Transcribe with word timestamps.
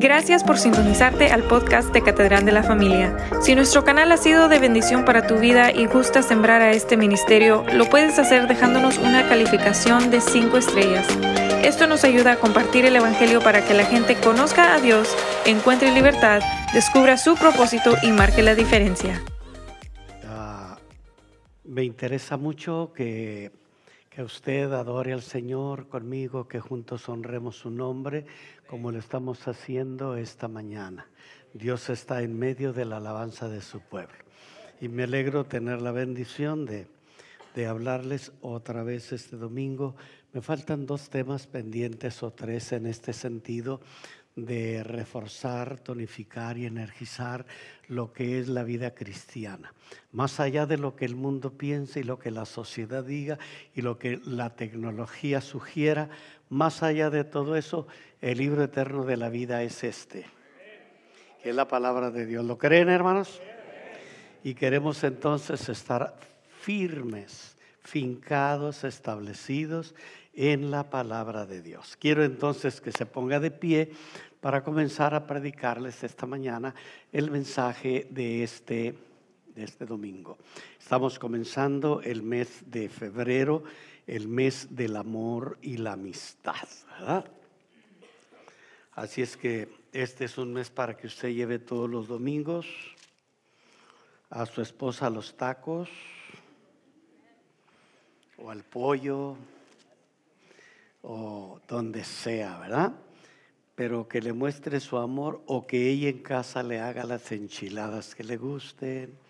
Gracias 0.00 0.44
por 0.44 0.58
sintonizarte 0.58 1.32
al 1.32 1.42
podcast 1.42 1.92
de 1.92 2.02
Catedral 2.02 2.44
de 2.44 2.52
la 2.52 2.62
Familia. 2.62 3.16
Si 3.42 3.56
nuestro 3.56 3.82
canal 3.82 4.12
ha 4.12 4.16
sido 4.16 4.48
de 4.48 4.60
bendición 4.60 5.04
para 5.04 5.26
tu 5.26 5.40
vida 5.40 5.72
y 5.72 5.86
gusta 5.86 6.22
sembrar 6.22 6.62
a 6.62 6.70
este 6.70 6.96
ministerio, 6.96 7.64
lo 7.74 7.84
puedes 7.86 8.16
hacer 8.16 8.46
dejándonos 8.46 8.98
una 8.98 9.28
calificación 9.28 10.12
de 10.12 10.20
5 10.20 10.56
estrellas. 10.56 11.04
Esto 11.64 11.88
nos 11.88 12.04
ayuda 12.04 12.34
a 12.34 12.36
compartir 12.36 12.84
el 12.84 12.94
Evangelio 12.94 13.40
para 13.40 13.66
que 13.66 13.74
la 13.74 13.84
gente 13.84 14.14
conozca 14.14 14.72
a 14.72 14.80
Dios, 14.80 15.12
encuentre 15.46 15.92
libertad, 15.92 16.42
descubra 16.72 17.16
su 17.16 17.34
propósito 17.34 17.96
y 18.00 18.12
marque 18.12 18.44
la 18.44 18.54
diferencia. 18.54 19.20
Ah, 20.24 20.78
me 21.64 21.82
interesa 21.82 22.36
mucho 22.36 22.92
que, 22.94 23.50
que 24.10 24.22
usted 24.22 24.72
adore 24.72 25.12
al 25.12 25.22
Señor 25.22 25.88
conmigo, 25.88 26.46
que 26.46 26.60
juntos 26.60 27.08
honremos 27.08 27.56
su 27.56 27.70
nombre 27.70 28.26
como 28.68 28.92
lo 28.92 28.98
estamos 28.98 29.48
haciendo 29.48 30.16
esta 30.16 30.46
mañana. 30.46 31.08
Dios 31.54 31.88
está 31.88 32.22
en 32.22 32.38
medio 32.38 32.72
de 32.74 32.84
la 32.84 32.98
alabanza 32.98 33.48
de 33.48 33.62
su 33.62 33.80
pueblo. 33.80 34.14
Y 34.80 34.88
me 34.88 35.04
alegro 35.04 35.44
tener 35.44 35.80
la 35.80 35.90
bendición 35.90 36.66
de, 36.66 36.86
de 37.54 37.66
hablarles 37.66 38.30
otra 38.42 38.82
vez 38.82 39.12
este 39.12 39.36
domingo. 39.36 39.96
Me 40.34 40.42
faltan 40.42 40.84
dos 40.84 41.08
temas 41.08 41.46
pendientes 41.46 42.22
o 42.22 42.30
tres 42.30 42.72
en 42.72 42.86
este 42.86 43.14
sentido 43.14 43.80
de 44.46 44.84
reforzar, 44.84 45.80
tonificar 45.80 46.58
y 46.58 46.66
energizar 46.66 47.44
lo 47.88 48.12
que 48.12 48.38
es 48.38 48.48
la 48.48 48.62
vida 48.62 48.94
cristiana. 48.94 49.74
Más 50.12 50.38
allá 50.38 50.66
de 50.66 50.78
lo 50.78 50.94
que 50.94 51.06
el 51.06 51.16
mundo 51.16 51.54
piensa 51.54 51.98
y 51.98 52.04
lo 52.04 52.18
que 52.18 52.30
la 52.30 52.44
sociedad 52.44 53.02
diga 53.02 53.38
y 53.74 53.82
lo 53.82 53.98
que 53.98 54.20
la 54.24 54.54
tecnología 54.54 55.40
sugiera, 55.40 56.10
más 56.48 56.82
allá 56.82 57.10
de 57.10 57.24
todo 57.24 57.56
eso, 57.56 57.86
el 58.20 58.38
libro 58.38 58.62
eterno 58.62 59.04
de 59.04 59.16
la 59.16 59.28
vida 59.28 59.62
es 59.62 59.84
este, 59.84 60.26
que 61.42 61.50
es 61.50 61.54
la 61.54 61.68
palabra 61.68 62.10
de 62.10 62.26
Dios. 62.26 62.44
¿Lo 62.44 62.58
creen, 62.58 62.88
hermanos? 62.88 63.40
Y 64.42 64.54
queremos 64.54 65.02
entonces 65.04 65.68
estar 65.68 66.16
firmes, 66.60 67.56
fincados, 67.82 68.84
establecidos 68.84 69.94
en 70.34 70.70
la 70.70 70.88
palabra 70.90 71.46
de 71.46 71.62
Dios. 71.62 71.96
Quiero 71.98 72.24
entonces 72.24 72.80
que 72.80 72.92
se 72.92 73.06
ponga 73.06 73.40
de 73.40 73.50
pie 73.50 73.90
para 74.40 74.62
comenzar 74.62 75.14
a 75.14 75.26
predicarles 75.26 76.04
esta 76.04 76.26
mañana 76.26 76.74
el 77.12 77.30
mensaje 77.30 78.06
de 78.10 78.44
este, 78.44 78.94
de 79.54 79.64
este 79.64 79.84
domingo. 79.84 80.38
Estamos 80.78 81.18
comenzando 81.18 82.00
el 82.02 82.22
mes 82.22 82.62
de 82.66 82.88
febrero, 82.88 83.64
el 84.08 84.26
mes 84.26 84.68
del 84.74 84.96
amor 84.96 85.58
y 85.60 85.76
la 85.76 85.92
amistad. 85.92 86.66
Así 88.92 89.20
es 89.22 89.36
que 89.36 89.68
este 89.92 90.24
es 90.24 90.38
un 90.38 90.54
mes 90.54 90.70
para 90.70 90.96
que 90.96 91.06
usted 91.06 91.28
lleve 91.28 91.58
todos 91.58 91.88
los 91.88 92.08
domingos 92.08 92.66
a 94.30 94.46
su 94.46 94.62
esposa 94.62 95.10
los 95.10 95.36
tacos 95.36 95.90
o 98.38 98.50
al 98.50 98.64
pollo 98.64 99.36
o 101.02 101.60
donde 101.68 102.02
sea, 102.02 102.58
¿verdad? 102.60 102.92
Pero 103.74 104.08
que 104.08 104.22
le 104.22 104.32
muestre 104.32 104.80
su 104.80 104.96
amor 104.96 105.42
o 105.46 105.66
que 105.66 105.90
ella 105.90 106.08
en 106.08 106.22
casa 106.22 106.62
le 106.62 106.80
haga 106.80 107.04
las 107.04 107.30
enchiladas 107.30 108.14
que 108.14 108.24
le 108.24 108.38
gusten 108.38 109.27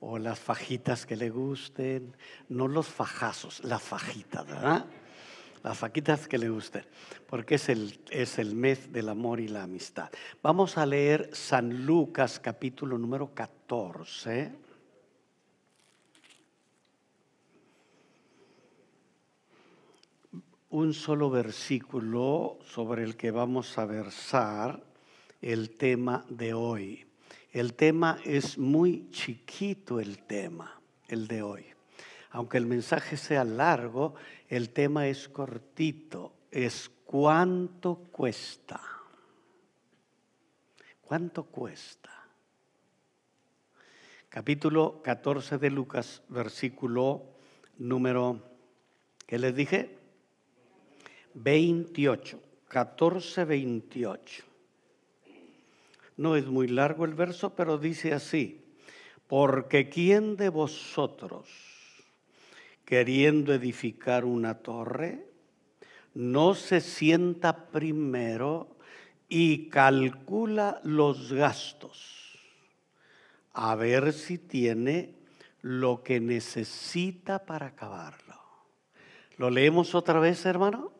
o 0.00 0.18
las 0.18 0.38
fajitas 0.38 1.06
que 1.06 1.16
le 1.16 1.30
gusten, 1.30 2.16
no 2.48 2.68
los 2.68 2.88
fajazos, 2.88 3.62
las 3.64 3.82
fajitas, 3.82 4.46
¿verdad? 4.46 4.86
Las 5.62 5.76
fajitas 5.76 6.26
que 6.26 6.38
le 6.38 6.48
gusten, 6.48 6.86
porque 7.26 7.56
es 7.56 7.68
el, 7.68 8.00
es 8.10 8.38
el 8.38 8.54
mes 8.54 8.92
del 8.92 9.10
amor 9.10 9.40
y 9.40 9.48
la 9.48 9.62
amistad. 9.62 10.10
Vamos 10.42 10.78
a 10.78 10.86
leer 10.86 11.30
San 11.34 11.84
Lucas 11.84 12.40
capítulo 12.40 12.96
número 12.96 13.34
14. 13.34 14.52
un 20.70 20.94
solo 20.94 21.30
versículo 21.30 22.58
sobre 22.64 23.02
el 23.02 23.16
que 23.16 23.32
vamos 23.32 23.76
a 23.76 23.86
versar 23.86 24.80
el 25.42 25.76
tema 25.76 26.24
de 26.28 26.54
hoy. 26.54 27.09
El 27.52 27.74
tema 27.74 28.18
es 28.24 28.58
muy 28.58 29.10
chiquito 29.10 29.98
el 29.98 30.22
tema, 30.22 30.80
el 31.08 31.26
de 31.26 31.42
hoy. 31.42 31.64
Aunque 32.30 32.58
el 32.58 32.66
mensaje 32.66 33.16
sea 33.16 33.42
largo, 33.42 34.14
el 34.48 34.70
tema 34.70 35.08
es 35.08 35.28
cortito. 35.28 36.32
Es 36.50 36.88
cuánto 37.04 37.96
cuesta. 38.12 38.80
¿Cuánto 41.02 41.42
cuesta? 41.44 42.10
Capítulo 44.28 45.02
14 45.02 45.58
de 45.58 45.70
Lucas, 45.70 46.22
versículo 46.28 47.24
número, 47.78 48.44
¿qué 49.26 49.40
les 49.40 49.56
dije? 49.56 49.98
28, 51.34 52.40
14, 52.68 53.44
28. 53.44 54.49
No 56.20 56.36
es 56.36 56.44
muy 56.44 56.68
largo 56.68 57.06
el 57.06 57.14
verso, 57.14 57.54
pero 57.54 57.78
dice 57.78 58.12
así, 58.12 58.60
porque 59.26 59.88
¿quién 59.88 60.36
de 60.36 60.50
vosotros, 60.50 61.48
queriendo 62.84 63.54
edificar 63.54 64.26
una 64.26 64.58
torre, 64.58 65.24
no 66.12 66.52
se 66.52 66.82
sienta 66.82 67.68
primero 67.68 68.76
y 69.30 69.70
calcula 69.70 70.82
los 70.84 71.32
gastos, 71.32 72.38
a 73.54 73.74
ver 73.74 74.12
si 74.12 74.36
tiene 74.36 75.14
lo 75.62 76.02
que 76.02 76.20
necesita 76.20 77.46
para 77.46 77.68
acabarlo? 77.68 78.38
¿Lo 79.38 79.48
leemos 79.48 79.94
otra 79.94 80.20
vez, 80.20 80.44
hermano? 80.44 80.99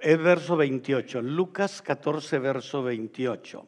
Es 0.00 0.18
verso 0.18 0.56
28, 0.56 1.22
Lucas 1.22 1.82
14, 1.82 2.38
verso 2.38 2.82
28. 2.82 3.66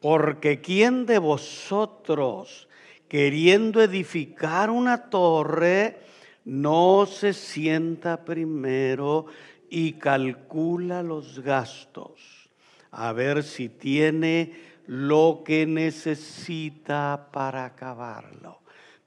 Porque 0.00 0.60
¿quién 0.60 1.06
de 1.06 1.18
vosotros, 1.18 2.68
queriendo 3.08 3.82
edificar 3.82 4.70
una 4.70 5.08
torre, 5.08 6.00
no 6.44 7.06
se 7.06 7.32
sienta 7.32 8.24
primero 8.24 9.26
y 9.70 9.94
calcula 9.94 11.02
los 11.02 11.40
gastos, 11.40 12.50
a 12.90 13.12
ver 13.12 13.42
si 13.42 13.68
tiene 13.68 14.52
lo 14.86 15.42
que 15.44 15.66
necesita 15.66 17.28
para 17.32 17.64
acabarlo? 17.64 18.60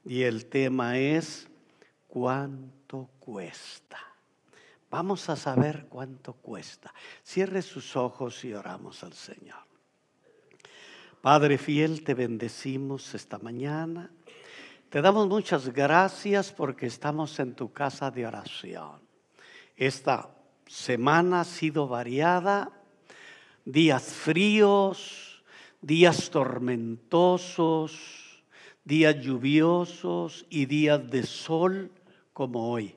Y 0.04 0.22
el 0.22 0.46
tema 0.46 0.98
es, 0.98 1.48
¿cuánto 2.08 3.10
cuesta? 3.20 4.07
Vamos 4.90 5.28
a 5.28 5.36
saber 5.36 5.86
cuánto 5.88 6.32
cuesta. 6.32 6.94
Cierre 7.22 7.62
sus 7.62 7.94
ojos 7.96 8.44
y 8.44 8.54
oramos 8.54 9.04
al 9.04 9.12
Señor. 9.12 9.58
Padre 11.20 11.58
fiel, 11.58 12.04
te 12.04 12.14
bendecimos 12.14 13.14
esta 13.14 13.38
mañana. 13.38 14.10
Te 14.88 15.02
damos 15.02 15.28
muchas 15.28 15.68
gracias 15.68 16.52
porque 16.52 16.86
estamos 16.86 17.38
en 17.38 17.54
tu 17.54 17.72
casa 17.72 18.10
de 18.10 18.26
oración. 18.26 19.00
Esta 19.76 20.30
semana 20.66 21.42
ha 21.42 21.44
sido 21.44 21.86
variada, 21.86 22.70
días 23.66 24.04
fríos, 24.04 25.42
días 25.82 26.30
tormentosos, 26.30 27.98
días 28.84 29.16
lluviosos 29.20 30.46
y 30.48 30.64
días 30.64 31.10
de 31.10 31.24
sol 31.24 31.92
como 32.32 32.70
hoy. 32.70 32.96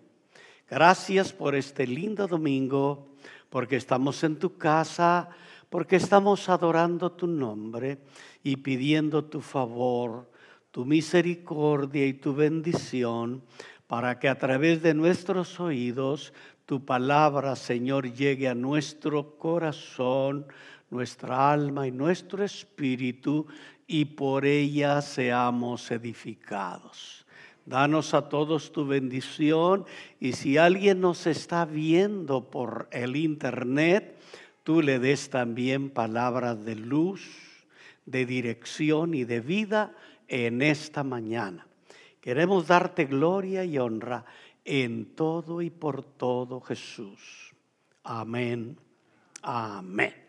Gracias 0.72 1.34
por 1.34 1.54
este 1.54 1.86
lindo 1.86 2.30
domingo, 2.30 3.10
porque 3.50 3.76
estamos 3.76 4.24
en 4.24 4.38
tu 4.40 4.58
casa, 4.58 5.28
porque 5.70 5.98
estamos 5.98 6.48
adorando 6.48 7.12
tu 7.12 7.28
nombre 7.28 7.98
y 8.42 8.56
pidiendo 8.56 9.26
tu 9.26 9.42
favor, 9.42 10.32
tu 10.72 10.86
misericordia 10.86 12.08
y 12.08 12.14
tu 12.14 12.34
bendición, 12.34 13.44
para 13.86 14.18
que 14.18 14.30
a 14.30 14.38
través 14.38 14.82
de 14.82 14.94
nuestros 14.94 15.60
oídos 15.60 16.32
tu 16.66 16.86
palabra, 16.86 17.58
Señor, 17.58 18.10
llegue 18.14 18.48
a 18.48 18.56
nuestro 18.56 19.38
corazón, 19.38 20.46
nuestra 20.90 21.52
alma 21.52 21.86
y 21.86 21.92
nuestro 21.92 22.46
espíritu, 22.46 23.46
y 23.88 24.06
por 24.06 24.46
ella 24.46 25.02
seamos 25.02 25.92
edificados. 25.92 27.26
Danos 27.66 28.14
a 28.14 28.28
todos 28.28 28.72
tu 28.72 28.88
bendición 28.88 29.86
y 30.20 30.34
si 30.34 30.58
alguien 30.58 31.00
nos 31.02 31.28
está 31.28 31.66
viendo 31.66 32.50
por 32.50 32.88
el 32.92 33.16
internet, 33.16 34.18
tú 34.64 34.82
le 34.82 35.00
des 35.00 35.30
también 35.30 35.90
palabras 35.90 36.66
de 36.66 36.76
luz, 36.76 37.22
de 38.06 38.26
dirección 38.26 39.14
y 39.14 39.24
de 39.24 39.42
vida 39.42 39.96
en 40.28 40.62
esta 40.62 41.04
mañana. 41.04 41.68
Queremos 42.20 42.68
darte 42.68 43.06
gloria 43.06 43.64
y 43.64 43.78
honra 43.78 44.26
en 44.66 45.16
todo 45.16 45.62
y 45.62 45.70
por 45.70 46.04
todo 46.04 46.62
Jesús. 46.62 47.54
Amén. 48.04 48.78
Amén. 49.42 50.21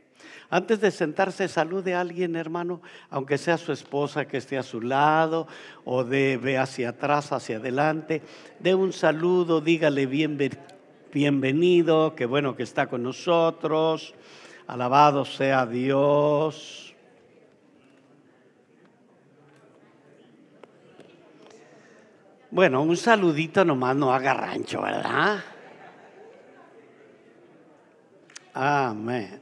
Antes 0.51 0.81
de 0.81 0.91
sentarse, 0.91 1.49
salude 1.49 1.95
a 1.95 2.01
alguien, 2.01 2.37
hermano, 2.37 2.83
aunque 3.11 3.39
sea 3.39 3.57
su 3.57 3.73
esposa 3.73 4.27
que 4.27 4.37
esté 4.37 4.59
a 4.59 4.63
su 4.63 4.81
lado, 4.81 5.47
o 5.85 6.05
de, 6.05 6.37
ve 6.37 6.59
hacia 6.59 6.91
atrás, 6.91 7.33
hacia 7.33 7.57
adelante. 7.57 8.23
Dé 8.59 8.75
un 8.75 8.93
saludo, 8.93 9.61
dígale 9.61 10.07
bienvenido, 10.07 12.15
qué 12.15 12.27
bueno 12.27 12.55
que 12.55 12.63
está 12.63 12.87
con 12.87 13.03
nosotros. 13.03 14.15
Alabado 14.67 15.25
sea 15.25 15.67
Dios. 15.67 16.95
Bueno, 22.51 22.83
un 22.83 22.97
saludito 22.99 23.65
nomás 23.65 23.97
no 23.97 24.13
haga 24.13 24.35
rancho, 24.35 24.83
¿verdad? 24.83 25.43
Amén. 28.53 29.42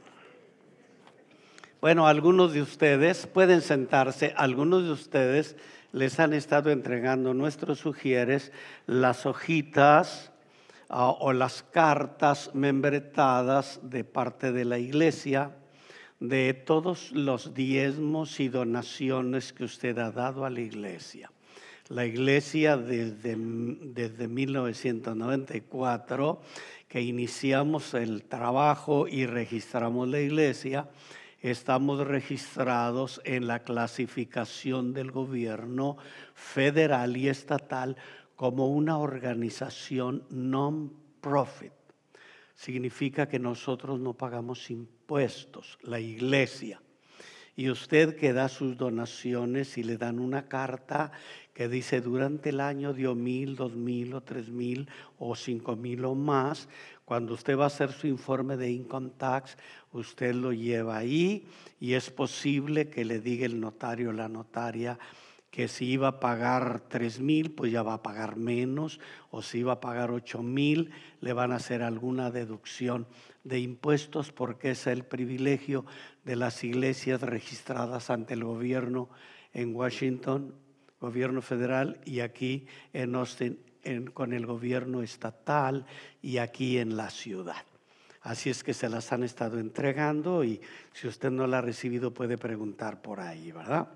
Bueno, 1.81 2.05
algunos 2.05 2.53
de 2.53 2.61
ustedes 2.61 3.25
pueden 3.25 3.61
sentarse, 3.61 4.35
algunos 4.37 4.83
de 4.83 4.91
ustedes 4.91 5.55
les 5.91 6.19
han 6.19 6.33
estado 6.33 6.69
entregando 6.69 7.33
nuestros 7.33 7.79
sugieres 7.79 8.51
las 8.85 9.25
hojitas 9.25 10.31
ah, 10.89 11.09
o 11.09 11.33
las 11.33 11.63
cartas 11.63 12.51
membretadas 12.53 13.79
de 13.81 14.03
parte 14.03 14.51
de 14.51 14.63
la 14.63 14.77
iglesia 14.77 15.55
de 16.19 16.53
todos 16.53 17.11
los 17.13 17.55
diezmos 17.55 18.39
y 18.39 18.47
donaciones 18.47 19.51
que 19.51 19.63
usted 19.63 19.97
ha 19.97 20.11
dado 20.11 20.45
a 20.45 20.51
la 20.51 20.61
iglesia. 20.61 21.31
La 21.89 22.05
iglesia 22.05 22.77
desde, 22.77 23.35
desde 23.35 24.27
1994 24.27 26.41
que 26.87 27.01
iniciamos 27.01 27.95
el 27.95 28.23
trabajo 28.25 29.07
y 29.07 29.25
registramos 29.25 30.07
la 30.09 30.19
iglesia, 30.19 30.87
estamos 31.41 32.05
registrados 32.07 33.21
en 33.25 33.47
la 33.47 33.59
clasificación 33.59 34.93
del 34.93 35.11
gobierno 35.11 35.97
federal 36.33 37.17
y 37.17 37.29
estatal 37.29 37.97
como 38.35 38.67
una 38.67 38.97
organización 38.97 40.23
non-profit. 40.29 41.73
Significa 42.55 43.27
que 43.27 43.39
nosotros 43.39 43.99
no 43.99 44.13
pagamos 44.13 44.69
impuestos, 44.69 45.79
la 45.81 45.99
iglesia. 45.99 46.81
Y 47.55 47.69
usted 47.69 48.15
que 48.15 48.33
da 48.33 48.47
sus 48.47 48.77
donaciones 48.77 49.77
y 49.77 49.83
le 49.83 49.97
dan 49.97 50.19
una 50.19 50.47
carta 50.47 51.11
que 51.53 51.67
dice 51.67 52.01
durante 52.01 52.49
el 52.49 52.61
año 52.61 52.93
dio 52.93 53.13
mil, 53.13 53.55
dos 53.55 53.75
mil 53.75 54.13
o 54.13 54.21
tres 54.21 54.49
mil 54.49 54.87
o 55.19 55.35
cinco 55.35 55.75
mil 55.75 56.05
o 56.05 56.15
más. 56.15 56.69
Cuando 57.11 57.33
usted 57.33 57.57
va 57.57 57.65
a 57.65 57.67
hacer 57.67 57.91
su 57.91 58.07
informe 58.07 58.55
de 58.55 58.71
income 58.71 59.09
tax, 59.17 59.57
usted 59.91 60.33
lo 60.33 60.53
lleva 60.53 60.95
ahí 60.95 61.45
y 61.77 61.95
es 61.95 62.09
posible 62.09 62.87
que 62.87 63.03
le 63.03 63.19
diga 63.19 63.45
el 63.45 63.59
notario 63.59 64.11
o 64.11 64.13
la 64.13 64.29
notaria 64.29 64.97
que 65.49 65.67
si 65.67 65.87
iba 65.87 66.07
a 66.07 66.19
pagar 66.21 66.79
tres 66.87 67.19
mil, 67.19 67.51
pues 67.51 67.69
ya 67.69 67.83
va 67.83 67.95
a 67.95 68.01
pagar 68.01 68.37
menos, 68.37 69.01
o 69.29 69.41
si 69.41 69.57
iba 69.57 69.73
a 69.73 69.81
pagar 69.81 70.09
ocho 70.09 70.41
mil, 70.41 70.91
le 71.19 71.33
van 71.33 71.51
a 71.51 71.57
hacer 71.57 71.83
alguna 71.83 72.31
deducción 72.31 73.05
de 73.43 73.59
impuestos 73.59 74.31
porque 74.31 74.71
es 74.71 74.87
el 74.87 75.03
privilegio 75.03 75.85
de 76.23 76.37
las 76.37 76.63
iglesias 76.63 77.19
registradas 77.19 78.09
ante 78.09 78.35
el 78.35 78.45
gobierno 78.45 79.09
en 79.51 79.75
Washington 79.75 80.55
gobierno 81.01 81.41
federal 81.41 81.99
y 82.05 82.19
aquí 82.19 82.67
en 82.93 83.15
Austin 83.15 83.59
con 84.13 84.33
el 84.33 84.45
gobierno 84.45 85.01
estatal 85.01 85.85
y 86.21 86.37
aquí 86.37 86.77
en 86.77 86.97
la 86.97 87.09
ciudad. 87.09 87.63
Así 88.21 88.51
es 88.51 88.63
que 88.63 88.73
se 88.73 88.87
las 88.87 89.11
han 89.11 89.23
estado 89.23 89.59
entregando 89.59 90.43
y 90.43 90.61
si 90.93 91.07
usted 91.07 91.31
no 91.31 91.47
la 91.47 91.57
ha 91.57 91.61
recibido 91.61 92.13
puede 92.13 92.37
preguntar 92.37 93.01
por 93.01 93.19
ahí, 93.19 93.51
¿verdad? 93.51 93.87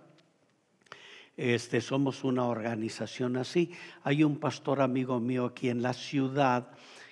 Este, 1.37 1.81
somos 1.81 2.23
una 2.23 2.45
organización 2.45 3.37
así. 3.37 3.71
Hay 4.03 4.23
un 4.23 4.39
pastor 4.39 4.81
amigo 4.81 5.19
mío 5.19 5.45
aquí 5.45 5.69
en 5.69 5.81
la 5.81 5.93
ciudad 5.93 6.71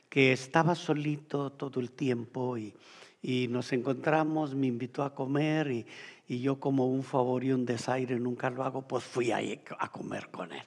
que 0.09 0.31
estaba 0.31 0.75
solito 0.75 1.51
todo 1.51 1.79
el 1.79 1.91
tiempo 1.91 2.57
y, 2.57 2.73
y 3.21 3.47
nos 3.47 3.73
encontramos, 3.73 4.55
me 4.55 4.67
invitó 4.67 5.03
a 5.03 5.13
comer 5.13 5.71
y, 5.71 5.85
y 6.27 6.39
yo 6.39 6.59
como 6.59 6.87
un 6.87 7.03
favor 7.03 7.43
y 7.43 7.51
un 7.51 7.65
desaire 7.65 8.19
nunca 8.19 8.49
lo 8.49 8.63
hago, 8.63 8.87
pues 8.87 9.03
fui 9.03 9.31
ahí 9.31 9.61
a 9.77 9.89
comer 9.89 10.29
con 10.29 10.51
él. 10.51 10.63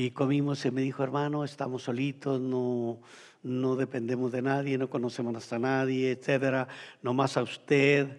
Y 0.00 0.12
comimos 0.12 0.64
y 0.64 0.70
me 0.70 0.80
dijo, 0.80 1.02
hermano, 1.02 1.42
estamos 1.42 1.82
solitos, 1.82 2.40
no, 2.40 3.00
no 3.42 3.74
dependemos 3.74 4.30
de 4.30 4.42
nadie, 4.42 4.78
no 4.78 4.88
conocemos 4.88 5.34
hasta 5.34 5.58
nadie, 5.58 6.12
etcétera, 6.12 6.68
nomás 7.02 7.36
a 7.36 7.42
usted. 7.42 8.16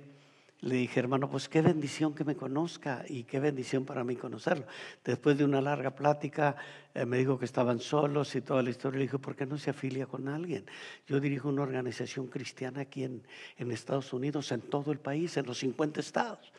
Le 0.59 0.75
dije, 0.75 0.99
hermano, 0.99 1.29
pues 1.29 1.47
qué 1.47 1.61
bendición 1.61 2.13
que 2.13 2.25
me 2.25 2.35
conozca 2.35 3.05
y 3.07 3.23
qué 3.23 3.39
bendición 3.39 3.85
para 3.85 4.03
mí 4.03 4.17
conocerlo. 4.17 4.65
Después 5.05 5.37
de 5.37 5.45
una 5.45 5.61
larga 5.61 5.95
plática, 5.95 6.57
eh, 6.93 7.05
me 7.05 7.17
dijo 7.17 7.39
que 7.39 7.45
estaban 7.45 7.79
solos 7.79 8.35
y 8.35 8.41
toda 8.41 8.61
la 8.61 8.71
historia. 8.71 8.97
Le 8.97 9.05
dije, 9.05 9.17
¿por 9.17 9.37
qué 9.37 9.45
no 9.45 9.57
se 9.57 9.69
afilia 9.69 10.05
con 10.05 10.27
alguien? 10.27 10.65
Yo 11.07 11.21
dirijo 11.21 11.47
una 11.47 11.61
organización 11.61 12.27
cristiana 12.27 12.81
aquí 12.81 13.05
en, 13.05 13.23
en 13.57 13.71
Estados 13.71 14.11
Unidos, 14.11 14.51
en 14.51 14.59
todo 14.59 14.91
el 14.91 14.99
país, 14.99 15.37
en 15.37 15.45
los 15.45 15.59
50 15.59 16.01
estados. 16.01 16.51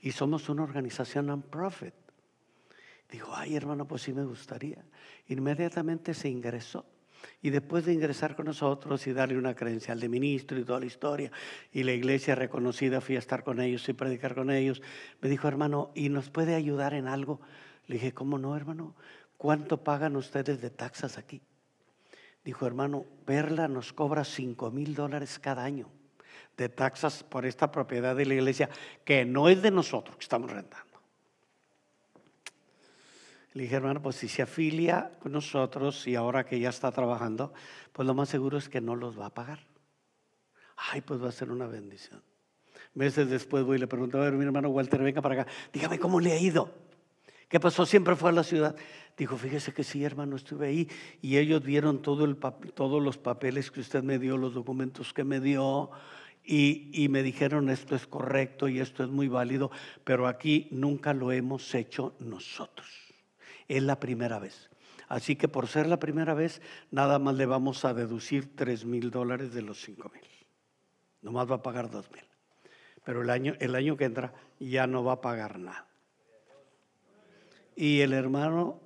Y 0.00 0.12
somos 0.12 0.48
una 0.48 0.62
organización 0.62 1.26
non-profit. 1.26 2.09
Dijo, 3.10 3.32
ay, 3.34 3.56
hermano, 3.56 3.86
pues 3.86 4.02
sí 4.02 4.12
me 4.12 4.24
gustaría. 4.24 4.84
Inmediatamente 5.28 6.14
se 6.14 6.28
ingresó. 6.28 6.86
Y 7.42 7.50
después 7.50 7.84
de 7.84 7.92
ingresar 7.92 8.34
con 8.34 8.46
nosotros 8.46 9.06
y 9.06 9.12
darle 9.12 9.36
una 9.36 9.54
credencial 9.54 10.00
de 10.00 10.08
ministro 10.08 10.58
y 10.58 10.64
toda 10.64 10.80
la 10.80 10.86
historia, 10.86 11.30
y 11.72 11.82
la 11.82 11.92
iglesia 11.92 12.34
reconocida, 12.34 13.00
fui 13.00 13.16
a 13.16 13.18
estar 13.18 13.44
con 13.44 13.60
ellos 13.60 13.88
y 13.88 13.92
predicar 13.92 14.34
con 14.34 14.50
ellos, 14.50 14.80
me 15.20 15.28
dijo, 15.28 15.48
hermano, 15.48 15.90
¿y 15.94 16.08
nos 16.08 16.30
puede 16.30 16.54
ayudar 16.54 16.94
en 16.94 17.08
algo? 17.08 17.40
Le 17.86 17.96
dije, 17.96 18.12
¿cómo 18.12 18.38
no, 18.38 18.56
hermano? 18.56 18.94
¿Cuánto 19.36 19.82
pagan 19.82 20.16
ustedes 20.16 20.60
de 20.60 20.70
taxas 20.70 21.18
aquí? 21.18 21.42
Dijo, 22.44 22.66
hermano, 22.66 23.04
Perla 23.26 23.68
nos 23.68 23.92
cobra 23.92 24.24
5 24.24 24.70
mil 24.70 24.94
dólares 24.94 25.38
cada 25.38 25.64
año 25.64 25.90
de 26.56 26.68
taxas 26.68 27.22
por 27.22 27.46
esta 27.46 27.70
propiedad 27.70 28.14
de 28.14 28.26
la 28.26 28.34
iglesia, 28.34 28.68
que 29.04 29.24
no 29.24 29.48
es 29.48 29.62
de 29.62 29.70
nosotros, 29.70 30.16
que 30.16 30.22
estamos 30.22 30.50
rentando. 30.50 30.89
Le 33.52 33.64
dije, 33.64 33.76
hermano, 33.76 34.00
pues 34.00 34.16
si 34.16 34.28
se 34.28 34.42
afilia 34.42 35.10
con 35.20 35.32
nosotros 35.32 36.06
y 36.06 36.14
ahora 36.14 36.46
que 36.46 36.60
ya 36.60 36.68
está 36.68 36.92
trabajando, 36.92 37.52
pues 37.92 38.06
lo 38.06 38.14
más 38.14 38.28
seguro 38.28 38.58
es 38.58 38.68
que 38.68 38.80
no 38.80 38.94
los 38.94 39.18
va 39.18 39.26
a 39.26 39.34
pagar. 39.34 39.60
Ay, 40.76 41.00
pues 41.00 41.22
va 41.22 41.28
a 41.28 41.32
ser 41.32 41.50
una 41.50 41.66
bendición. 41.66 42.22
Meses 42.94 43.28
después 43.28 43.64
voy 43.64 43.76
y 43.76 43.80
le 43.80 43.86
pregunto, 43.86 44.18
a 44.18 44.22
ver, 44.22 44.34
mi 44.34 44.44
hermano 44.44 44.68
Walter, 44.70 45.02
venga 45.02 45.20
para 45.20 45.42
acá, 45.42 45.52
dígame 45.72 45.98
cómo 45.98 46.20
le 46.20 46.32
ha 46.32 46.38
ido. 46.38 46.72
¿Qué 47.48 47.58
pasó? 47.58 47.84
Siempre 47.84 48.14
fue 48.14 48.30
a 48.30 48.32
la 48.32 48.44
ciudad. 48.44 48.76
Dijo, 49.16 49.36
fíjese 49.36 49.72
que 49.72 49.82
sí, 49.82 50.04
hermano, 50.04 50.36
estuve 50.36 50.68
ahí 50.68 50.88
y 51.20 51.36
ellos 51.36 51.62
vieron 51.64 52.00
todo 52.00 52.24
el 52.24 52.36
todos 52.36 53.02
los 53.02 53.18
papeles 53.18 53.72
que 53.72 53.80
usted 53.80 54.04
me 54.04 54.20
dio, 54.20 54.36
los 54.36 54.54
documentos 54.54 55.12
que 55.12 55.24
me 55.24 55.40
dio. 55.40 55.90
Y, 56.44 56.90
y, 56.92 57.08
me 57.08 57.22
dijeron 57.22 57.68
esto 57.68 57.94
es 57.94 58.06
correcto 58.06 58.66
y 58.66 58.80
esto 58.80 59.04
es 59.04 59.10
muy 59.10 59.28
válido, 59.28 59.70
pero 60.04 60.26
aquí 60.26 60.68
nunca 60.70 61.12
lo 61.12 61.32
hemos 61.32 61.74
hecho 61.74 62.14
nosotros. 62.18 62.99
Es 63.70 63.84
la 63.84 64.00
primera 64.00 64.40
vez. 64.40 64.68
Así 65.06 65.36
que 65.36 65.46
por 65.46 65.68
ser 65.68 65.86
la 65.86 66.00
primera 66.00 66.34
vez, 66.34 66.60
nada 66.90 67.20
más 67.20 67.36
le 67.36 67.46
vamos 67.46 67.84
a 67.84 67.94
deducir 67.94 68.56
3 68.56 68.84
mil 68.84 69.12
dólares 69.12 69.54
de 69.54 69.62
los 69.62 69.80
5 69.80 70.10
mil. 70.12 70.24
Nomás 71.22 71.48
va 71.48 71.54
a 71.54 71.62
pagar 71.62 71.88
2 71.88 72.10
mil. 72.10 72.24
Pero 73.04 73.22
el 73.22 73.30
año, 73.30 73.54
el 73.60 73.76
año 73.76 73.96
que 73.96 74.06
entra 74.06 74.34
ya 74.58 74.88
no 74.88 75.04
va 75.04 75.12
a 75.12 75.20
pagar 75.20 75.60
nada. 75.60 75.86
Y 77.76 78.00
el 78.00 78.12
hermano 78.12 78.80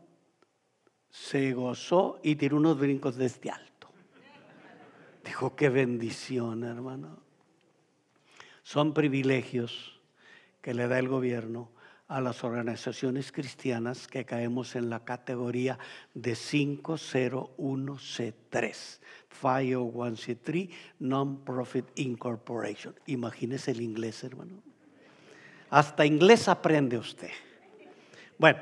se 1.08 1.54
gozó 1.54 2.20
y 2.22 2.36
tiró 2.36 2.58
unos 2.58 2.78
brincos 2.78 3.16
desde 3.16 3.36
este 3.36 3.50
alto. 3.50 3.88
Dijo, 5.24 5.56
qué 5.56 5.70
bendición, 5.70 6.62
hermano. 6.62 7.22
Son 8.62 8.92
privilegios 8.92 9.98
que 10.60 10.74
le 10.74 10.88
da 10.88 10.98
el 10.98 11.08
gobierno 11.08 11.70
a 12.06 12.20
las 12.20 12.44
organizaciones 12.44 13.32
cristianas 13.32 14.06
que 14.06 14.26
caemos 14.26 14.76
en 14.76 14.90
la 14.90 15.04
categoría 15.04 15.78
de 16.12 16.34
501C3, 16.34 19.00
501C3 19.42 20.70
Non-Profit 20.98 21.86
Incorporation. 21.96 22.94
Imagínese 23.06 23.70
el 23.70 23.80
inglés, 23.80 24.22
hermano. 24.22 24.62
Hasta 25.70 26.04
inglés 26.04 26.46
aprende 26.48 26.98
usted. 26.98 27.30
Bueno, 28.38 28.58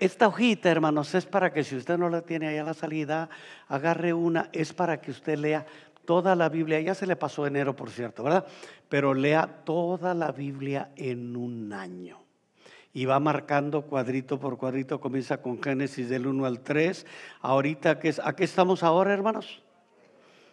esta 0.00 0.26
hojita, 0.26 0.68
hermanos, 0.68 1.14
es 1.14 1.24
para 1.24 1.52
que 1.52 1.62
si 1.62 1.76
usted 1.76 1.96
no 1.96 2.08
la 2.08 2.22
tiene 2.22 2.48
ahí 2.48 2.58
a 2.58 2.64
la 2.64 2.74
salida, 2.74 3.30
agarre 3.68 4.12
una, 4.12 4.50
es 4.52 4.72
para 4.72 5.00
que 5.00 5.12
usted 5.12 5.38
lea 5.38 5.64
toda 6.04 6.34
la 6.34 6.48
Biblia. 6.48 6.80
Ya 6.80 6.96
se 6.96 7.06
le 7.06 7.14
pasó 7.14 7.46
enero, 7.46 7.76
por 7.76 7.90
cierto, 7.90 8.24
¿verdad? 8.24 8.44
Pero 8.88 9.14
lea 9.14 9.62
toda 9.64 10.14
la 10.14 10.32
Biblia 10.32 10.90
en 10.96 11.36
un 11.36 11.72
año 11.72 12.21
y 12.92 13.06
va 13.06 13.18
marcando 13.20 13.82
cuadrito 13.82 14.38
por 14.38 14.58
cuadrito, 14.58 15.00
comienza 15.00 15.40
con 15.40 15.62
Génesis 15.62 16.08
del 16.08 16.26
1 16.26 16.44
al 16.44 16.60
3. 16.60 17.06
Ahorita, 17.40 17.98
¿a 18.22 18.36
qué 18.36 18.44
estamos 18.44 18.82
ahora, 18.82 19.12
hermanos? 19.12 19.62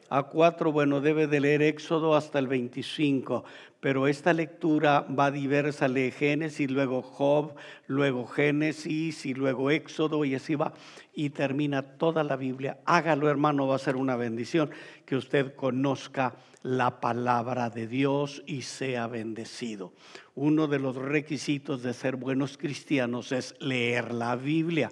A 0.09 0.23
4, 0.23 0.71
bueno, 0.71 1.01
debe 1.01 1.27
de 1.27 1.39
leer 1.39 1.61
Éxodo 1.61 2.15
hasta 2.15 2.39
el 2.39 2.47
25, 2.47 3.43
pero 3.79 4.07
esta 4.07 4.33
lectura 4.33 5.01
va 5.01 5.31
diversa, 5.31 5.87
lee 5.87 6.11
Génesis, 6.11 6.69
luego 6.69 7.01
Job, 7.01 7.55
luego 7.87 8.25
Génesis 8.25 9.25
y 9.25 9.33
luego 9.33 9.69
Éxodo 9.71 10.25
y 10.25 10.35
así 10.35 10.55
va 10.55 10.73
y 11.13 11.29
termina 11.29 11.83
toda 11.83 12.23
la 12.23 12.35
Biblia. 12.35 12.79
Hágalo 12.85 13.29
hermano, 13.29 13.67
va 13.67 13.75
a 13.75 13.79
ser 13.79 13.95
una 13.95 14.15
bendición 14.15 14.71
que 15.05 15.15
usted 15.15 15.53
conozca 15.55 16.35
la 16.63 16.99
palabra 16.99 17.69
de 17.69 17.87
Dios 17.87 18.43
y 18.45 18.63
sea 18.63 19.07
bendecido. 19.07 19.93
Uno 20.35 20.67
de 20.67 20.79
los 20.79 20.95
requisitos 20.95 21.83
de 21.83 21.93
ser 21.93 22.15
buenos 22.15 22.57
cristianos 22.57 23.31
es 23.31 23.55
leer 23.59 24.13
la 24.13 24.35
Biblia 24.35 24.91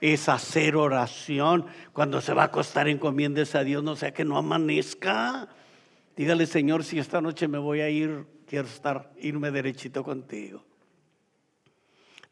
es 0.00 0.28
hacer 0.28 0.76
oración. 0.76 1.66
Cuando 1.92 2.20
se 2.20 2.34
va 2.34 2.42
a 2.42 2.46
acostar, 2.46 2.88
encomiéndese 2.88 3.58
a 3.58 3.64
Dios, 3.64 3.82
no 3.82 3.96
sea 3.96 4.12
que 4.12 4.24
no 4.24 4.36
amanezca. 4.38 5.48
Dígale, 6.16 6.46
Señor, 6.46 6.84
si 6.84 6.98
esta 6.98 7.20
noche 7.20 7.48
me 7.48 7.58
voy 7.58 7.80
a 7.80 7.90
ir, 7.90 8.26
quiero 8.46 8.66
estar, 8.66 9.12
irme 9.18 9.50
derechito 9.50 10.02
contigo. 10.02 10.64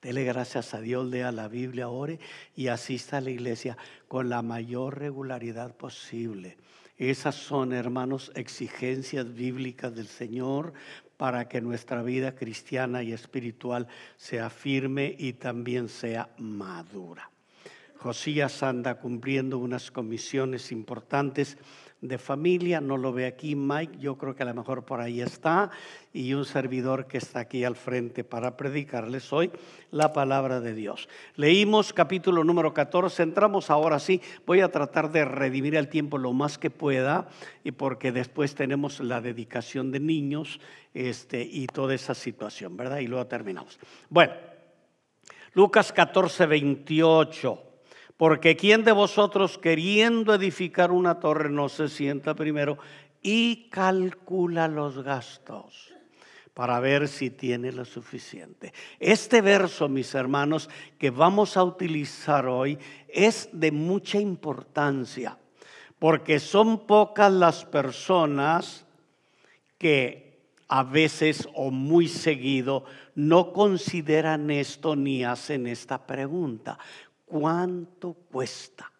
Dele 0.01 0.25
gracias 0.25 0.75
a 0.75 0.81
Dios, 0.81 1.07
lea 1.07 1.33
la 1.33 1.49
Biblia, 1.49 1.89
ore 1.89 2.21
y 2.55 2.69
asista 2.69 3.17
a 3.17 3.21
la 3.23 3.31
iglesia 3.31 3.77
con 4.07 4.29
la 4.29 4.43
mayor 4.43 4.99
regularidad 4.99 5.75
posible. 5.75 6.59
Esas 6.99 7.35
son, 7.35 7.73
hermanos, 7.73 8.31
exigencias 8.35 9.35
bíblicas 9.35 9.95
del 9.95 10.07
Señor 10.07 10.75
para 11.17 11.49
que 11.49 11.61
nuestra 11.61 12.03
vida 12.03 12.35
cristiana 12.35 13.03
y 13.03 13.13
espiritual 13.13 13.89
sea 14.17 14.51
firme 14.51 15.17
y 15.19 15.33
también 15.33 15.89
sea 15.89 16.29
madura. 16.39 17.31
Josías 18.05 18.63
anda 18.63 18.97
cumpliendo 18.97 19.57
unas 19.57 19.91
comisiones 19.91 20.73
importantes 20.73 21.57
de 22.03 22.19
familia, 22.19 22.83
no 22.83 22.99
lo 22.99 23.15
ve 23.15 23.25
aquí 23.25 23.57
Mike, 23.57 23.97
yo 23.99 24.19
creo 24.19 24.35
que 24.35 24.43
a 24.43 24.47
lo 24.47 24.53
mejor 24.53 24.85
por 24.85 25.01
ahí 25.01 25.23
está, 25.23 25.71
y 26.13 26.35
un 26.35 26.45
servidor 26.45 27.07
que 27.07 27.17
está 27.17 27.41
aquí 27.41 27.65
al 27.65 27.77
frente 27.77 28.23
para 28.23 28.59
predicarles 28.59 29.33
hoy 29.33 29.51
la 29.91 30.13
palabra 30.13 30.61
de 30.61 30.75
Dios. 30.75 31.09
Leímos 31.37 31.95
capítulo 31.95 32.45
número 32.45 32.75
14, 32.75 33.23
entramos 33.23 33.71
ahora 33.71 33.99
sí, 33.99 34.21
voy 34.45 34.61
a 34.61 34.71
tratar 34.71 35.11
de 35.11 35.25
redimir 35.25 35.75
el 35.75 35.89
tiempo 35.89 36.19
lo 36.19 36.35
más 36.35 36.59
que 36.59 36.69
pueda, 36.69 37.29
y 37.65 37.71
porque 37.71 38.13
después 38.13 38.55
tenemos 38.55 39.01
la 39.01 39.23
dedicación 39.23 39.91
de 39.91 40.01
niños 40.01 40.61
este, 40.93 41.41
y 41.41 41.67
toda 41.69 41.95
esa 41.95 42.13
situación, 42.13 42.77
¿verdad? 42.77 42.99
Y 42.99 43.07
luego 43.07 43.27
terminamos. 43.29 43.79
Bueno, 44.11 44.35
Lucas 45.55 45.91
14, 45.91 46.45
28. 46.45 47.71
Porque 48.17 48.57
¿quién 48.57 48.85
de 48.85 48.93
vosotros 48.93 49.59
queriendo 49.59 50.35
edificar 50.35 50.93
una 50.93 51.19
torre 51.19 51.51
no 51.51 51.69
se 51.69 51.89
sienta 51.89 52.35
primero 52.35 52.79
y 53.23 53.69
calcula 53.71 54.69
los 54.69 55.03
gastos? 55.03 55.95
para 56.55 56.79
ver 56.79 57.09
si 57.09 57.31
tiene 57.31 57.73
lo 57.73 57.85
suficiente. 57.85 58.73
Este 59.01 59.43
verso, 59.43 59.89
mis 59.89 60.15
hermanos, 60.15 60.71
que 60.99 61.11
vamos 61.11 61.57
a 61.57 61.65
utilizar 61.65 62.47
hoy 62.47 62.79
es 63.09 63.49
de 63.53 63.73
mucha 63.73 64.21
importancia, 64.21 65.37
porque 65.99 66.39
son 66.39 66.87
pocas 66.87 67.33
las 67.33 67.65
personas 67.65 68.87
que 69.79 70.39
a 70.69 70.85
veces 70.85 71.49
o 71.55 71.73
muy 71.73 72.09
seguido 72.09 72.85
no 73.17 73.53
consideran 73.53 74.51
esto 74.51 74.95
ni 74.95 75.25
hacen 75.25 75.67
esta 75.67 76.07
pregunta. 76.07 76.79
¿Cuánto 77.25 78.15
cuesta? 78.15 78.91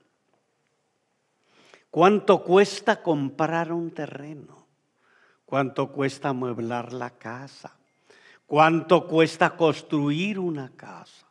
¿Cuánto 1.91 2.43
cuesta 2.43 3.03
comprar 3.03 3.73
un 3.73 3.91
terreno? 3.93 4.67
¿Cuánto 5.45 5.93
cuesta 5.93 6.31
amueblar 6.31 6.93
la 6.93 7.11
casa? 7.11 7.77
¿Cuánto 8.47 9.07
cuesta 9.07 9.57
construir 9.57 10.39
una 10.39 10.71
casa? 10.71 11.27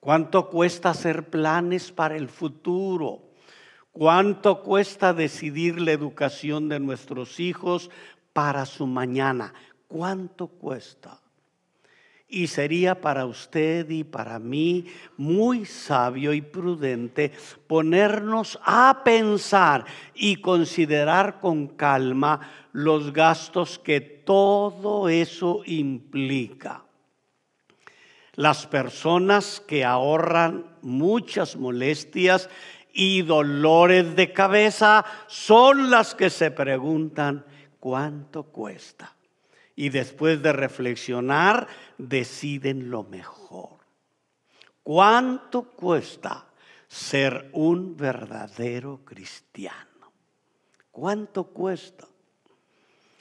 ¿Cuánto 0.00 0.48
cuesta 0.48 0.90
hacer 0.90 1.28
planes 1.28 1.92
para 1.92 2.16
el 2.16 2.28
futuro? 2.28 3.22
¿Cuánto 3.92 4.62
cuesta 4.62 5.12
decidir 5.12 5.80
la 5.80 5.92
educación 5.92 6.68
de 6.68 6.80
nuestros 6.80 7.40
hijos 7.40 7.90
para 8.32 8.66
su 8.66 8.86
mañana? 8.86 9.52
¿Cuánto 9.88 10.48
cuesta? 10.48 11.20
Y 12.28 12.48
sería 12.48 13.00
para 13.00 13.24
usted 13.24 13.88
y 13.88 14.02
para 14.02 14.40
mí 14.40 14.86
muy 15.16 15.64
sabio 15.64 16.32
y 16.32 16.40
prudente 16.40 17.30
ponernos 17.68 18.58
a 18.64 19.02
pensar 19.04 19.84
y 20.12 20.36
considerar 20.36 21.38
con 21.38 21.68
calma 21.68 22.40
los 22.72 23.12
gastos 23.12 23.78
que 23.78 24.00
todo 24.00 25.08
eso 25.08 25.62
implica. 25.66 26.82
Las 28.34 28.66
personas 28.66 29.62
que 29.66 29.84
ahorran 29.84 30.66
muchas 30.82 31.56
molestias 31.56 32.50
y 32.92 33.22
dolores 33.22 34.16
de 34.16 34.32
cabeza 34.32 35.04
son 35.28 35.90
las 35.90 36.14
que 36.14 36.28
se 36.28 36.50
preguntan 36.50 37.46
cuánto 37.78 38.42
cuesta 38.42 39.15
y 39.76 39.90
después 39.90 40.42
de 40.42 40.52
reflexionar 40.52 41.68
deciden 41.98 42.90
lo 42.90 43.04
mejor. 43.04 43.78
¿Cuánto 44.82 45.64
cuesta 45.64 46.46
ser 46.88 47.50
un 47.52 47.96
verdadero 47.96 49.04
cristiano? 49.04 50.12
¿Cuánto 50.90 51.44
cuesta? 51.44 52.06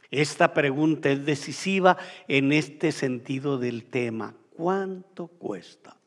Esta 0.10 0.54
pregunta 0.54 1.10
es 1.10 1.26
decisiva 1.26 1.98
en 2.28 2.54
este 2.54 2.94
sentido 2.94 3.58
del 3.58 3.86
tema. 3.90 4.34
¿Cuánto 4.56 5.28
cuesta? 5.28 5.98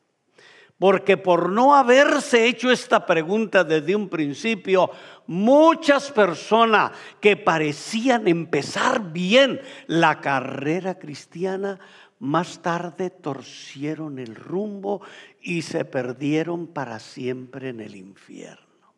Porque 0.79 1.17
por 1.17 1.49
no 1.51 1.75
haberse 1.75 2.47
hecho 2.47 2.71
esta 2.71 3.05
pregunta 3.05 3.65
desde 3.65 3.95
un 3.95 4.07
principio, 4.07 4.89
muchas 5.27 6.09
personas 6.09 6.93
que 7.19 7.35
parecían 7.35 8.29
empezar 8.29 9.11
bien 9.11 9.59
la 9.87 10.21
carrera 10.21 10.97
cristiana, 10.97 11.79
más 12.19 12.61
tarde 12.61 13.09
torcieron 13.09 14.19
el 14.19 14.35
rumbo 14.35 15.01
y 15.41 15.63
se 15.63 15.83
perdieron 15.83 16.67
para 16.67 16.99
siempre 16.99 17.69
en 17.69 17.81
el 17.81 17.95
infierno. 17.95 18.93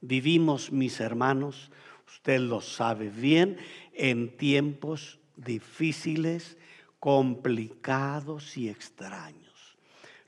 Vivimos, 0.00 0.72
mis 0.72 0.98
hermanos, 0.98 1.70
usted 2.06 2.40
lo 2.40 2.60
sabe 2.60 3.08
bien, 3.08 3.56
en 3.92 4.36
tiempos 4.36 5.20
difíciles, 5.36 6.58
complicados 6.98 8.56
y 8.56 8.68
extraños. 8.68 9.49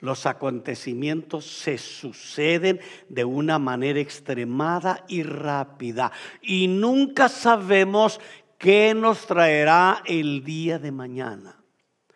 Los 0.03 0.27
acontecimientos 0.27 1.47
se 1.47 1.79
suceden 1.79 2.81
de 3.09 3.25
una 3.25 3.61
manera 3.61 4.01
extremada 4.01 5.05
y 5.07 5.23
rápida 5.23 6.11
y 6.43 6.67
nunca 6.67 7.29
sabemos 7.29 8.21
qué 8.59 8.95
nos 8.95 9.29
traerá 9.29 10.03
el 10.05 10.43
día 10.43 10.81
de 10.81 10.91
mañana. 10.91 11.55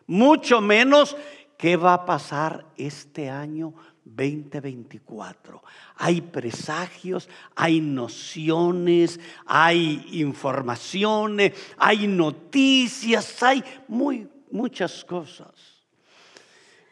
Mucho 0.08 0.60
menos 0.60 1.16
qué 1.56 1.76
va 1.76 1.94
a 1.94 2.04
pasar 2.04 2.66
este 2.76 3.30
año 3.30 3.72
2024. 4.04 5.62
Hay 5.94 6.22
presagios, 6.22 7.28
hay 7.54 7.80
nociones, 7.80 9.20
hay 9.46 10.08
informaciones, 10.14 11.52
hay 11.78 12.08
noticias, 12.08 13.40
hay 13.44 13.62
muy, 13.86 14.28
muchas 14.50 15.04
cosas. 15.04 15.75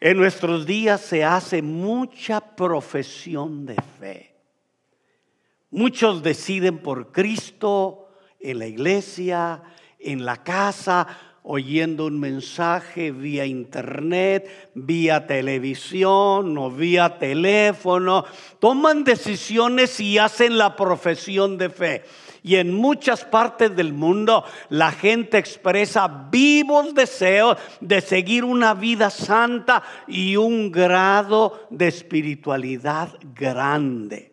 En 0.05 0.17
nuestros 0.17 0.67
días 0.67 1.01
se 1.01 1.23
hace 1.23 1.63
mucha 1.63 2.39
profesión 2.39 3.65
de 3.65 3.75
fe. 3.99 4.35
Muchos 5.71 6.21
deciden 6.21 6.77
por 6.77 7.11
Cristo 7.11 8.09
en 8.39 8.59
la 8.59 8.67
iglesia, 8.67 9.63
en 9.97 10.23
la 10.23 10.43
casa, 10.43 11.07
oyendo 11.41 12.05
un 12.05 12.19
mensaje 12.19 13.09
vía 13.09 13.47
internet, 13.47 14.71
vía 14.75 15.25
televisión 15.25 16.55
o 16.55 16.69
vía 16.69 17.17
teléfono. 17.17 18.25
Toman 18.59 19.05
decisiones 19.05 19.99
y 19.99 20.19
hacen 20.19 20.59
la 20.59 20.75
profesión 20.75 21.57
de 21.57 21.69
fe. 21.71 22.03
Y 22.45 22.57
en 22.57 22.75
muchas 22.75 23.25
partes 23.25 23.75
del 23.75 23.91
mundo 23.91 24.45
la 24.69 24.91
gente 24.91 25.39
expresa 25.39 26.29
vivos 26.29 26.93
deseos 26.93 27.57
de 27.81 28.01
seguir 28.01 28.43
una 28.43 28.75
vida 28.75 29.09
santa 29.09 29.81
y 30.07 30.35
un 30.35 30.71
grado 30.71 31.65
de 31.71 31.87
espiritualidad 31.87 33.17
grande. 33.33 34.31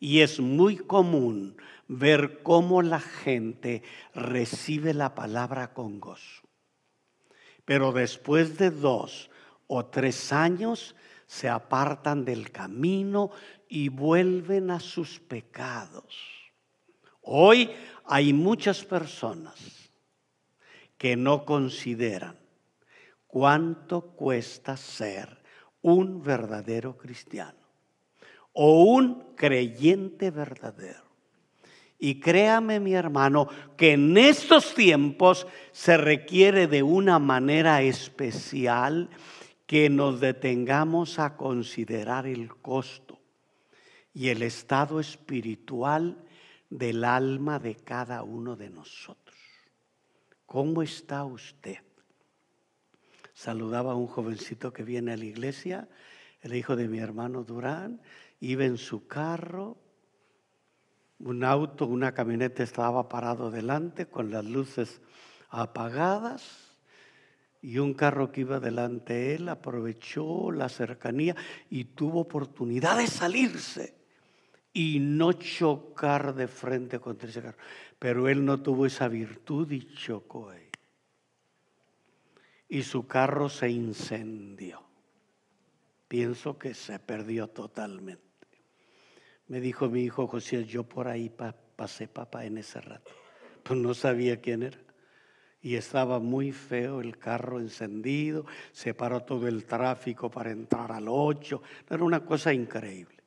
Y 0.00 0.18
es 0.18 0.40
muy 0.40 0.78
común 0.78 1.56
ver 1.86 2.42
cómo 2.42 2.82
la 2.82 2.98
gente 2.98 3.84
recibe 4.12 4.94
la 4.94 5.14
palabra 5.14 5.72
con 5.72 6.00
gozo. 6.00 6.42
Pero 7.64 7.92
después 7.92 8.58
de 8.58 8.72
dos 8.72 9.30
o 9.68 9.86
tres 9.86 10.32
años 10.32 10.96
se 11.28 11.48
apartan 11.48 12.24
del 12.24 12.50
camino 12.50 13.30
y 13.68 13.90
vuelven 13.90 14.72
a 14.72 14.80
sus 14.80 15.20
pecados 15.20 16.37
Hoy 17.30 17.70
hay 18.06 18.32
muchas 18.32 18.86
personas 18.86 19.54
que 20.96 21.14
no 21.14 21.44
consideran 21.44 22.38
cuánto 23.26 24.00
cuesta 24.00 24.78
ser 24.78 25.36
un 25.82 26.22
verdadero 26.22 26.96
cristiano 26.96 27.58
o 28.54 28.82
un 28.82 29.34
creyente 29.36 30.30
verdadero. 30.30 31.02
Y 31.98 32.18
créame 32.18 32.80
mi 32.80 32.94
hermano 32.94 33.46
que 33.76 33.92
en 33.92 34.16
estos 34.16 34.74
tiempos 34.74 35.46
se 35.72 35.98
requiere 35.98 36.66
de 36.66 36.82
una 36.82 37.18
manera 37.18 37.82
especial 37.82 39.10
que 39.66 39.90
nos 39.90 40.18
detengamos 40.20 41.18
a 41.18 41.36
considerar 41.36 42.26
el 42.26 42.54
costo 42.54 43.20
y 44.14 44.28
el 44.28 44.42
estado 44.42 44.98
espiritual 44.98 46.24
del 46.70 47.04
alma 47.04 47.58
de 47.58 47.76
cada 47.76 48.22
uno 48.22 48.56
de 48.56 48.70
nosotros. 48.70 49.36
¿Cómo 50.46 50.82
está 50.82 51.24
usted? 51.24 51.78
Saludaba 53.34 53.92
a 53.92 53.96
un 53.96 54.06
jovencito 54.06 54.72
que 54.72 54.82
viene 54.82 55.12
a 55.12 55.16
la 55.16 55.24
iglesia, 55.24 55.88
el 56.40 56.54
hijo 56.54 56.76
de 56.76 56.88
mi 56.88 56.98
hermano 56.98 57.44
Durán, 57.44 58.00
iba 58.40 58.64
en 58.64 58.78
su 58.78 59.06
carro, 59.06 59.76
un 61.18 61.44
auto, 61.44 61.86
una 61.86 62.12
camioneta 62.12 62.62
estaba 62.62 63.08
parado 63.08 63.50
delante 63.50 64.06
con 64.06 64.30
las 64.30 64.44
luces 64.44 65.00
apagadas 65.50 66.76
y 67.60 67.78
un 67.78 67.94
carro 67.94 68.30
que 68.30 68.42
iba 68.42 68.60
delante 68.60 69.14
de 69.14 69.34
él 69.34 69.48
aprovechó 69.48 70.52
la 70.52 70.68
cercanía 70.68 71.34
y 71.68 71.84
tuvo 71.84 72.20
oportunidad 72.20 72.98
de 72.98 73.08
salirse 73.08 73.97
y 74.78 75.00
no 75.00 75.32
chocar 75.32 76.36
de 76.36 76.46
frente 76.46 77.00
contra 77.00 77.28
ese 77.28 77.42
carro. 77.42 77.58
Pero 77.98 78.28
él 78.28 78.44
no 78.44 78.62
tuvo 78.62 78.86
esa 78.86 79.08
virtud 79.08 79.68
y 79.72 79.92
chocó 79.92 80.50
ahí. 80.50 80.70
Y 82.68 82.84
su 82.84 83.04
carro 83.08 83.48
se 83.48 83.68
incendió. 83.70 84.80
Pienso 86.06 86.60
que 86.60 86.74
se 86.74 87.00
perdió 87.00 87.48
totalmente. 87.48 88.22
Me 89.48 89.60
dijo 89.60 89.88
mi 89.88 90.02
hijo 90.02 90.28
José, 90.28 90.64
yo 90.64 90.84
por 90.84 91.08
ahí 91.08 91.28
pasé 91.74 92.06
papá 92.06 92.44
en 92.44 92.58
ese 92.58 92.80
rato. 92.80 93.10
Pues 93.64 93.80
no 93.80 93.94
sabía 93.94 94.40
quién 94.40 94.62
era. 94.62 94.78
Y 95.60 95.74
estaba 95.74 96.20
muy 96.20 96.52
feo 96.52 97.00
el 97.00 97.18
carro 97.18 97.58
encendido, 97.58 98.46
se 98.70 98.94
paró 98.94 99.24
todo 99.24 99.48
el 99.48 99.64
tráfico 99.64 100.30
para 100.30 100.52
entrar 100.52 100.92
al 100.92 101.08
8. 101.08 101.60
Era 101.90 102.04
una 102.04 102.24
cosa 102.24 102.52
increíble. 102.52 103.17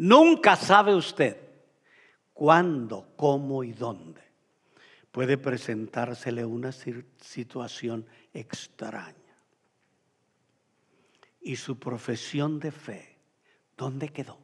Nunca 0.00 0.56
sabe 0.56 0.94
usted 0.94 1.36
cuándo, 2.32 3.12
cómo 3.16 3.62
y 3.62 3.72
dónde 3.72 4.22
puede 5.12 5.36
presentársele 5.36 6.42
una 6.42 6.72
situación 6.72 8.06
extraña. 8.32 9.14
Y 11.42 11.56
su 11.56 11.78
profesión 11.78 12.58
de 12.60 12.72
fe, 12.72 13.18
¿dónde 13.76 14.08
quedó? 14.08 14.38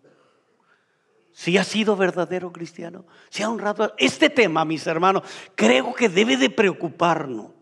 Si 1.32 1.56
ha 1.56 1.64
sido 1.64 1.96
verdadero 1.96 2.52
cristiano, 2.52 3.06
si 3.30 3.42
ha 3.42 3.48
honrado. 3.48 3.94
Este 3.96 4.28
tema, 4.28 4.66
mis 4.66 4.86
hermanos, 4.86 5.22
creo 5.54 5.94
que 5.94 6.10
debe 6.10 6.36
de 6.36 6.50
preocuparnos. 6.50 7.52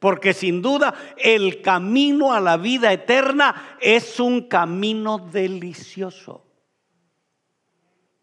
Porque 0.00 0.34
sin 0.34 0.62
duda 0.62 0.94
el 1.16 1.62
camino 1.62 2.32
a 2.32 2.40
la 2.40 2.56
vida 2.56 2.92
eterna 2.92 3.78
es 3.80 4.18
un 4.18 4.48
camino 4.48 5.18
delicioso. 5.18 6.45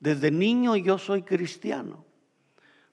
Desde 0.03 0.31
niño 0.31 0.75
yo 0.75 0.97
soy 0.97 1.21
cristiano. 1.21 2.03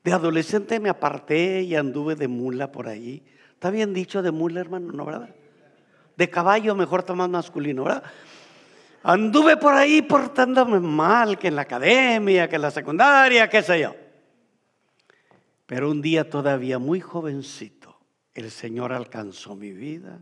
De 0.04 0.12
adolescente 0.12 0.78
me 0.78 0.88
aparté 0.88 1.60
y 1.62 1.74
anduve 1.74 2.14
de 2.14 2.28
mula 2.28 2.70
por 2.70 2.86
allí. 2.86 3.24
¿Está 3.52 3.68
bien 3.70 3.92
dicho 3.92 4.22
de 4.22 4.30
mula, 4.30 4.60
hermano? 4.60 4.92
¿No, 4.92 5.04
verdad? 5.04 5.34
De 6.16 6.30
caballo, 6.30 6.76
mejor 6.76 7.00
está 7.00 7.12
más 7.16 7.28
masculino, 7.28 7.82
¿verdad? 7.82 8.04
Anduve 9.02 9.56
por 9.56 9.72
ahí 9.74 10.02
portándome 10.02 10.78
mal, 10.78 11.36
que 11.36 11.48
en 11.48 11.56
la 11.56 11.62
academia, 11.62 12.48
que 12.48 12.54
en 12.54 12.62
la 12.62 12.70
secundaria, 12.70 13.50
qué 13.50 13.60
sé 13.60 13.80
yo. 13.80 13.96
Pero 15.66 15.90
un 15.90 16.00
día 16.00 16.30
todavía 16.30 16.78
muy 16.78 17.00
jovencito, 17.00 17.98
el 18.34 18.52
Señor 18.52 18.92
alcanzó 18.92 19.56
mi 19.56 19.72
vida, 19.72 20.20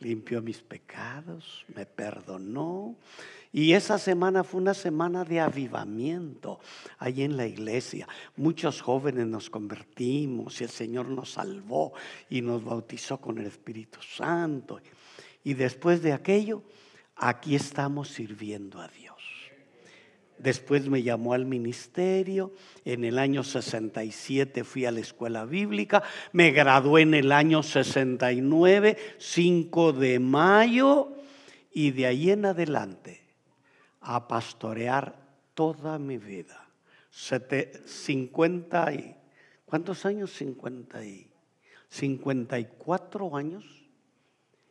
limpió 0.00 0.42
mis 0.42 0.62
pecados, 0.62 1.64
me 1.74 1.86
perdonó 1.86 2.96
y 3.56 3.72
esa 3.72 3.98
semana 3.98 4.44
fue 4.44 4.60
una 4.60 4.74
semana 4.74 5.24
de 5.24 5.40
avivamiento 5.40 6.60
ahí 6.98 7.22
en 7.22 7.38
la 7.38 7.46
iglesia. 7.46 8.06
Muchos 8.36 8.82
jóvenes 8.82 9.26
nos 9.26 9.48
convertimos 9.48 10.60
y 10.60 10.64
el 10.64 10.70
Señor 10.70 11.08
nos 11.08 11.32
salvó 11.32 11.94
y 12.28 12.42
nos 12.42 12.62
bautizó 12.62 13.18
con 13.18 13.38
el 13.38 13.46
Espíritu 13.46 14.00
Santo. 14.02 14.80
Y 15.42 15.54
después 15.54 16.02
de 16.02 16.12
aquello, 16.12 16.64
aquí 17.14 17.54
estamos 17.54 18.08
sirviendo 18.08 18.80
a 18.80 18.88
Dios. 18.88 19.05
Después 20.38 20.88
me 20.88 21.02
llamó 21.02 21.32
al 21.32 21.46
ministerio. 21.46 22.52
En 22.84 23.04
el 23.04 23.18
año 23.18 23.42
67 23.42 24.64
fui 24.64 24.84
a 24.84 24.90
la 24.90 25.00
escuela 25.00 25.44
bíblica. 25.44 26.02
Me 26.32 26.50
gradué 26.50 27.02
en 27.02 27.14
el 27.14 27.32
año 27.32 27.62
69, 27.62 28.96
5 29.18 29.92
de 29.92 30.18
mayo. 30.18 31.12
Y 31.72 31.90
de 31.90 32.06
ahí 32.06 32.30
en 32.30 32.46
adelante 32.46 33.22
a 34.00 34.28
pastorear 34.28 35.16
toda 35.54 35.98
mi 35.98 36.18
vida. 36.18 36.68
50 37.10 38.94
y, 38.94 39.16
¿cuántos 39.64 40.04
años? 40.04 40.32
50 40.32 41.04
y, 41.04 41.30
54 41.88 43.36
años. 43.36 43.64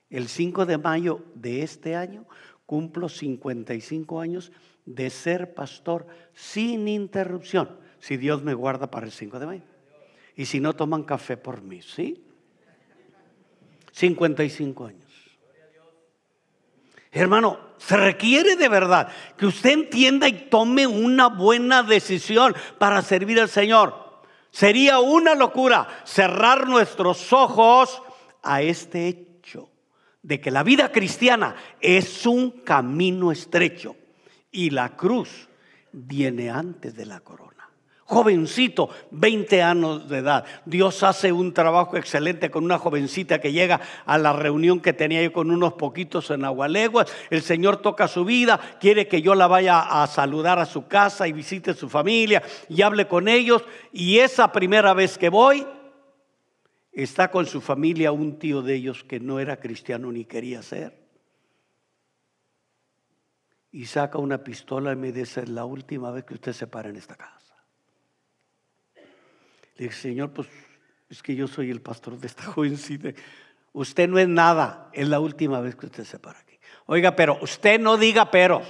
El 0.10 0.28
5 0.28 0.66
de 0.66 0.78
mayo 0.78 1.26
de 1.34 1.64
este 1.64 1.96
año 1.96 2.28
cumplo 2.66 3.10
55 3.10 4.20
años 4.20 4.52
de 4.86 5.10
ser 5.10 5.54
pastor 5.54 6.06
sin 6.34 6.88
interrupción, 6.88 7.80
si 8.00 8.18
Dios 8.18 8.44
me 8.44 8.54
guarda 8.54 8.90
para 8.90 9.06
el 9.06 9.12
5 9.12 9.40
de 9.40 9.46
mayo. 9.46 9.64
Y 10.36 10.46
si 10.46 10.60
no 10.60 10.74
toman 10.74 11.04
café 11.04 11.38
por 11.38 11.62
mí, 11.62 11.82
¿sí? 11.82 12.24
55 13.92 14.86
años. 14.86 15.02
Hermano, 17.12 17.60
se 17.78 17.96
requiere 17.96 18.58
de 18.58 18.68
verdad 18.68 19.08
que 19.38 19.46
usted 19.46 19.72
entienda 19.72 20.28
y 20.28 20.50
tome 20.50 20.86
una 20.86 21.30
buena 21.30 21.82
decisión 21.82 22.54
para 22.78 23.02
servir 23.02 23.40
al 23.40 23.48
Señor. 23.48 24.24
Sería 24.52 25.00
una 25.00 25.34
locura 25.34 25.88
cerrar 26.04 26.68
nuestros 26.68 27.32
ojos 27.32 28.02
a 28.44 28.62
este 28.62 29.08
hecho 29.08 29.70
de 30.22 30.42
que 30.42 30.52
la 30.52 30.64
vida 30.64 30.92
cristiana 30.92 31.56
es 31.80 32.26
un 32.26 32.52
camino 32.52 33.32
estrecho 33.32 33.96
y 34.56 34.70
la 34.70 34.96
cruz 34.96 35.50
viene 35.92 36.50
antes 36.50 36.96
de 36.96 37.06
la 37.06 37.20
corona 37.20 37.56
jovencito, 38.08 38.90
20 39.12 39.64
años 39.64 40.08
de 40.08 40.20
edad. 40.20 40.46
Dios 40.66 41.02
hace 41.02 41.32
un 41.32 41.54
trabajo 41.54 41.98
excelente 41.98 42.52
con 42.52 42.64
una 42.64 42.78
jovencita 42.78 43.42
que 43.42 43.52
llega 43.52 43.82
a 44.06 44.18
la 44.20 44.32
reunión 44.32 44.80
que 44.80 44.94
tenía 44.94 45.24
yo 45.24 45.34
con 45.34 45.50
unos 45.50 45.74
poquitos 45.74 46.30
en 46.30 46.46
Agualeguas. 46.46 47.12
El 47.32 47.42
Señor 47.42 47.78
toca 47.78 48.08
su 48.08 48.24
vida, 48.24 48.60
quiere 48.80 49.08
que 49.08 49.24
yo 49.24 49.34
la 49.34 49.48
vaya 49.48 50.04
a 50.04 50.06
saludar 50.06 50.60
a 50.60 50.66
su 50.66 50.88
casa 50.88 51.28
y 51.28 51.34
visite 51.34 51.74
su 51.74 51.90
familia 51.90 52.44
y 52.70 52.84
hable 52.84 53.08
con 53.08 53.28
ellos. 53.28 53.64
Y 53.92 54.20
esa 54.20 54.52
primera 54.52 54.94
vez 54.94 55.18
que 55.18 55.30
voy, 55.30 55.66
está 56.92 57.32
con 57.32 57.48
su 57.48 57.60
familia 57.60 58.12
un 58.12 58.38
tío 58.38 58.62
de 58.62 58.76
ellos 58.76 59.04
que 59.04 59.20
no 59.20 59.40
era 59.40 59.60
cristiano 59.60 60.12
ni 60.12 60.26
quería 60.26 60.62
ser. 60.62 61.05
Y 63.76 63.86
saca 63.88 64.18
una 64.20 64.38
pistola 64.38 64.94
y 64.94 64.96
me 64.96 65.12
dice, 65.12 65.42
es 65.42 65.50
la 65.50 65.66
última 65.66 66.10
vez 66.10 66.24
que 66.24 66.36
usted 66.36 66.54
se 66.54 66.66
para 66.66 66.88
en 66.88 66.96
esta 66.96 67.18
casa. 67.18 67.62
Le 68.96 69.88
dije, 69.88 69.94
Señor, 69.94 70.32
pues 70.32 70.48
es 71.10 71.22
que 71.22 71.36
yo 71.36 71.46
soy 71.46 71.72
el 71.72 71.82
pastor 71.82 72.18
de 72.18 72.28
esta 72.28 72.44
jovencita. 72.54 73.10
Usted 73.74 74.08
no 74.08 74.18
es 74.18 74.30
nada, 74.30 74.90
es 74.94 75.10
la 75.10 75.20
última 75.20 75.60
vez 75.60 75.76
que 75.76 75.88
usted 75.88 76.06
se 76.06 76.20
para 76.20 76.40
aquí. 76.40 76.58
Oiga, 76.86 77.18
pero 77.18 77.38
usted 77.42 77.78
no 77.78 77.98
diga 77.98 78.32
pero. 78.32 78.62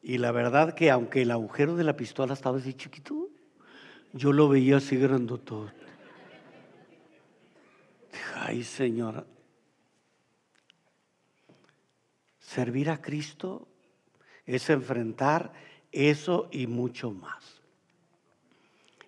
Y 0.00 0.18
la 0.18 0.30
verdad 0.30 0.74
que 0.74 0.88
aunque 0.88 1.22
el 1.22 1.32
agujero 1.32 1.74
de 1.74 1.82
la 1.82 1.96
pistola 1.96 2.34
estaba 2.34 2.58
así 2.58 2.74
chiquito, 2.74 3.30
yo 4.12 4.32
lo 4.32 4.48
veía 4.48 4.76
así. 4.76 4.96
Dije, 4.96 5.10
ay 8.36 8.62
Señor, 8.62 9.26
servir 12.48 12.88
a 12.88 13.02
Cristo 13.02 13.68
es 14.46 14.70
enfrentar 14.70 15.52
eso 15.92 16.48
y 16.50 16.66
mucho 16.66 17.10
más. 17.10 17.60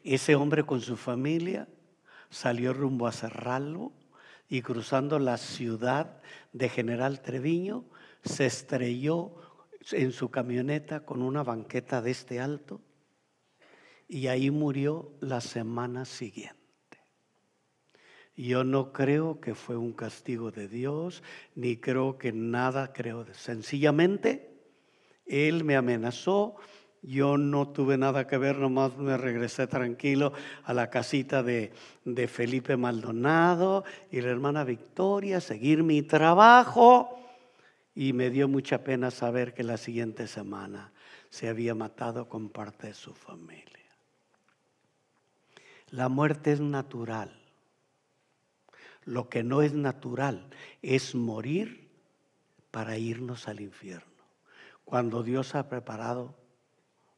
Ese 0.04 0.34
hombre 0.34 0.64
con 0.64 0.82
su 0.82 0.98
familia 0.98 1.66
salió 2.28 2.74
rumbo 2.74 3.06
a 3.06 3.12
Cerralbo 3.12 3.94
y 4.50 4.60
cruzando 4.60 5.18
la 5.18 5.38
ciudad 5.38 6.20
de 6.52 6.68
General 6.68 7.22
Treviño 7.22 7.86
se 8.22 8.44
estrelló 8.44 9.34
en 9.92 10.12
su 10.12 10.30
camioneta 10.30 11.06
con 11.06 11.22
una 11.22 11.42
banqueta 11.42 12.02
de 12.02 12.10
este 12.10 12.40
alto 12.40 12.82
y 14.06 14.26
ahí 14.26 14.50
murió 14.50 15.12
la 15.20 15.40
semana 15.40 16.04
siguiente. 16.04 16.59
Yo 18.36 18.64
no 18.64 18.92
creo 18.92 19.40
que 19.40 19.54
fue 19.54 19.76
un 19.76 19.92
castigo 19.92 20.50
de 20.50 20.68
Dios, 20.68 21.22
ni 21.54 21.76
creo 21.76 22.16
que 22.16 22.32
nada 22.32 22.92
creo. 22.92 23.26
Sencillamente, 23.34 24.50
Él 25.26 25.64
me 25.64 25.76
amenazó, 25.76 26.56
yo 27.02 27.38
no 27.38 27.68
tuve 27.68 27.96
nada 27.96 28.26
que 28.26 28.36
ver, 28.36 28.58
nomás 28.58 28.96
me 28.98 29.16
regresé 29.16 29.66
tranquilo 29.66 30.32
a 30.64 30.74
la 30.74 30.90
casita 30.90 31.42
de, 31.42 31.72
de 32.04 32.28
Felipe 32.28 32.76
Maldonado 32.76 33.84
y 34.10 34.20
la 34.20 34.28
hermana 34.30 34.64
Victoria, 34.64 35.40
seguir 35.40 35.82
mi 35.82 36.02
trabajo. 36.02 37.16
Y 37.94 38.12
me 38.12 38.30
dio 38.30 38.48
mucha 38.48 38.84
pena 38.84 39.10
saber 39.10 39.54
que 39.54 39.64
la 39.64 39.76
siguiente 39.76 40.26
semana 40.26 40.92
se 41.30 41.48
había 41.48 41.74
matado 41.74 42.28
con 42.28 42.50
parte 42.50 42.88
de 42.88 42.94
su 42.94 43.14
familia. 43.14 43.66
La 45.88 46.08
muerte 46.08 46.52
es 46.52 46.60
natural. 46.60 47.39
Lo 49.04 49.28
que 49.28 49.42
no 49.42 49.62
es 49.62 49.72
natural 49.72 50.48
es 50.82 51.14
morir 51.14 51.88
para 52.70 52.98
irnos 52.98 53.48
al 53.48 53.60
infierno. 53.60 54.06
Cuando 54.84 55.22
Dios 55.22 55.54
ha 55.54 55.68
preparado 55.68 56.34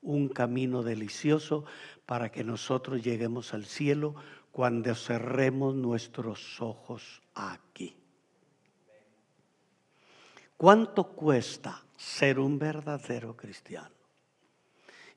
un 0.03 0.29
camino 0.29 0.83
delicioso 0.83 1.64
para 2.07 2.31
que 2.31 2.45
nosotros 2.45 3.03
lleguemos 3.03 3.55
al 3.55 3.64
cielo 3.64 4.14
cuando 4.51 4.95
cerremos 4.95 5.75
nuestros 5.75 6.61
ojos 6.61 7.23
aquí. 7.35 7.97
¿Cuánto 10.57 11.09
cuesta 11.09 11.83
ser 11.97 12.38
un 12.38 12.59
verdadero 12.59 13.37
cristiano? 13.37 13.90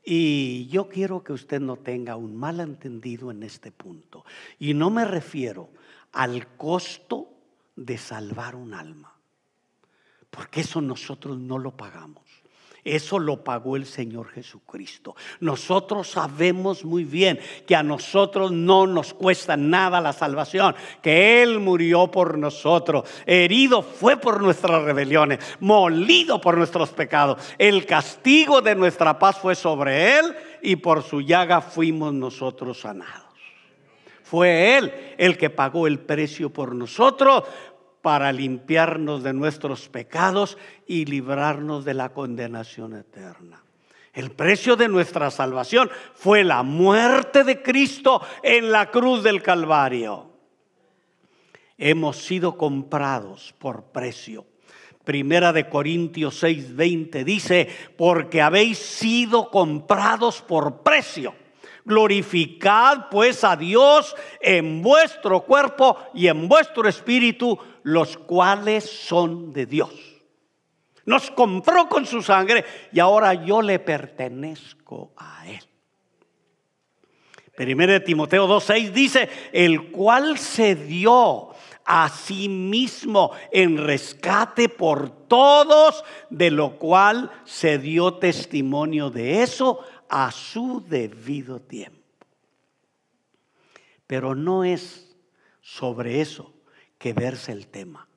Y 0.04 0.68
yo 0.68 0.88
quiero 0.88 1.24
que 1.24 1.34
usted 1.34 1.60
no 1.60 1.78
tenga 1.78 2.16
un 2.16 2.36
malentendido 2.36 3.32
en 3.32 3.44
este 3.44 3.72
punto. 3.72 4.24
Y 4.60 4.76
no 4.76 4.90
me 4.92 5.04
refiero 5.04 5.70
al 6.16 6.48
costo 6.58 7.30
de 7.76 7.98
salvar 7.98 8.56
un 8.56 8.74
alma, 8.74 9.14
porque 10.32 10.62
eso 10.62 10.82
nosotros 10.82 11.38
no 11.38 11.58
lo 11.58 11.76
pagamos. 11.76 12.24
Eso 12.86 13.18
lo 13.18 13.44
pagó 13.44 13.78
el 13.78 13.88
Señor 13.88 14.30
Jesucristo. 14.30 15.16
Nosotros 15.40 16.08
sabemos 16.08 16.86
muy 16.86 17.04
bien 17.04 17.40
que 17.66 17.76
a 17.76 17.82
nosotros 17.82 18.52
no 18.52 18.86
nos 18.86 19.16
cuesta 19.16 19.58
nada 19.58 20.00
la 20.00 20.14
salvación, 20.14 20.76
que 21.02 21.42
Él 21.42 21.60
murió 21.60 22.12
por 22.12 22.38
nosotros, 22.38 23.10
herido 23.26 23.82
fue 23.82 24.18
por 24.18 24.40
nuestras 24.40 24.84
rebeliones, 24.84 25.40
molido 25.60 26.40
por 26.40 26.60
nuestros 26.60 26.92
pecados. 26.92 27.42
El 27.58 27.88
castigo 27.88 28.62
de 28.62 28.76
nuestra 28.76 29.18
paz 29.18 29.40
fue 29.40 29.56
sobre 29.56 30.20
Él 30.20 30.36
y 30.62 30.76
por 30.76 31.02
su 31.02 31.22
llaga 31.22 31.62
fuimos 31.62 32.14
nosotros 32.14 32.82
sanados. 32.82 33.25
Fue 34.26 34.76
Él 34.76 34.92
el 35.20 35.38
que 35.38 35.52
pagó 35.52 35.86
el 35.86 36.00
precio 36.00 36.50
por 36.50 36.74
nosotros 36.74 37.44
para 38.02 38.32
limpiarnos 38.32 39.22
de 39.22 39.34
nuestros 39.34 39.88
pecados 39.88 40.58
y 40.88 41.06
librarnos 41.06 41.86
de 41.86 41.94
la 41.94 42.10
condenación 42.10 42.96
eterna. 42.96 43.64
El 44.14 44.32
precio 44.32 44.76
de 44.76 44.88
nuestra 44.88 45.30
salvación 45.30 45.92
fue 46.16 46.44
la 46.44 46.64
muerte 46.64 47.44
de 47.44 47.62
Cristo 47.62 48.20
en 48.42 48.72
la 48.72 48.90
cruz 48.90 49.22
del 49.22 49.44
Calvario. 49.44 50.32
Hemos 51.78 52.18
sido 52.18 52.58
comprados 52.58 53.54
por 53.60 53.84
precio. 53.92 54.48
Primera 55.04 55.54
de 55.54 55.70
Corintios 55.70 56.42
6:20 56.42 57.24
dice, 57.24 57.70
porque 57.96 58.42
habéis 58.42 58.80
sido 58.80 59.52
comprados 59.52 60.42
por 60.42 60.82
precio. 60.82 61.36
Glorificad 61.86 63.10
pues 63.10 63.44
a 63.44 63.56
Dios 63.56 64.16
en 64.42 64.82
vuestro 64.82 65.42
cuerpo 65.42 65.98
y 66.14 66.28
en 66.28 66.48
vuestro 66.48 66.90
espíritu, 66.90 67.58
los 67.84 68.18
cuales 68.18 68.84
son 68.84 69.54
de 69.54 69.68
Dios. 69.68 69.92
Nos 71.06 71.30
compró 71.30 71.88
con 71.88 72.06
su 72.06 72.24
sangre 72.24 72.66
y 72.92 73.00
ahora 73.00 73.34
yo 73.36 73.62
le 73.62 73.78
pertenezco 73.78 75.14
a 75.16 75.48
Él. 75.48 75.62
Primero 77.56 77.94
de 77.94 78.00
Timoteo 78.02 78.48
2.6 78.48 78.92
dice, 78.92 79.30
el 79.54 79.92
cual 79.92 80.38
se 80.38 80.76
dio 80.76 81.52
a 81.86 82.10
sí 82.10 82.50
mismo 82.50 83.32
en 83.52 83.78
rescate 83.78 84.68
por 84.68 85.10
todos, 85.28 86.04
de 86.30 86.52
lo 86.52 86.78
cual 86.78 87.32
se 87.46 87.78
dio 87.78 88.16
testimonio 88.16 89.12
de 89.12 89.44
eso 89.44 89.80
a 90.10 90.32
su 90.32 90.84
debido 90.88 91.60
tiempo. 91.60 92.00
Pero 94.08 94.36
no 94.36 94.64
es 94.64 95.16
sobre 95.62 96.22
eso 96.22 96.54
que 96.98 97.14
verse 97.14 97.52
el 97.52 97.68
tema. 97.68 98.08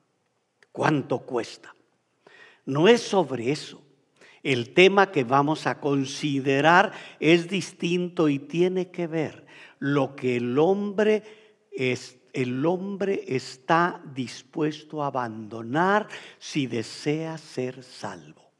¿Cuánto 0.73 1.21
cuesta? 1.21 1.75
No 2.67 2.89
es 2.89 3.03
sobre 3.03 3.51
eso. 3.51 3.83
El 4.43 4.75
tema 4.75 5.11
que 5.11 5.25
vamos 5.25 5.67
a 5.67 5.81
considerar 5.81 6.93
es 7.19 7.49
distinto 7.49 8.29
y 8.29 8.39
tiene 8.39 8.91
que 8.91 9.07
ver 9.07 9.47
lo 9.79 10.15
que 10.15 10.37
el 10.37 10.59
hombre 10.59 11.23
es 11.73 12.19
el 12.33 12.65
hombre 12.67 13.25
está 13.27 14.01
dispuesto 14.15 15.03
a 15.03 15.09
abandonar 15.09 16.07
si 16.39 16.67
desea 16.67 17.39
ser 17.39 17.83
salvo. 17.83 18.53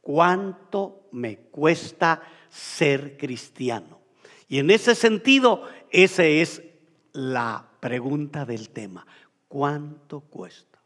¿Cuánto 0.00 1.08
me 1.12 1.36
cuesta 1.36 2.22
ser 2.56 3.16
cristiano? 3.16 4.00
Y 4.48 4.58
en 4.58 4.70
ese 4.70 4.94
sentido, 4.94 5.62
esa 5.90 6.24
es 6.24 6.62
la 7.12 7.68
pregunta 7.80 8.44
del 8.44 8.70
tema. 8.70 9.06
¿Cuánto 9.48 10.20
cuesta? 10.20 10.78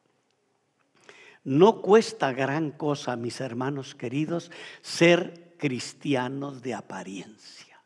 No 1.44 1.80
cuesta 1.80 2.33
gran 2.33 2.72
cosa, 2.72 3.16
mis 3.16 3.40
hermanos 3.40 3.94
queridos, 3.94 4.50
ser 4.83 5.54
cristianos 5.59 6.62
de 6.62 6.74
apariencia. 6.74 7.83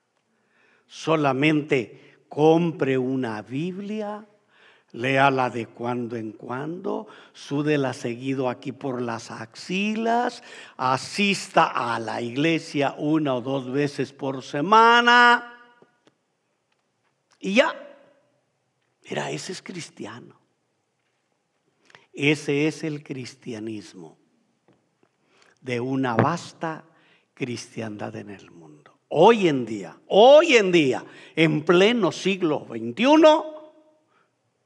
Solamente 0.87 2.25
compre 2.29 2.99
una 2.99 3.43
Biblia, 3.43 4.27
léala 4.95 5.51
de 5.51 5.67
cuando 5.67 6.17
en 6.17 6.31
cuando, 6.31 7.09
súdela 7.33 7.93
seguido 7.93 8.49
aquí 8.49 8.71
por 8.71 9.03
las 9.03 9.33
axilas, 9.33 10.43
asista 10.77 11.67
a 11.67 11.99
la 11.99 12.23
iglesia 12.23 12.95
una 12.97 13.35
o 13.35 13.41
dos 13.41 13.71
veces 13.71 14.13
por 14.13 14.43
semana 14.43 15.53
y 17.41 17.55
ya. 17.55 17.75
Mira, 19.11 19.33
ese 19.33 19.53
es 19.53 19.61
cristiano. 19.61 20.41
Ese 22.13 22.69
es 22.69 22.85
el 22.85 23.03
cristianismo 23.03 24.17
de 25.61 25.81
una 25.81 26.15
vasta 26.15 26.85
cristiandad 27.35 28.15
en 28.15 28.31
el 28.31 28.53
mundo. 28.53 28.97
Hoy 29.09 29.49
en 29.49 29.67
día, 29.67 29.99
hoy 30.07 30.55
en 30.55 30.71
día, 30.71 31.05
en 31.35 31.65
pleno 31.65 32.13
siglo 32.13 32.67
XXI, 32.71 33.54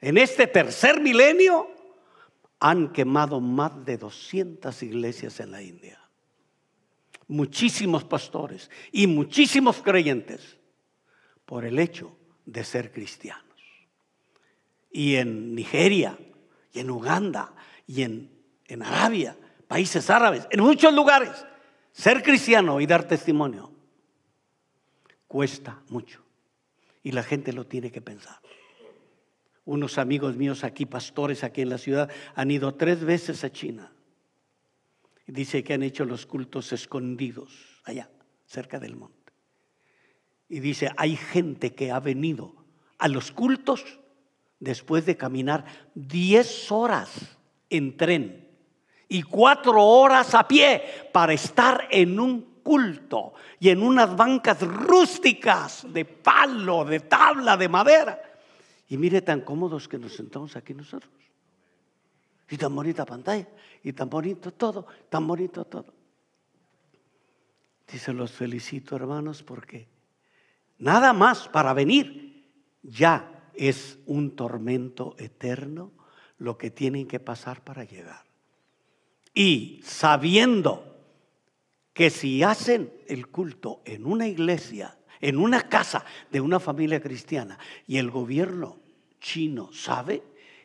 en 0.01 0.19
este 0.19 0.47
tercer 0.47 1.01
milenio, 1.01 1.69
han 2.61 2.93
quemado 2.93 3.41
más 3.41 3.85
de 3.85 3.99
200 3.99 4.83
iglesias 4.83 5.41
en 5.41 5.53
la 5.53 5.63
India. 5.63 6.01
Muchísimos 7.27 8.05
pastores 8.05 8.71
y 8.91 9.07
muchísimos 9.07 9.83
creyentes 9.83 10.59
por 11.45 11.65
el 11.65 11.79
hecho 11.79 12.17
de 12.47 12.65
ser 12.65 12.93
cristianos. 12.93 13.45
Y 14.91 15.17
en 15.17 15.55
Nigeria, 15.55 16.19
y 16.73 16.81
en 16.81 16.91
Uganda, 16.91 17.55
y 17.87 18.03
en, 18.03 18.31
en 18.67 18.83
Arabia, 18.83 19.37
países 19.67 20.09
árabes, 20.11 20.47
en 20.51 20.63
muchos 20.63 20.93
lugares, 20.95 21.45
ser 21.93 22.23
cristiano 22.23 22.81
y 22.81 22.87
dar 22.87 23.07
testimonio 23.07 23.73
cuesta 25.27 25.83
mucho. 25.89 26.25
Y 27.03 27.13
la 27.13 27.23
gente 27.23 27.53
lo 27.53 27.67
tiene 27.67 27.93
que 27.93 28.01
pensar. 28.01 28.41
Unos 29.69 29.99
amigos 29.99 30.35
míos 30.35 30.65
aquí, 30.65 30.87
pastores 30.87 31.45
aquí 31.45 31.61
en 31.61 31.69
la 31.69 31.77
ciudad, 31.77 32.11
han 32.35 32.51
ido 32.51 32.75
tres 32.77 33.05
veces 33.05 33.45
a 33.45 33.53
China. 33.53 33.93
Dice 35.27 35.63
que 35.63 35.75
han 35.75 35.83
hecho 35.83 36.07
los 36.07 36.25
cultos 36.25 36.73
escondidos 36.73 37.83
allá, 37.85 38.09
cerca 38.47 38.81
del 38.81 38.97
monte. 38.97 39.31
Y 40.49 40.61
dice, 40.61 40.91
hay 40.97 41.17
gente 41.17 41.75
que 41.75 41.93
ha 41.93 42.01
venido 42.01 42.65
a 42.97 43.09
los 43.09 43.31
cultos 43.31 43.85
después 44.59 45.05
de 45.05 45.19
caminar 45.19 45.67
10 45.95 46.73
horas 46.73 47.37
en 47.69 47.95
tren 47.99 48.49
y 49.07 49.21
cuatro 49.21 49.85
horas 49.85 50.35
a 50.35 50.49
pie 50.49 51.11
para 51.13 51.35
estar 51.35 51.89
en 51.91 52.19
un 52.19 52.63
culto 52.63 53.35
y 53.61 53.69
en 53.69 53.83
unas 53.83 54.17
bancas 54.17 54.63
rústicas 54.63 55.87
de 55.93 56.07
palo, 56.07 56.87
de 56.87 57.01
tabla, 57.01 57.59
de 57.59 57.69
madera. 57.69 58.28
Y 58.89 58.97
mire 58.97 59.21
tan 59.23 59.43
cómodos 59.43 59.87
que 59.87 59.99
nos 59.99 60.15
sentamos 60.15 60.57
aquí 60.57 60.75
nosotros. 60.75 61.13
Y 62.51 62.57
tan 62.57 62.75
bonita 62.75 63.05
pantalla, 63.05 63.47
y 63.83 63.93
tan 63.93 64.09
bonito 64.09 64.53
todo, 64.53 64.87
tan 65.11 65.27
bonito 65.27 65.65
todo. 65.67 65.93
Dice, 67.91 68.13
los 68.13 68.33
felicito 68.33 68.97
hermanos 68.97 69.43
porque 69.43 69.89
nada 70.79 71.13
más 71.13 71.49
para 71.49 71.75
venir, 71.75 72.49
ya 72.83 73.51
es 73.55 73.99
un 74.07 74.35
tormento 74.35 75.15
eterno 75.19 75.93
lo 76.39 76.57
que 76.57 76.71
tienen 76.71 77.07
que 77.07 77.21
pasar 77.21 77.63
para 77.65 77.85
llegar. 77.85 78.25
Y 79.35 79.81
sabiendo 79.85 80.97
que 81.93 82.11
si 82.11 82.43
hacen 82.43 82.93
el 83.07 83.29
culto 83.29 83.83
en 83.85 84.07
una 84.07 84.29
iglesia, 84.29 84.98
en 85.21 85.39
una 85.39 85.69
casa 85.69 86.05
de 86.31 86.41
una 86.41 86.61
familia 86.61 87.01
cristiana, 87.01 87.59
y 87.87 87.99
el 87.99 88.11
gobierno 88.11 88.79
chino 89.21 89.73
sabe, 89.73 90.23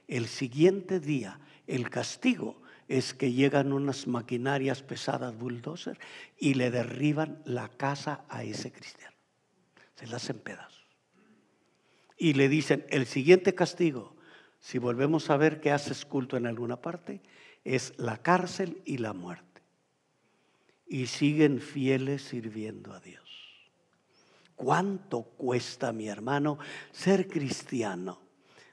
el 0.08 0.28
siguiente 0.28 1.00
día 1.00 1.40
el 1.68 1.90
castigo 1.90 2.62
es 2.88 3.14
que 3.14 3.32
llegan 3.32 3.74
unas 3.74 4.08
maquinarias 4.08 4.84
pesadas, 4.84 5.38
bulldozer, 5.38 5.98
y 6.38 6.54
le 6.56 6.70
derriban 6.70 7.42
la 7.46 7.70
casa 7.70 8.26
a 8.30 8.44
ese 8.44 8.72
cristiano. 8.72 9.16
Se 9.96 10.08
la 10.08 10.18
hacen 10.18 10.40
pedazos. 10.40 10.84
Y 12.18 12.34
le 12.34 12.50
dicen, 12.50 12.86
el 12.90 13.06
siguiente 13.06 13.56
castigo, 13.56 14.16
si 14.60 14.78
volvemos 14.78 15.30
a 15.30 15.38
ver 15.38 15.60
que 15.60 15.72
haces 15.72 16.06
culto 16.06 16.38
en 16.38 16.46
alguna 16.46 16.82
parte, 16.82 17.22
es 17.64 17.94
la 17.98 18.18
cárcel 18.18 18.82
y 18.86 18.98
la 18.98 19.14
muerte. 19.14 19.62
Y 20.86 21.08
siguen 21.08 21.60
fieles 21.60 22.22
sirviendo 22.22 22.94
a 22.94 23.00
Dios. 23.00 23.23
¿Cuánto 24.64 25.24
cuesta, 25.24 25.92
mi 25.92 26.08
hermano, 26.08 26.58
ser 26.94 27.28
cristiano? 27.28 28.20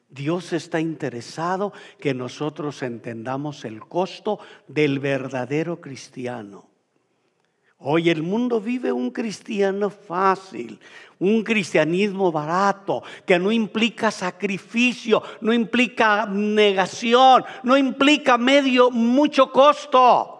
Dios 0.09 0.53
está 0.53 0.79
interesado 0.79 1.72
que 1.98 2.14
nosotros 2.14 2.85
entendamos 2.85 3.64
el 3.64 3.81
costo 3.81 4.38
del 4.68 5.00
verdadero 5.00 5.81
cristiano. 5.81 6.68
Hoy 7.79 8.09
el 8.09 8.22
mundo 8.22 8.61
vive 8.61 8.92
un 8.92 9.11
cristiano 9.11 9.90
fácil, 9.90 10.79
un 11.18 11.42
cristianismo 11.42 12.31
barato, 12.31 13.03
que 13.26 13.40
no 13.40 13.50
implica 13.50 14.12
sacrificio, 14.12 15.20
no 15.40 15.53
implica 15.53 16.24
negación, 16.24 17.44
no 17.64 17.76
implica 17.76 18.38
medio, 18.38 18.92
mucho 18.92 19.50
costo. 19.50 20.39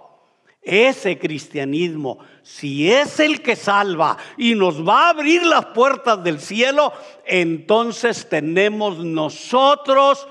Ese 0.62 1.18
cristianismo, 1.18 2.18
si 2.42 2.90
es 2.90 3.18
el 3.18 3.40
que 3.40 3.57
salva 3.57 4.18
y 4.37 4.55
nos 4.55 4.87
va 4.87 5.07
a 5.07 5.11
abrir 5.11 5.42
las 5.42 5.66
puertas 5.66 6.23
del 6.23 6.38
cielo, 6.38 6.92
entonces 7.25 8.29
tenemos 8.29 8.99
nosotros 8.99 10.29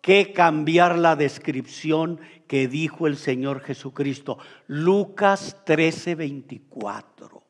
que 0.00 0.32
cambiar 0.32 0.96
la 0.96 1.14
descripción 1.14 2.20
que 2.46 2.68
dijo 2.68 3.06
el 3.06 3.18
Señor 3.18 3.60
Jesucristo. 3.60 4.38
Lucas 4.66 5.62
13, 5.66 6.14
24. 6.14 7.42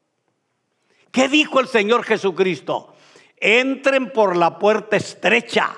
¿Qué 1.12 1.28
dijo 1.28 1.60
el 1.60 1.68
Señor 1.68 2.02
Jesucristo? 2.02 2.92
Entren 3.36 4.10
por 4.10 4.36
la 4.36 4.58
puerta 4.58 4.96
estrecha 4.96 5.76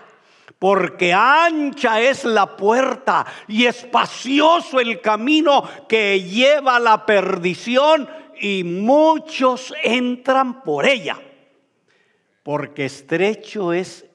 porque 0.58 1.12
ancha 1.12 2.00
es 2.00 2.24
la 2.24 2.56
puerta 2.56 3.24
y 3.46 3.66
espacioso 3.66 4.80
el 4.80 5.00
camino 5.00 5.62
que 5.88 6.22
lleva 6.22 6.76
a 6.76 6.80
la 6.80 7.06
perdición 7.06 8.08
y 8.40 8.64
muchos 8.64 9.72
entran 9.82 10.62
por 10.62 10.86
ella. 10.86 11.20
Porque 12.42 12.86
estrecho 12.86 13.72
es 13.72 14.06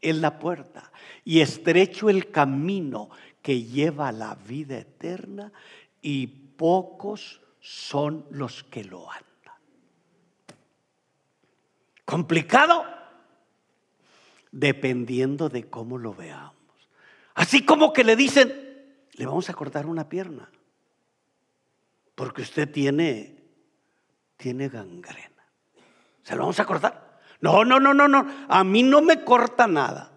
en 0.00 0.22
la 0.22 0.38
puerta 0.38 0.90
y 1.24 1.40
estrecho 1.40 2.08
el 2.08 2.30
camino 2.30 3.10
que 3.42 3.62
lleva 3.62 4.08
a 4.08 4.12
la 4.12 4.34
vida 4.34 4.78
eterna 4.78 5.52
y 6.00 6.26
pocos 6.26 7.40
son 7.60 8.26
los 8.30 8.64
que 8.64 8.84
lo 8.84 9.10
andan. 9.10 9.26
¿Complicado? 12.04 12.99
Dependiendo 14.52 15.48
de 15.48 15.68
cómo 15.68 15.98
lo 15.98 16.14
veamos. 16.14 16.54
Así 17.34 17.64
como 17.64 17.92
que 17.92 18.04
le 18.04 18.16
dicen, 18.16 18.52
le 19.12 19.26
vamos 19.26 19.50
a 19.50 19.54
cortar 19.54 19.86
una 19.86 20.08
pierna, 20.08 20.50
porque 22.14 22.42
usted 22.42 22.70
tiene, 22.70 23.42
tiene 24.36 24.68
gangrena. 24.68 25.44
¿Se 26.22 26.34
lo 26.34 26.42
vamos 26.42 26.60
a 26.60 26.64
cortar? 26.64 27.20
No, 27.40 27.64
no, 27.64 27.80
no, 27.80 27.94
no, 27.94 28.08
no, 28.08 28.26
a 28.48 28.64
mí 28.64 28.82
no 28.82 29.00
me 29.00 29.24
corta 29.24 29.66
nada. 29.66 30.12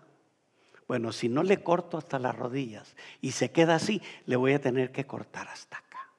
Bueno, 0.87 1.11
si 1.11 1.29
no 1.29 1.43
le 1.43 1.63
corto 1.63 1.97
hasta 1.97 2.19
las 2.19 2.35
rodillas 2.35 2.95
y 3.21 3.31
se 3.31 3.51
queda 3.51 3.75
así, 3.75 4.01
le 4.25 4.35
voy 4.35 4.53
a 4.53 4.61
tener 4.61 4.91
que 4.91 5.07
cortar 5.07 5.47
hasta 5.47 5.77
acá. 5.77 6.09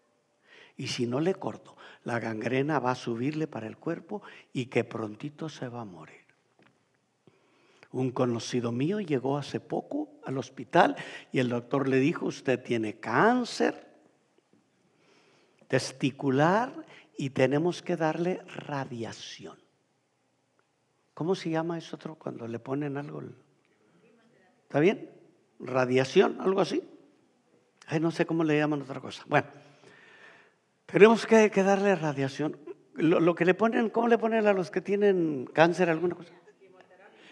Y 0.76 0.88
si 0.88 1.06
no 1.06 1.20
le 1.20 1.34
corto, 1.34 1.76
la 2.02 2.18
gangrena 2.18 2.78
va 2.78 2.92
a 2.92 2.96
subirle 2.96 3.46
para 3.46 3.66
el 3.66 3.76
cuerpo 3.76 4.22
y 4.52 4.66
que 4.66 4.84
prontito 4.84 5.48
se 5.48 5.68
va 5.68 5.82
a 5.82 5.84
morir. 5.84 6.23
Un 7.94 8.10
conocido 8.10 8.72
mío 8.72 8.98
llegó 8.98 9.38
hace 9.38 9.60
poco 9.60 10.18
al 10.24 10.36
hospital 10.36 10.96
y 11.30 11.38
el 11.38 11.48
doctor 11.48 11.86
le 11.86 12.00
dijo, 12.00 12.26
usted 12.26 12.60
tiene 12.60 12.98
cáncer 12.98 13.86
testicular 15.68 16.74
y 17.16 17.30
tenemos 17.30 17.82
que 17.82 17.94
darle 17.96 18.42
radiación. 18.48 19.56
¿Cómo 21.14 21.36
se 21.36 21.50
llama 21.50 21.78
eso 21.78 21.94
otro 21.94 22.16
cuando 22.16 22.48
le 22.48 22.58
ponen 22.58 22.96
algo? 22.96 23.22
¿Está 24.64 24.80
bien? 24.80 25.08
Radiación, 25.60 26.40
algo 26.40 26.62
así. 26.62 26.82
Ay, 27.86 28.00
no 28.00 28.10
sé 28.10 28.26
cómo 28.26 28.42
le 28.42 28.58
llaman 28.58 28.82
otra 28.82 29.00
cosa. 29.00 29.22
Bueno, 29.28 29.46
tenemos 30.86 31.26
que, 31.26 31.48
darle 31.48 31.94
radiación. 31.94 32.58
Lo, 32.94 33.36
que 33.36 33.44
le 33.44 33.54
ponen, 33.54 33.88
¿cómo 33.88 34.08
le 34.08 34.18
ponen 34.18 34.48
a 34.48 34.52
los 34.52 34.72
que 34.72 34.80
tienen 34.80 35.48
cáncer 35.52 35.88
alguna 35.90 36.16
cosa? 36.16 36.34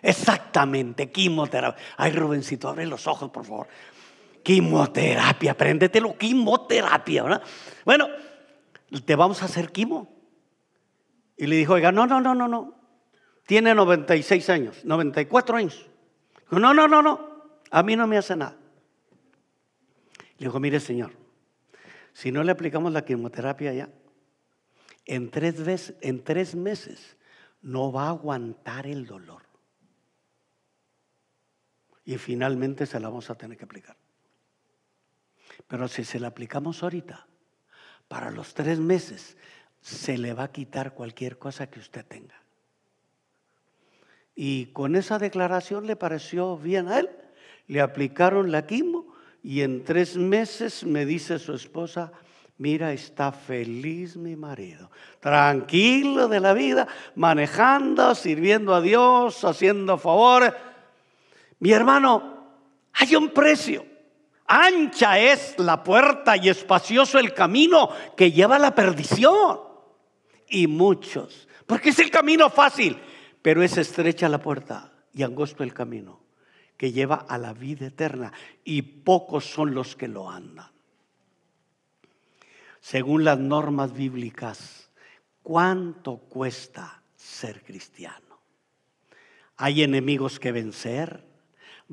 Exactamente, 0.02 1.12
quimioterapia. 1.12 1.80
Ay, 1.96 2.10
Rubencito, 2.10 2.68
abre 2.68 2.86
los 2.86 3.06
ojos, 3.06 3.30
por 3.30 3.44
favor. 3.44 3.68
Quimioterapia, 4.42 5.52
apréndetelo, 5.52 6.18
quimioterapia, 6.18 7.22
¿verdad? 7.22 7.42
Bueno, 7.84 8.08
te 9.04 9.14
vamos 9.14 9.40
a 9.42 9.44
hacer 9.44 9.70
quimo. 9.70 10.12
Y 11.36 11.46
le 11.46 11.54
dijo, 11.56 11.74
oiga, 11.74 11.92
no, 11.92 12.06
no, 12.08 12.20
no, 12.20 12.34
no, 12.34 12.48
no. 12.48 12.74
Tiene 13.46 13.74
96 13.74 14.50
años, 14.50 14.84
94 14.84 15.56
años. 15.56 15.86
Dijo, 16.40 16.58
no, 16.58 16.74
no, 16.74 16.88
no, 16.88 17.00
no. 17.00 17.52
A 17.70 17.82
mí 17.84 17.94
no 17.94 18.08
me 18.08 18.18
hace 18.18 18.34
nada. 18.34 18.56
Le 20.38 20.46
dijo, 20.46 20.58
mire, 20.58 20.80
señor, 20.80 21.12
si 22.12 22.32
no 22.32 22.42
le 22.42 22.50
aplicamos 22.50 22.92
la 22.92 23.04
quimioterapia 23.04 23.72
ya, 23.72 23.88
en 25.06 25.30
tres, 25.30 25.64
veces, 25.64 25.96
en 26.00 26.24
tres 26.24 26.56
meses 26.56 27.16
no 27.60 27.92
va 27.92 28.06
a 28.06 28.10
aguantar 28.10 28.88
el 28.88 29.06
dolor 29.06 29.51
y 32.04 32.18
finalmente 32.18 32.86
se 32.86 32.98
la 33.00 33.08
vamos 33.08 33.30
a 33.30 33.34
tener 33.34 33.56
que 33.56 33.64
aplicar. 33.64 33.96
Pero 35.68 35.88
si 35.88 36.04
se 36.04 36.18
la 36.18 36.28
aplicamos 36.28 36.82
ahorita, 36.82 37.26
para 38.08 38.30
los 38.30 38.54
tres 38.54 38.78
meses, 38.78 39.36
se 39.80 40.18
le 40.18 40.32
va 40.34 40.44
a 40.44 40.52
quitar 40.52 40.94
cualquier 40.94 41.38
cosa 41.38 41.68
que 41.68 41.80
usted 41.80 42.04
tenga. 42.04 42.42
Y 44.34 44.66
con 44.66 44.96
esa 44.96 45.18
declaración 45.18 45.86
le 45.86 45.96
pareció 45.96 46.56
bien 46.56 46.88
a 46.88 47.00
él. 47.00 47.10
Le 47.66 47.80
aplicaron 47.80 48.50
la 48.50 48.66
quimo 48.66 49.14
y 49.42 49.60
en 49.60 49.84
tres 49.84 50.16
meses 50.16 50.84
me 50.84 51.04
dice 51.04 51.38
su 51.38 51.54
esposa, 51.54 52.12
mira, 52.58 52.92
está 52.92 53.32
feliz 53.32 54.16
mi 54.16 54.36
marido, 54.36 54.90
tranquilo 55.20 56.28
de 56.28 56.40
la 56.40 56.54
vida, 56.54 56.86
manejando, 57.14 58.14
sirviendo 58.14 58.74
a 58.74 58.80
Dios, 58.80 59.44
haciendo 59.44 59.98
favores 59.98 60.52
mi 61.62 61.70
hermano, 61.70 62.58
hay 62.92 63.14
un 63.14 63.28
precio. 63.30 63.86
Ancha 64.48 65.16
es 65.20 65.56
la 65.60 65.84
puerta 65.84 66.36
y 66.36 66.48
espacioso 66.48 67.20
el 67.20 67.32
camino 67.32 67.88
que 68.16 68.32
lleva 68.32 68.56
a 68.56 68.58
la 68.58 68.74
perdición. 68.74 69.60
Y 70.48 70.66
muchos, 70.66 71.46
porque 71.64 71.90
es 71.90 72.00
el 72.00 72.10
camino 72.10 72.50
fácil, 72.50 72.98
pero 73.42 73.62
es 73.62 73.76
estrecha 73.76 74.28
la 74.28 74.42
puerta 74.42 74.92
y 75.14 75.22
angosto 75.22 75.62
el 75.62 75.72
camino 75.72 76.18
que 76.76 76.90
lleva 76.90 77.26
a 77.28 77.38
la 77.38 77.52
vida 77.52 77.86
eterna. 77.86 78.32
Y 78.64 78.82
pocos 78.82 79.44
son 79.44 79.72
los 79.72 79.94
que 79.94 80.08
lo 80.08 80.28
andan. 80.28 80.72
Según 82.80 83.22
las 83.22 83.38
normas 83.38 83.92
bíblicas, 83.92 84.90
¿cuánto 85.44 86.16
cuesta 86.16 87.04
ser 87.14 87.62
cristiano? 87.62 88.40
Hay 89.58 89.84
enemigos 89.84 90.40
que 90.40 90.50
vencer 90.50 91.30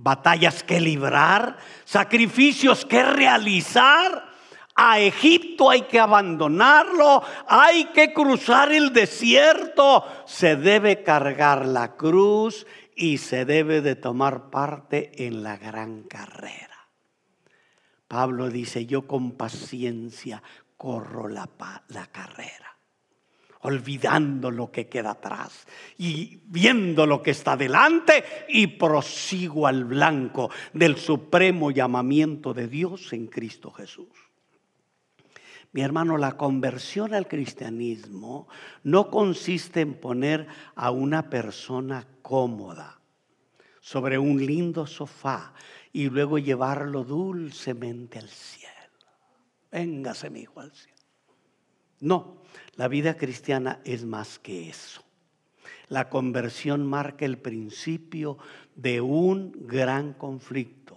batallas 0.02 0.64
que 0.64 0.80
librar, 0.80 1.58
sacrificios 1.86 2.86
que 2.86 3.04
realizar. 3.04 4.28
A 4.76 5.00
Egipto 5.00 5.70
hay 5.70 5.82
que 5.82 6.00
abandonarlo, 6.00 7.22
hay 7.48 7.86
que 7.86 8.14
cruzar 8.14 8.72
el 8.72 8.94
desierto, 8.94 10.06
se 10.26 10.56
debe 10.56 11.04
cargar 11.04 11.66
la 11.66 11.98
cruz 11.98 12.66
y 12.96 13.18
se 13.18 13.44
debe 13.44 13.82
de 13.82 13.96
tomar 13.96 14.50
parte 14.50 15.26
en 15.28 15.44
la 15.44 15.58
gran 15.58 16.04
carrera. 16.04 16.88
Pablo 18.08 18.50
dice, 18.50 18.86
yo 18.86 19.06
con 19.06 19.34
paciencia 19.34 20.42
corro 20.78 21.28
la, 21.28 21.50
la 21.90 22.08
carrera. 22.08 22.69
Olvidando 23.62 24.52
lo 24.52 24.72
que 24.72 24.88
queda 24.88 25.12
atrás 25.12 25.68
y 25.98 26.40
viendo 26.46 27.06
lo 27.06 27.22
que 27.22 27.32
está 27.32 27.58
delante 27.58 28.24
y 28.48 28.68
prosigo 28.68 29.68
al 29.68 29.84
blanco 29.84 30.50
del 30.74 30.98
supremo 30.98 31.72
llamamiento 31.72 32.54
de 32.54 32.68
Dios 32.68 33.12
en 33.14 33.28
Cristo 33.28 33.72
Jesús. 33.72 34.08
Mi 35.72 35.82
hermano, 35.82 36.18
la 36.18 36.36
conversión 36.36 37.14
al 37.14 37.28
cristianismo 37.28 38.48
no 38.84 39.12
consiste 39.12 39.82
en 39.82 39.94
poner 39.96 40.48
a 40.76 40.90
una 40.90 41.30
persona 41.30 42.08
cómoda 42.22 43.00
sobre 43.80 44.18
un 44.18 44.44
lindo 44.44 44.88
sofá 44.88 45.54
y 45.94 46.10
luego 46.10 46.40
llevarlo 46.40 47.04
dulcemente 47.04 48.20
al 48.20 48.30
cielo. 48.30 48.70
Véngase, 49.72 50.30
mi 50.30 50.42
hijo, 50.42 50.60
al 50.60 50.72
cielo. 50.72 50.99
No, 52.00 52.42
la 52.76 52.88
vida 52.88 53.18
cristiana 53.18 53.80
es 53.84 54.06
más 54.06 54.40
que 54.40 54.70
eso. 54.70 55.04
La 55.88 56.10
conversión 56.10 56.86
marca 56.86 57.26
el 57.26 57.38
principio 57.38 58.38
de 58.76 59.02
un 59.02 59.52
gran 59.68 60.14
conflicto 60.14 60.90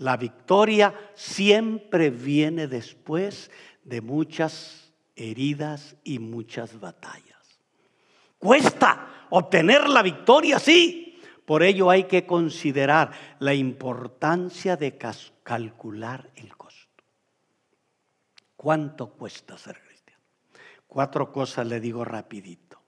la 0.00 0.16
victoria 0.16 0.94
siempre 1.14 2.08
viene 2.08 2.66
después 2.66 3.50
de 3.84 4.00
muchas 4.00 4.94
heridas 5.14 5.94
y 6.04 6.18
muchas 6.18 6.80
batallas. 6.80 7.60
Cuesta 8.38 9.26
obtener 9.28 9.90
la 9.90 10.02
victoria, 10.02 10.58
sí. 10.58 11.20
Por 11.44 11.62
ello 11.62 11.90
hay 11.90 12.04
que 12.04 12.24
considerar 12.24 13.10
la 13.40 13.52
importancia 13.52 14.74
de 14.74 14.96
calcular 14.96 16.30
el 16.34 16.56
costo. 16.56 17.04
¿Cuánto 18.56 19.10
cuesta 19.10 19.58
ser? 19.58 19.89
Cuatro 20.90 21.30
cosas 21.30 21.68
le 21.68 21.78
digo 21.78 22.04
rapidito. 22.04 22.82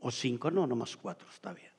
O 0.00 0.10
cinco, 0.10 0.50
no, 0.50 0.66
nomás 0.66 0.96
cuatro, 0.96 1.28
está 1.28 1.52
bien. 1.52 1.70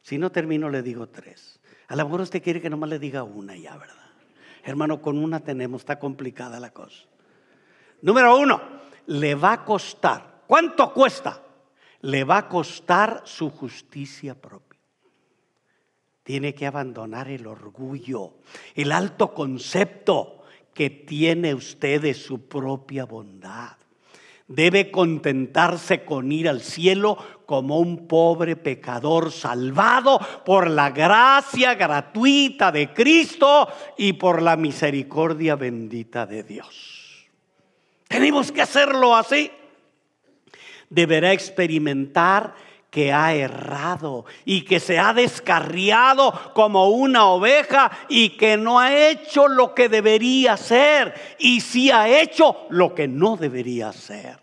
Si 0.00 0.16
no 0.16 0.30
termino, 0.30 0.70
le 0.70 0.80
digo 0.80 1.08
tres. 1.08 1.58
A 1.88 1.96
lo 1.96 2.04
mejor 2.04 2.20
usted 2.20 2.40
quiere 2.40 2.60
que 2.60 2.70
nomás 2.70 2.88
le 2.88 3.00
diga 3.00 3.24
una 3.24 3.56
ya, 3.56 3.76
¿verdad? 3.76 3.96
Hermano, 4.62 5.02
con 5.02 5.18
una 5.18 5.40
tenemos, 5.40 5.82
está 5.82 5.98
complicada 5.98 6.60
la 6.60 6.70
cosa. 6.70 7.02
Número 8.00 8.38
uno, 8.38 8.60
le 9.06 9.34
va 9.34 9.54
a 9.54 9.64
costar. 9.64 10.44
¿Cuánto 10.46 10.94
cuesta? 10.94 11.42
Le 12.02 12.22
va 12.22 12.38
a 12.38 12.48
costar 12.48 13.22
su 13.24 13.50
justicia 13.50 14.40
propia. 14.40 14.78
Tiene 16.22 16.54
que 16.54 16.68
abandonar 16.68 17.28
el 17.28 17.48
orgullo, 17.48 18.34
el 18.76 18.92
alto 18.92 19.34
concepto 19.34 20.44
que 20.72 20.90
tiene 20.90 21.54
usted 21.54 22.00
de 22.02 22.14
su 22.14 22.46
propia 22.46 23.04
bondad 23.04 23.79
debe 24.50 24.90
contentarse 24.90 26.04
con 26.04 26.32
ir 26.32 26.48
al 26.48 26.60
cielo 26.60 27.16
como 27.46 27.78
un 27.78 28.08
pobre 28.08 28.56
pecador 28.56 29.30
salvado 29.30 30.18
por 30.44 30.68
la 30.68 30.90
gracia 30.90 31.76
gratuita 31.76 32.72
de 32.72 32.92
Cristo 32.92 33.68
y 33.96 34.14
por 34.14 34.42
la 34.42 34.56
misericordia 34.56 35.54
bendita 35.54 36.26
de 36.26 36.42
Dios. 36.42 37.28
Tenemos 38.08 38.50
que 38.50 38.62
hacerlo 38.62 39.14
así. 39.14 39.52
Deberá 40.88 41.32
experimentar 41.32 42.54
que 42.90 43.12
ha 43.12 43.34
errado 43.34 44.24
y 44.44 44.62
que 44.62 44.80
se 44.80 44.98
ha 44.98 45.14
descarriado 45.14 46.52
como 46.54 46.88
una 46.90 47.26
oveja 47.26 47.90
y 48.08 48.30
que 48.30 48.56
no 48.56 48.80
ha 48.80 49.08
hecho 49.08 49.48
lo 49.48 49.74
que 49.74 49.88
debería 49.88 50.54
hacer 50.54 51.14
y 51.38 51.60
sí 51.60 51.90
ha 51.90 52.08
hecho 52.08 52.66
lo 52.70 52.94
que 52.94 53.06
no 53.08 53.36
debería 53.36 53.90
hacer 53.90 54.40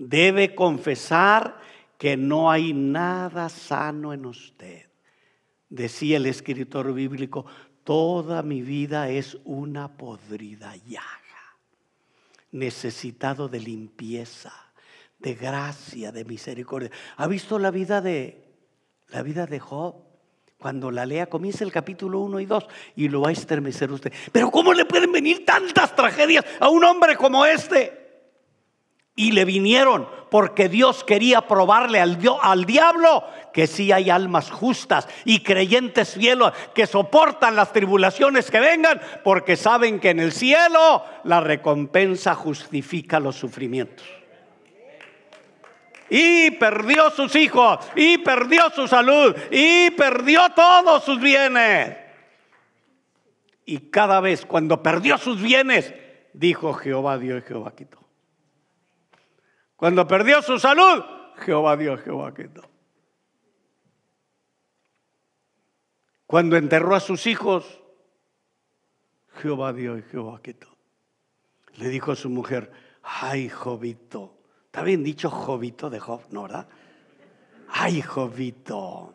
debe 0.00 0.54
confesar 0.54 1.60
que 1.98 2.16
no 2.16 2.50
hay 2.50 2.72
nada 2.72 3.50
sano 3.50 4.14
en 4.14 4.24
usted. 4.24 4.86
Decía 5.68 6.16
el 6.16 6.26
escritor 6.26 6.92
bíblico, 6.94 7.44
toda 7.84 8.42
mi 8.42 8.62
vida 8.62 9.10
es 9.10 9.36
una 9.44 9.88
podrida 9.88 10.74
llaga, 10.76 11.58
necesitado 12.50 13.48
de 13.48 13.60
limpieza, 13.60 14.69
de 15.20 15.34
gracia, 15.34 16.12
de 16.12 16.24
misericordia. 16.24 16.90
¿Ha 17.16 17.26
visto 17.26 17.58
la 17.58 17.70
vida 17.70 18.00
de 18.00 18.42
la 19.08 19.22
vida 19.22 19.46
de 19.46 19.60
Job? 19.60 19.94
Cuando 20.58 20.90
la 20.90 21.06
lea, 21.06 21.26
comienza 21.26 21.64
el 21.64 21.72
capítulo 21.72 22.20
1 22.20 22.40
y 22.40 22.46
2 22.46 22.66
y 22.96 23.08
lo 23.08 23.22
va 23.22 23.30
a 23.30 23.32
estremecer 23.32 23.90
usted. 23.90 24.12
Pero 24.30 24.50
¿cómo 24.50 24.74
le 24.74 24.84
pueden 24.84 25.10
venir 25.10 25.46
tantas 25.46 25.96
tragedias 25.96 26.44
a 26.58 26.68
un 26.68 26.84
hombre 26.84 27.16
como 27.16 27.46
este? 27.46 27.98
Y 29.16 29.32
le 29.32 29.46
vinieron 29.46 30.06
porque 30.30 30.68
Dios 30.68 31.02
quería 31.02 31.46
probarle 31.48 31.98
al, 31.98 32.18
al 32.42 32.64
diablo 32.66 33.24
que 33.54 33.66
sí 33.66 33.90
hay 33.90 34.10
almas 34.10 34.50
justas 34.50 35.08
y 35.24 35.42
creyentes 35.42 36.14
fieles 36.14 36.52
que 36.74 36.86
soportan 36.86 37.56
las 37.56 37.72
tribulaciones 37.72 38.50
que 38.50 38.60
vengan 38.60 39.00
porque 39.24 39.56
saben 39.56 39.98
que 39.98 40.10
en 40.10 40.20
el 40.20 40.32
cielo 40.32 41.04
la 41.24 41.40
recompensa 41.40 42.34
justifica 42.34 43.18
los 43.18 43.36
sufrimientos. 43.36 44.19
Y 46.10 46.50
perdió 46.52 47.10
sus 47.10 47.36
hijos, 47.36 47.78
y 47.94 48.18
perdió 48.18 48.68
su 48.70 48.88
salud, 48.88 49.34
y 49.50 49.90
perdió 49.92 50.50
todos 50.54 51.04
sus 51.04 51.20
bienes. 51.20 51.96
Y 53.64 53.78
cada 53.90 54.20
vez 54.20 54.44
cuando 54.44 54.82
perdió 54.82 55.16
sus 55.16 55.40
bienes, 55.40 55.94
dijo 56.32 56.72
Jehová 56.74 57.18
dio 57.18 57.38
y 57.38 57.42
Jehová 57.42 57.72
quitó. 57.76 57.98
Cuando 59.76 60.06
perdió 60.06 60.42
su 60.42 60.58
salud, 60.58 61.04
Jehová 61.36 61.76
dio, 61.76 61.96
Jehová 61.96 62.34
quitó. 62.34 62.62
Cuando 66.26 66.56
enterró 66.56 66.94
a 66.94 67.00
sus 67.00 67.26
hijos, 67.26 67.80
Jehová 69.36 69.72
dio 69.72 69.96
y 69.96 70.02
Jehová 70.02 70.40
quitó. 70.42 70.68
Le 71.76 71.88
dijo 71.88 72.12
a 72.12 72.16
su 72.16 72.28
mujer, 72.28 72.70
ay, 73.02 73.48
Jovito. 73.48 74.39
¿Está 74.70 74.82
bien 74.82 75.02
dicho 75.02 75.30
Jovito 75.30 75.90
de 75.90 76.00
Job? 76.00 76.22
¿No, 76.30 76.42
verdad? 76.42 76.68
Ay, 77.68 78.00
Jovito. 78.02 79.14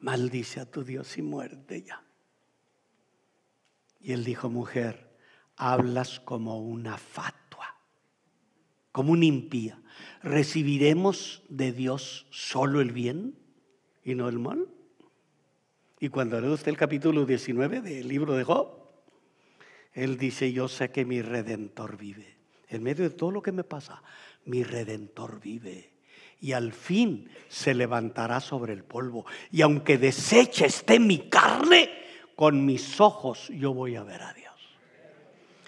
Maldice 0.00 0.60
a 0.60 0.70
tu 0.70 0.84
Dios 0.84 1.16
y 1.16 1.22
muerte 1.22 1.82
ya. 1.82 2.02
Y 4.00 4.12
él 4.12 4.24
dijo, 4.24 4.50
mujer, 4.50 5.16
hablas 5.56 6.20
como 6.20 6.60
una 6.60 6.98
fata 6.98 7.46
como 8.96 9.12
un 9.12 9.22
impía, 9.22 9.78
¿recibiremos 10.22 11.42
de 11.50 11.70
Dios 11.70 12.26
solo 12.30 12.80
el 12.80 12.92
bien 12.92 13.38
y 14.02 14.14
no 14.14 14.26
el 14.26 14.38
mal? 14.38 14.68
Y 16.00 16.08
cuando 16.08 16.40
lee 16.40 16.48
usted 16.48 16.70
el 16.70 16.78
capítulo 16.78 17.26
19 17.26 17.82
del 17.82 18.08
libro 18.08 18.32
de 18.32 18.44
Job, 18.44 18.70
él 19.92 20.16
dice, 20.16 20.50
yo 20.50 20.66
sé 20.68 20.92
que 20.92 21.04
mi 21.04 21.20
redentor 21.20 21.98
vive. 21.98 22.35
En 22.68 22.82
medio 22.82 23.04
de 23.04 23.14
todo 23.14 23.30
lo 23.30 23.42
que 23.42 23.52
me 23.52 23.64
pasa, 23.64 24.02
mi 24.44 24.62
redentor 24.62 25.40
vive. 25.40 25.92
Y 26.40 26.52
al 26.52 26.72
fin 26.72 27.30
se 27.48 27.74
levantará 27.74 28.40
sobre 28.40 28.72
el 28.72 28.84
polvo. 28.84 29.24
Y 29.50 29.62
aunque 29.62 29.98
deseche 29.98 30.66
esté 30.66 30.98
mi 30.98 31.28
carne, 31.28 31.90
con 32.34 32.64
mis 32.64 33.00
ojos 33.00 33.48
yo 33.48 33.72
voy 33.72 33.96
a 33.96 34.02
ver 34.02 34.22
a 34.22 34.32
Dios. 34.34 34.54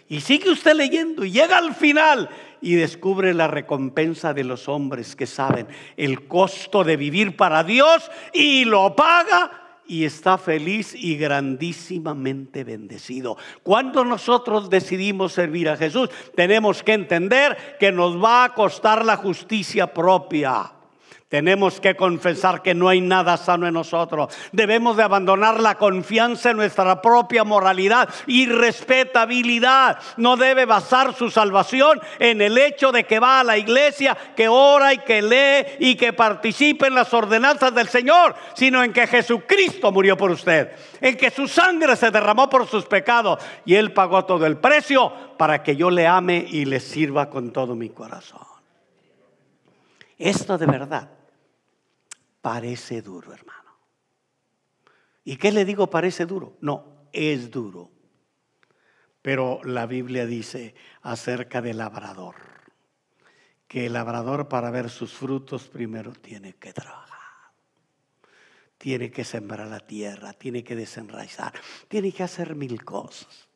Y 0.08 0.20
sigue 0.20 0.50
usted 0.50 0.74
leyendo 0.74 1.24
y 1.24 1.32
llega 1.32 1.58
al 1.58 1.74
final 1.74 2.28
y 2.60 2.74
descubre 2.74 3.34
la 3.34 3.46
recompensa 3.46 4.32
de 4.32 4.44
los 4.44 4.68
hombres 4.68 5.14
que 5.14 5.26
saben 5.26 5.68
el 5.96 6.26
costo 6.26 6.82
de 6.82 6.96
vivir 6.96 7.36
para 7.36 7.62
Dios 7.62 8.10
y 8.32 8.64
lo 8.64 8.96
paga 8.96 9.67
y 9.88 10.04
está 10.04 10.38
feliz 10.38 10.94
y 10.94 11.16
grandísimamente 11.16 12.62
bendecido. 12.62 13.36
Cuando 13.64 14.04
nosotros 14.04 14.70
decidimos 14.70 15.32
servir 15.32 15.68
a 15.68 15.76
Jesús, 15.76 16.10
tenemos 16.36 16.82
que 16.84 16.92
entender 16.92 17.76
que 17.80 17.90
nos 17.90 18.22
va 18.22 18.44
a 18.44 18.54
costar 18.54 19.04
la 19.04 19.16
justicia 19.16 19.92
propia. 19.92 20.77
Tenemos 21.28 21.78
que 21.78 21.94
confesar 21.94 22.62
que 22.62 22.74
no 22.74 22.88
hay 22.88 23.02
nada 23.02 23.36
sano 23.36 23.66
en 23.66 23.74
nosotros. 23.74 24.34
Debemos 24.50 24.96
de 24.96 25.02
abandonar 25.02 25.60
la 25.60 25.74
confianza 25.74 26.50
en 26.50 26.56
nuestra 26.56 27.02
propia 27.02 27.44
moralidad 27.44 28.08
y 28.26 28.46
respetabilidad. 28.46 29.98
No 30.16 30.38
debe 30.38 30.64
basar 30.64 31.14
su 31.14 31.30
salvación 31.30 32.00
en 32.18 32.40
el 32.40 32.56
hecho 32.56 32.92
de 32.92 33.04
que 33.04 33.20
va 33.20 33.40
a 33.40 33.44
la 33.44 33.58
iglesia, 33.58 34.16
que 34.34 34.48
ora 34.48 34.94
y 34.94 34.98
que 34.98 35.20
lee 35.20 35.66
y 35.80 35.96
que 35.96 36.14
participe 36.14 36.86
en 36.86 36.94
las 36.94 37.12
ordenanzas 37.12 37.74
del 37.74 37.88
Señor, 37.88 38.34
sino 38.54 38.82
en 38.82 38.94
que 38.94 39.06
Jesucristo 39.06 39.92
murió 39.92 40.16
por 40.16 40.30
usted, 40.30 40.72
en 40.98 41.14
que 41.18 41.30
su 41.30 41.46
sangre 41.46 41.94
se 41.96 42.10
derramó 42.10 42.48
por 42.48 42.66
sus 42.66 42.86
pecados 42.86 43.38
y 43.66 43.74
Él 43.74 43.92
pagó 43.92 44.24
todo 44.24 44.46
el 44.46 44.56
precio 44.56 45.12
para 45.36 45.62
que 45.62 45.76
yo 45.76 45.90
le 45.90 46.06
ame 46.06 46.46
y 46.48 46.64
le 46.64 46.80
sirva 46.80 47.28
con 47.28 47.52
todo 47.52 47.74
mi 47.74 47.90
corazón. 47.90 48.40
Esto 50.16 50.56
de 50.56 50.64
verdad 50.64 51.17
parece 52.40 53.02
duro, 53.02 53.32
hermano. 53.32 53.76
¿Y 55.24 55.36
qué 55.36 55.52
le 55.52 55.64
digo 55.64 55.90
parece 55.90 56.26
duro? 56.26 56.56
No, 56.60 57.08
es 57.12 57.50
duro. 57.50 57.90
Pero 59.22 59.60
la 59.64 59.86
Biblia 59.86 60.26
dice 60.26 60.74
acerca 61.02 61.60
del 61.60 61.78
labrador, 61.78 62.36
que 63.66 63.86
el 63.86 63.92
labrador 63.92 64.48
para 64.48 64.70
ver 64.70 64.88
sus 64.88 65.12
frutos 65.12 65.68
primero 65.68 66.12
tiene 66.12 66.54
que 66.54 66.72
trabajar. 66.72 67.18
Tiene 68.78 69.10
que 69.10 69.24
sembrar 69.24 69.66
la 69.66 69.80
tierra, 69.80 70.32
tiene 70.32 70.64
que 70.64 70.76
desenraizar, 70.76 71.52
tiene 71.88 72.12
que 72.12 72.22
hacer 72.22 72.54
mil 72.54 72.84
cosas. 72.84 73.47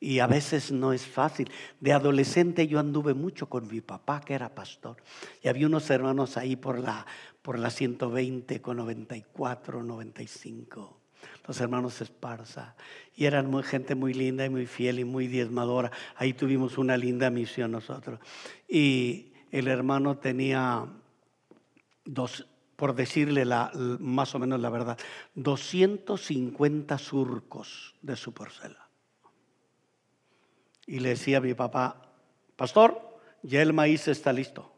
Y 0.00 0.20
a 0.20 0.26
veces 0.26 0.70
no 0.70 0.92
es 0.92 1.06
fácil. 1.06 1.50
De 1.80 1.92
adolescente 1.92 2.66
yo 2.66 2.78
anduve 2.78 3.14
mucho 3.14 3.48
con 3.48 3.66
mi 3.66 3.80
papá, 3.80 4.20
que 4.20 4.34
era 4.34 4.54
pastor. 4.54 4.96
Y 5.42 5.48
había 5.48 5.66
unos 5.66 5.90
hermanos 5.90 6.36
ahí 6.36 6.56
por 6.56 6.78
la, 6.78 7.06
por 7.42 7.58
la 7.58 7.70
120 7.70 8.60
con 8.60 8.76
94, 8.76 9.82
95 9.82 10.98
los 11.46 11.60
hermanos 11.60 12.00
Esparza, 12.00 12.74
y 13.16 13.24
eran 13.24 13.62
gente 13.62 13.94
muy 13.94 14.12
linda 14.12 14.44
y 14.44 14.50
muy 14.50 14.66
fiel 14.66 14.98
y 14.98 15.04
muy 15.04 15.26
diezmadora. 15.26 15.90
Ahí 16.16 16.34
tuvimos 16.34 16.76
una 16.76 16.96
linda 16.96 17.30
misión 17.30 17.72
nosotros. 17.72 18.20
Y 18.68 19.32
el 19.50 19.66
hermano 19.66 20.18
tenía 20.18 20.86
dos, 22.04 22.46
por 22.76 22.94
decirle 22.94 23.46
la, 23.46 23.72
más 23.98 24.34
o 24.34 24.38
menos 24.38 24.60
la 24.60 24.68
verdad, 24.68 24.98
250 25.34 26.98
surcos 26.98 27.94
de 28.02 28.16
su 28.16 28.32
porcela. 28.32 28.87
Y 30.88 31.00
le 31.00 31.10
decía 31.10 31.36
a 31.36 31.40
mi 31.42 31.52
papá, 31.52 32.00
pastor, 32.56 33.20
ya 33.42 33.60
el 33.60 33.74
maíz 33.74 34.08
está 34.08 34.32
listo. 34.32 34.72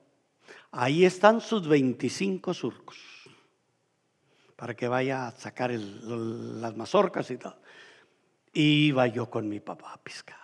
Ahí 0.72 1.04
están 1.04 1.40
sus 1.40 1.68
25 1.68 2.52
surcos 2.52 2.98
para 4.56 4.74
que 4.74 4.88
vaya 4.88 5.28
a 5.28 5.30
sacar 5.30 5.70
las 5.70 6.76
mazorcas 6.76 7.30
y 7.30 7.38
todo. 7.38 7.56
Iba 8.52 9.06
yo 9.06 9.30
con 9.30 9.48
mi 9.48 9.60
papá 9.60 9.92
a 9.92 10.02
piscar. 10.02 10.36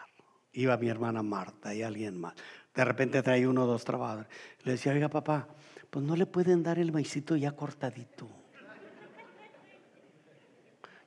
Iba 0.52 0.76
mi 0.76 0.88
hermana 0.88 1.24
Marta 1.24 1.74
y 1.74 1.82
alguien 1.82 2.16
más. 2.18 2.34
De 2.72 2.84
repente 2.84 3.20
traía 3.22 3.48
uno 3.48 3.64
o 3.64 3.66
dos 3.66 3.84
trabajadores. 3.84 4.30
Le 4.62 4.72
decía, 4.72 4.92
oiga 4.92 5.08
papá, 5.08 5.48
pues 5.90 6.04
no 6.04 6.14
le 6.14 6.26
pueden 6.26 6.62
dar 6.62 6.78
el 6.78 6.92
maicito 6.92 7.34
ya 7.36 7.52
cortadito. 7.52 8.28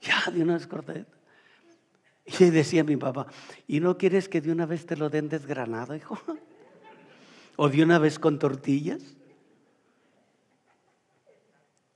Ya, 0.02 0.32
de 0.32 0.44
una 0.44 0.54
vez 0.54 0.68
cortadito. 0.68 1.19
Y 2.40 2.50
decía 2.50 2.84
mi 2.84 2.98
papá, 2.98 3.28
¿y 3.68 3.80
no 3.80 3.98
quieres 3.98 4.30
que 4.30 4.42
de 4.42 4.52
una 4.52 4.66
vez 4.66 4.86
te 4.86 4.96
lo 4.96 5.10
den 5.10 5.30
desgranado, 5.30 5.96
hijo? 5.96 6.20
¿O 7.56 7.70
de 7.70 7.84
una 7.84 8.00
vez 8.00 8.20
con 8.20 8.40
tortillas? 8.40 9.02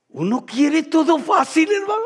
Uno 0.09 0.45
quiere 0.45 0.83
todo 0.83 1.17
fácil, 1.19 1.69
hermano. 1.71 2.05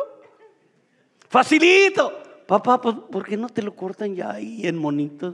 Facilito. 1.29 2.23
Papá, 2.47 2.79
pues, 2.79 2.95
¿por 3.11 3.25
qué 3.25 3.35
no 3.35 3.49
te 3.49 3.61
lo 3.61 3.75
cortan 3.75 4.15
ya 4.15 4.31
ahí 4.31 4.65
en 4.65 4.77
monito? 4.77 5.33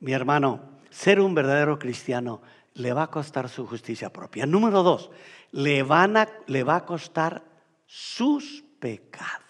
Mi 0.00 0.12
hermano, 0.12 0.60
ser 0.88 1.20
un 1.20 1.34
verdadero 1.34 1.78
cristiano 1.78 2.40
le 2.74 2.92
va 2.92 3.04
a 3.04 3.10
costar 3.10 3.48
su 3.48 3.66
justicia 3.66 4.10
propia. 4.10 4.46
Número 4.46 4.82
dos, 4.82 5.10
le, 5.52 5.82
van 5.82 6.16
a, 6.16 6.28
le 6.46 6.62
va 6.62 6.76
a 6.76 6.86
costar 6.86 7.42
sus 7.86 8.64
pecados. 8.78 9.45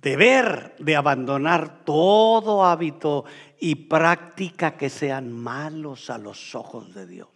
Deber 0.00 0.76
de 0.78 0.96
abandonar 0.96 1.84
todo 1.84 2.64
hábito 2.64 3.24
y 3.58 3.74
práctica 3.74 4.76
que 4.76 4.90
sean 4.90 5.32
malos 5.32 6.10
a 6.10 6.18
los 6.18 6.54
ojos 6.54 6.94
de 6.94 7.06
Dios 7.06 7.28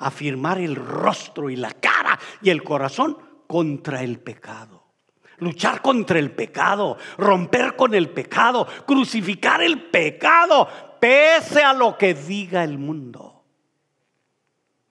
afirmar 0.00 0.58
el 0.58 0.76
rostro 0.76 1.48
y 1.48 1.56
la 1.56 1.72
cara 1.72 2.18
y 2.42 2.50
el 2.50 2.62
corazón 2.62 3.16
contra 3.46 4.02
el 4.02 4.18
pecado. 4.18 4.84
Luchar 5.38 5.80
contra 5.80 6.18
el 6.18 6.32
pecado, 6.32 6.98
romper 7.16 7.74
con 7.74 7.94
el 7.94 8.10
pecado, 8.10 8.66
crucificar 8.86 9.62
el 9.62 9.90
pecado, 9.90 10.68
pese 11.00 11.62
a 11.62 11.72
lo 11.72 11.96
que 11.96 12.12
diga 12.12 12.62
el 12.62 12.78
mundo. 12.78 13.44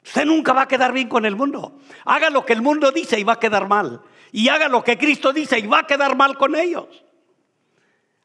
Usted 0.03 0.25
nunca 0.25 0.53
va 0.53 0.63
a 0.63 0.67
quedar 0.67 0.91
bien 0.91 1.07
con 1.07 1.25
el 1.25 1.35
mundo. 1.35 1.77
Haga 2.05 2.31
lo 2.31 2.45
que 2.45 2.53
el 2.53 2.63
mundo 2.63 2.91
dice 2.91 3.19
y 3.19 3.23
va 3.23 3.33
a 3.33 3.39
quedar 3.39 3.67
mal. 3.67 4.01
Y 4.31 4.49
haga 4.49 4.67
lo 4.67 4.83
que 4.83 4.97
Cristo 4.97 5.33
dice 5.33 5.59
y 5.59 5.67
va 5.67 5.79
a 5.79 5.87
quedar 5.87 6.15
mal 6.15 6.37
con 6.37 6.55
ellos. 6.55 7.03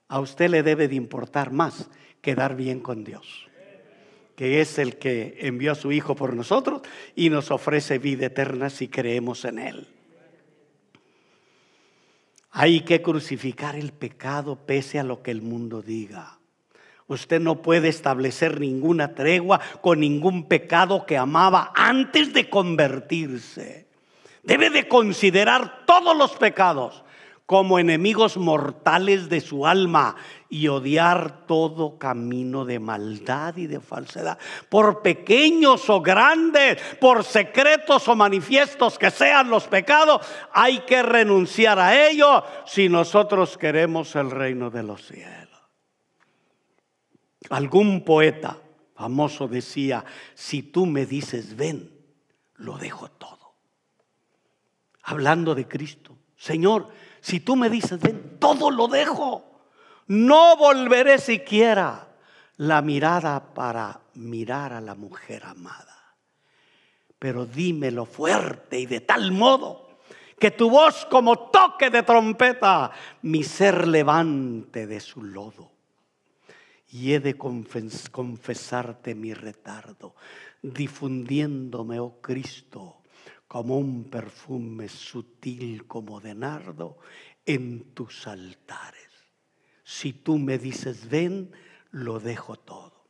A 0.09 0.21
usted 0.21 0.51
le 0.51 0.63
debe 0.63 0.89
de 0.89 0.95
importar 0.95 1.51
más 1.51 1.89
quedar 2.21 2.57
bien 2.57 2.81
con 2.81 3.05
Dios 3.05 3.49
que 4.37 4.61
es 4.61 4.79
el 4.79 4.97
que 4.97 5.37
envió 5.41 5.73
a 5.73 5.77
su 5.77 5.93
Hijo 5.93 6.15
por 6.17 6.35
nosotros 6.35 6.83
y 7.15 7.31
nos 7.31 7.51
ofrece 7.51 7.99
vida 7.99 8.27
eterna 8.27 8.71
si 8.71 8.89
creemos 8.89 9.45
en 9.45 9.59
Él. 9.59 9.89
Hay 12.51 12.81
que 12.83 13.03
crucificar 13.03 13.77
el 13.77 13.93
pecado 13.93 14.57
pese 14.57 14.99
a 14.99 15.05
lo 15.05 15.23
que 15.23 15.31
el 15.31 15.43
mundo 15.43 15.83
diga. 15.83 16.39
Usted 17.07 17.41
no 17.41 17.63
puede 17.63 17.89
establecer 17.89 18.61
ninguna 18.61 19.15
tregua 19.15 19.61
con 19.81 20.01
ningún 20.01 20.49
pecado 20.49 21.05
que 21.05 21.19
amaba 21.19 21.73
antes 21.75 22.33
de 22.33 22.49
convertirse. 22.49 23.84
Debe 24.45 24.71
de 24.71 24.89
considerar 24.89 25.85
todos 25.87 26.17
los 26.17 26.33
pecados 26.33 27.05
como 27.47 27.79
enemigos 27.79 28.39
mortales 28.39 29.29
de 29.29 29.41
su 29.41 29.67
alma 29.67 30.17
y 30.49 30.69
odiar 30.69 31.47
todo 31.47 31.99
camino 31.99 32.65
de 32.65 32.79
maldad 32.79 33.57
y 33.57 33.67
de 33.67 33.81
falsedad, 33.81 34.39
por 34.71 35.03
pequeños 35.03 35.91
o 35.91 36.01
grandes, 36.01 36.81
por 37.01 37.23
secretos 37.23 38.09
o 38.09 38.17
manifiestos 38.17 38.99
que 38.99 39.11
sean 39.11 39.51
los 39.51 39.67
pecados, 39.67 40.27
hay 40.53 40.81
que 40.81 41.03
renunciar 41.03 41.79
a 41.79 42.09
ellos 42.09 42.45
si 42.65 42.89
nosotros 42.89 43.59
queremos 43.59 44.17
el 44.17 44.31
reino 44.31 44.71
de 44.71 44.83
los 44.83 45.07
cielos. 45.07 45.45
Algún 47.51 48.05
poeta 48.05 48.57
famoso 48.95 49.49
decía, 49.49 50.05
si 50.33 50.63
tú 50.63 50.87
me 50.87 51.05
dices 51.05 51.57
ven, 51.57 51.91
lo 52.55 52.79
dejo 52.79 53.11
todo. 53.11 53.34
Hablando 55.05 55.55
de 55.55 55.69
Cristo, 55.69 56.17
Señor, 56.37 56.89
si 57.21 57.41
tú 57.41 57.57
me 57.57 57.71
dices, 57.71 58.01
ven, 58.01 58.39
todo 58.39 58.71
lo 58.71 58.89
dejo. 58.89 59.45
No 60.07 60.57
volveré 60.57 61.19
siquiera 61.19 62.09
la 62.57 62.83
mirada 62.83 63.55
para 63.55 64.01
mirar 64.15 64.73
a 64.73 64.81
la 64.81 64.95
mujer 64.95 65.45
amada. 65.45 66.17
Pero 67.19 67.47
dímelo 67.47 68.05
fuerte 68.05 68.79
y 68.79 68.87
de 68.87 69.01
tal 69.01 69.33
modo 69.33 69.99
que 70.39 70.51
tu 70.51 70.69
voz 70.69 71.07
como 71.07 71.51
toque 71.51 71.91
de 71.91 72.03
trompeta 72.03 72.91
mi 73.23 73.43
ser 73.43 73.89
levante 73.89 74.87
de 74.87 75.01
su 75.01 75.23
lodo. 75.23 75.73
Y 76.89 77.13
he 77.13 77.21
de 77.21 77.37
confesarte 77.37 79.15
mi 79.15 79.33
retardo, 79.35 80.15
difundiéndome, 80.63 81.99
oh 81.99 82.21
Cristo, 82.21 83.04
como 83.55 83.79
un 83.79 84.11
perfume 84.11 84.89
sutil 84.89 85.87
como 85.87 86.19
de 86.19 86.35
nardo 86.35 86.99
en 87.47 87.95
tus 87.95 88.27
altares. 88.27 89.09
Si 89.85 90.13
tú 90.13 90.39
me 90.39 90.59
dices 90.59 91.09
ven, 91.09 91.53
lo 91.93 92.19
dejo 92.19 92.57
todo. 92.57 93.05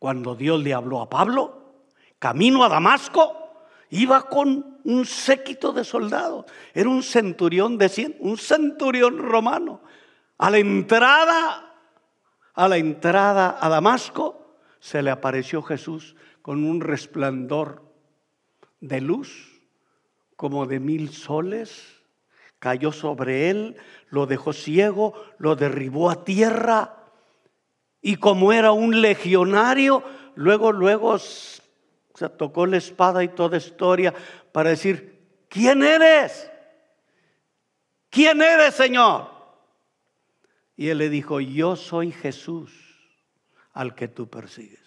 Cuando 0.00 0.34
Dios 0.34 0.60
le 0.60 0.74
habló 0.74 1.00
a 1.00 1.08
Pablo, 1.08 1.84
camino 2.18 2.64
a 2.64 2.68
Damasco, 2.68 3.52
iba 3.90 4.28
con 4.28 4.80
un 4.82 5.06
séquito 5.06 5.72
de 5.72 5.84
soldados. 5.84 6.46
Era 6.74 6.88
un 6.88 7.04
centurión 7.04 7.78
de 7.78 7.88
cien, 7.88 8.16
un 8.18 8.36
centurión 8.36 9.16
romano. 9.16 9.80
A 10.38 10.50
la 10.50 10.58
entrada, 10.58 11.76
a 12.52 12.66
la 12.66 12.78
entrada 12.78 13.58
a 13.60 13.68
Damasco, 13.68 14.56
se 14.80 15.02
le 15.02 15.12
apareció 15.12 15.62
Jesús 15.62 16.16
con 16.42 16.64
un 16.64 16.80
resplandor 16.80 17.89
de 18.80 19.00
luz 19.00 19.60
como 20.36 20.66
de 20.66 20.80
mil 20.80 21.12
soles, 21.12 22.00
cayó 22.58 22.92
sobre 22.92 23.50
él, 23.50 23.76
lo 24.08 24.26
dejó 24.26 24.52
ciego, 24.52 25.14
lo 25.38 25.54
derribó 25.54 26.10
a 26.10 26.24
tierra 26.24 26.96
y 28.00 28.16
como 28.16 28.52
era 28.52 28.72
un 28.72 29.02
legionario, 29.02 30.02
luego, 30.34 30.72
luego 30.72 31.18
se 31.18 32.28
tocó 32.38 32.66
la 32.66 32.78
espada 32.78 33.22
y 33.22 33.28
toda 33.28 33.58
historia 33.58 34.14
para 34.52 34.70
decir, 34.70 35.44
¿quién 35.48 35.82
eres? 35.82 36.50
¿Quién 38.08 38.40
eres, 38.40 38.74
Señor? 38.74 39.30
Y 40.74 40.88
él 40.88 40.98
le 40.98 41.10
dijo, 41.10 41.40
yo 41.40 41.76
soy 41.76 42.12
Jesús 42.12 42.72
al 43.72 43.94
que 43.94 44.08
tú 44.08 44.28
persigues. 44.28 44.80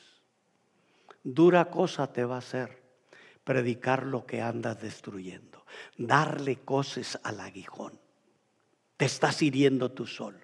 Dura 1.23 1.69
cosa 1.69 2.11
te 2.11 2.25
va 2.25 2.35
a 2.35 2.39
hacer 2.39 2.82
predicar 3.43 4.05
lo 4.05 4.25
que 4.25 4.41
andas 4.41 4.81
destruyendo, 4.81 5.65
darle 5.97 6.57
cosas 6.57 7.19
al 7.23 7.39
aguijón. 7.39 7.99
Te 8.97 9.05
estás 9.05 9.41
hiriendo 9.41 9.91
tú 9.91 10.05
solo. 10.05 10.39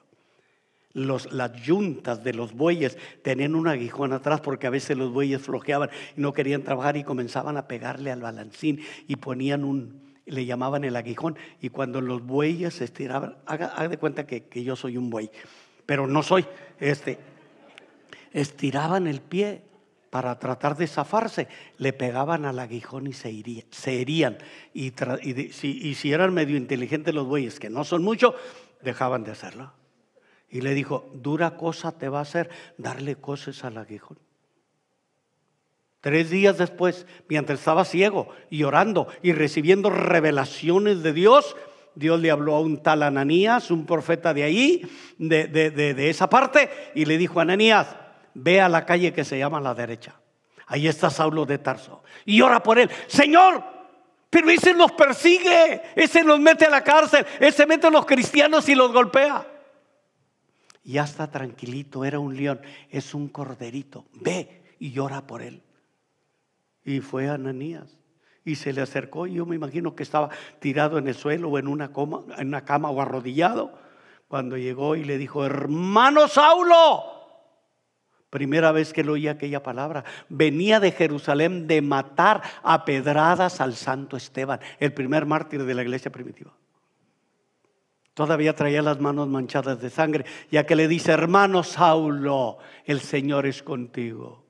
Los, 0.93 1.31
las 1.31 1.53
yuntas 1.61 2.23
de 2.23 2.33
los 2.33 2.53
bueyes 2.53 2.97
tenían 3.21 3.53
un 3.53 3.67
aguijón 3.67 4.11
atrás 4.11 4.41
porque 4.41 4.65
a 4.65 4.71
veces 4.71 4.97
los 4.97 5.13
bueyes 5.13 5.41
flojeaban 5.41 5.91
y 6.17 6.21
no 6.21 6.33
querían 6.33 6.63
trabajar 6.63 6.97
y 6.97 7.03
comenzaban 7.03 7.57
a 7.57 7.67
pegarle 7.67 8.11
al 8.11 8.21
balancín 8.21 8.81
y 9.07 9.15
ponían 9.17 9.63
un, 9.63 10.15
le 10.25 10.45
llamaban 10.45 10.83
el 10.83 10.95
aguijón 10.95 11.37
y 11.61 11.69
cuando 11.69 12.01
los 12.01 12.25
bueyes 12.25 12.73
se 12.73 12.85
estiraban, 12.85 13.37
haga, 13.45 13.87
de 13.87 13.97
cuenta 13.97 14.25
que, 14.25 14.45
que 14.45 14.63
yo 14.63 14.75
soy 14.75 14.97
un 14.97 15.11
buey, 15.11 15.29
pero 15.85 16.07
no 16.07 16.23
soy, 16.23 16.45
este, 16.79 17.19
estiraban 18.33 19.05
el 19.05 19.21
pie 19.21 19.61
para 20.09 20.39
tratar 20.39 20.75
de 20.75 20.87
zafarse, 20.87 21.47
le 21.77 21.93
pegaban 21.93 22.45
al 22.45 22.59
aguijón 22.59 23.07
y 23.07 23.13
se, 23.13 23.29
herían. 23.85 24.37
Y, 24.73 24.91
si 24.91 26.11
eran 26.11 26.33
medio 26.33 26.57
inteligentes 26.57 27.13
los 27.13 27.27
bueyes, 27.27 27.59
que 27.59 27.69
no 27.69 27.83
son 27.83 28.03
muchos, 28.03 28.33
dejaban 28.81 29.23
de 29.23 29.31
hacerlo. 29.31 29.73
Y 30.49 30.61
le 30.61 30.73
dijo, 30.73 31.09
dura 31.13 31.57
cosa 31.57 31.91
te 31.91 32.09
va 32.09 32.19
a 32.19 32.23
hacer 32.23 32.49
darle 32.77 33.15
cosas 33.15 33.63
al 33.63 33.77
aguijón. 33.77 34.17
Tres 36.01 36.29
días 36.29 36.57
después, 36.57 37.05
mientras 37.27 37.59
estaba 37.59 37.83
ciego 37.85 38.29
y 38.49 38.63
orando 38.63 39.07
y 39.21 39.33
recibiendo 39.33 39.89
revelaciones 39.89 41.03
de 41.03 41.13
Dios, 41.13 41.55
Dios 41.93 42.19
le 42.21 42.31
habló 42.31 42.55
a 42.55 42.61
un 42.61 42.81
tal 42.81 43.03
Ananías, 43.03 43.69
un 43.69 43.85
profeta 43.85 44.33
de 44.33 44.43
ahí, 44.43 44.89
de, 45.17 45.47
de, 45.47 46.09
esa 46.09 46.29
parte, 46.29 46.69
y 46.95 47.03
le 47.05 47.17
dijo, 47.17 47.41
Ananías, 47.41 47.97
ve 48.41 48.61
a 48.61 48.69
la 48.69 48.85
calle 48.85 49.13
que 49.13 49.25
se 49.25 49.37
llama 49.37 49.59
la 49.59 49.73
derecha. 49.73 50.19
Ahí 50.67 50.87
está 50.87 51.09
Saulo 51.09 51.45
de 51.45 51.57
Tarso. 51.57 52.03
Y 52.25 52.41
ora 52.41 52.61
por 52.61 52.77
él. 52.77 52.89
Señor, 53.07 53.63
pero 54.29 54.49
ese 54.49 54.73
nos 54.73 54.91
persigue, 54.91 55.81
ese 55.95 56.23
nos 56.23 56.39
mete 56.39 56.65
a 56.65 56.69
la 56.69 56.83
cárcel, 56.83 57.25
ese 57.39 57.65
mete 57.65 57.87
a 57.87 57.89
los 57.89 58.05
cristianos 58.05 58.69
y 58.69 58.75
los 58.75 58.91
golpea. 58.91 59.47
Ya 60.83 61.03
está 61.03 61.29
tranquilito, 61.29 62.05
era 62.05 62.19
un 62.19 62.35
león, 62.35 62.61
es 62.89 63.13
un 63.13 63.27
corderito. 63.29 64.05
Ve 64.13 64.63
y 64.79 64.91
llora 64.91 65.25
por 65.25 65.41
él. 65.41 65.63
Y 66.85 66.99
fue 67.01 67.29
Ananías. 67.29 67.97
Y 68.45 68.55
se 68.55 68.71
le 68.73 68.81
acercó 68.81 69.27
y 69.27 69.33
yo 69.33 69.45
me 69.45 69.55
imagino 69.55 69.95
que 69.95 70.03
estaba 70.03 70.29
tirado 70.59 70.97
en 70.97 71.07
el 71.07 71.15
suelo 71.15 71.49
o 71.49 71.59
en 71.59 71.67
una, 71.67 71.91
coma, 71.91 72.23
en 72.37 72.47
una 72.47 72.63
cama 72.63 72.89
o 72.89 73.01
arrodillado. 73.01 73.73
Cuando 74.27 74.57
llegó 74.57 74.95
y 74.95 75.03
le 75.03 75.17
dijo, 75.17 75.45
hermano 75.45 76.27
Saulo, 76.27 77.18
Primera 78.29 78.71
vez 78.71 78.93
que 78.93 79.03
le 79.03 79.11
oí 79.11 79.27
aquella 79.27 79.63
palabra. 79.63 80.03
Venía 80.29 80.79
de 80.79 80.91
Jerusalén 80.91 81.67
de 81.67 81.81
matar 81.81 82.41
a 82.61 82.85
pedradas 82.85 83.59
al 83.59 83.75
santo 83.75 84.17
Esteban, 84.17 84.59
el 84.79 84.93
primer 84.93 85.25
mártir 85.25 85.63
de 85.65 85.73
la 85.73 85.81
iglesia 85.81 86.11
primitiva. 86.11 86.53
Todavía 88.13 88.55
traía 88.55 88.81
las 88.81 88.99
manos 88.99 89.29
manchadas 89.29 89.81
de 89.81 89.89
sangre, 89.89 90.25
ya 90.51 90.65
que 90.65 90.75
le 90.75 90.87
dice, 90.87 91.11
hermano 91.11 91.63
Saulo, 91.63 92.59
el 92.85 92.99
Señor 92.99 93.45
es 93.45 93.63
contigo. 93.63 94.45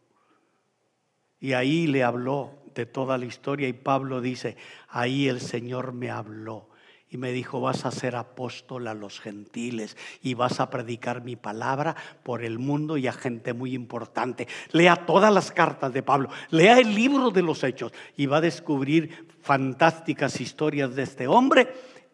Y 1.39 1.53
ahí 1.53 1.87
le 1.87 2.03
habló 2.03 2.63
de 2.73 2.85
toda 2.85 3.17
la 3.17 3.25
historia 3.25 3.67
y 3.67 3.73
Pablo 3.73 4.21
dice, 4.21 4.57
ahí 4.89 5.27
el 5.29 5.39
Señor 5.39 5.93
me 5.93 6.09
habló 6.09 6.69
y 7.11 7.17
me 7.17 7.31
dijo, 7.31 7.59
vas 7.59 7.85
a 7.85 7.91
ser 7.91 8.15
apóstol 8.15 8.87
a 8.87 8.93
los 8.93 9.19
gentiles 9.19 9.97
y 10.21 10.35
vas 10.35 10.59
a 10.59 10.69
predicar 10.69 11.23
mi 11.23 11.35
palabra 11.35 11.95
por 12.23 12.43
el 12.43 12.59
mundo 12.59 12.97
y 12.97 13.07
a 13.07 13.13
gente 13.13 13.53
muy 13.53 13.73
importante. 13.73 14.47
Lea 14.71 15.07
todas 15.07 15.33
las 15.33 15.51
cartas 15.51 15.91
de 15.91 16.03
Pablo, 16.03 16.29
lea 16.51 16.79
el 16.79 16.93
libro 16.93 17.31
de 17.31 17.41
los 17.41 17.63
hechos 17.63 17.91
y 18.15 18.27
va 18.27 18.37
a 18.37 18.41
descubrir 18.41 19.27
fantásticas 19.41 20.39
historias 20.39 20.95
de 20.95 21.03
este 21.03 21.27
hombre 21.27 21.73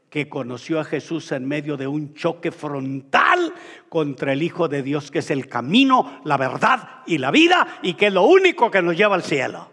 que 0.10 0.30
conoció 0.30 0.80
a 0.80 0.86
Jesús 0.86 1.34
en 1.34 1.46
medio 1.46 1.76
de 1.76 1.88
un 1.88 2.14
choque 2.14 2.52
frontal 2.54 3.54
contra 3.90 4.32
el 4.32 4.44
Hijo 4.44 4.70
de 4.70 4.82
Dios, 4.82 5.12
que 5.12 5.20
es 5.20 5.30
el 5.30 5.50
camino, 5.50 6.22
la 6.24 6.38
verdad 6.38 7.02
y 7.06 7.18
la 7.18 7.32
vida, 7.32 7.80
y 7.82 7.96
que 7.96 8.08
es 8.08 8.14
lo 8.14 8.24
único 8.24 8.72
que 8.72 8.82
nos 8.82 8.96
lleva 8.96 9.16
al 9.16 9.24
cielo. 9.24 9.70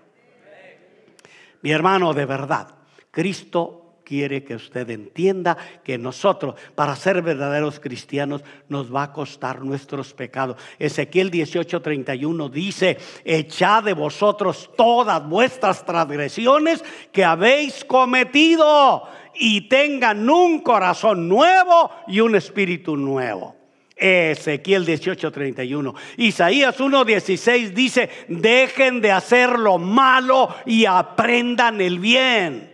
Mi 1.61 1.71
hermano, 1.71 2.13
de 2.13 2.27
verdad, 2.27 2.75
Cristo 3.13 3.82
quiere 4.05 4.45
que 4.45 4.55
usted 4.55 4.89
entienda 4.91 5.57
que 5.85 5.99
nosotros, 5.99 6.55
para 6.75 6.97
ser 6.97 7.23
verdaderos 7.23 7.81
cristianos, 7.81 8.43
nos 8.69 8.95
va 8.95 9.05
a 9.05 9.13
costar 9.13 9.63
nuestros 9.63 10.13
pecados. 10.13 10.57
Ezequiel 10.79 11.31
18:31 11.31 12.51
dice, 12.51 12.99
echad 13.25 13.85
de 13.85 13.95
vosotros 13.95 14.71
todas 14.77 15.27
vuestras 15.29 15.85
transgresiones 15.85 16.85
que 17.13 17.25
habéis 17.25 17.85
cometido 17.85 19.09
y 19.35 19.69
tengan 19.69 20.29
un 20.29 20.61
corazón 20.61 21.29
nuevo 21.29 21.91
y 22.07 22.21
un 22.21 22.35
espíritu 22.35 22.97
nuevo. 22.97 23.57
Ezequiel 23.97 24.85
18:31. 24.85 25.95
Isaías 26.17 26.79
1:16 26.81 27.71
dice, 27.71 28.11
dejen 28.29 29.01
de 29.01 29.13
hacer 29.13 29.59
lo 29.59 29.79
malo 29.79 30.55
y 30.67 30.87
aprendan 30.87 31.81
el 31.81 31.99
bien. 31.99 32.72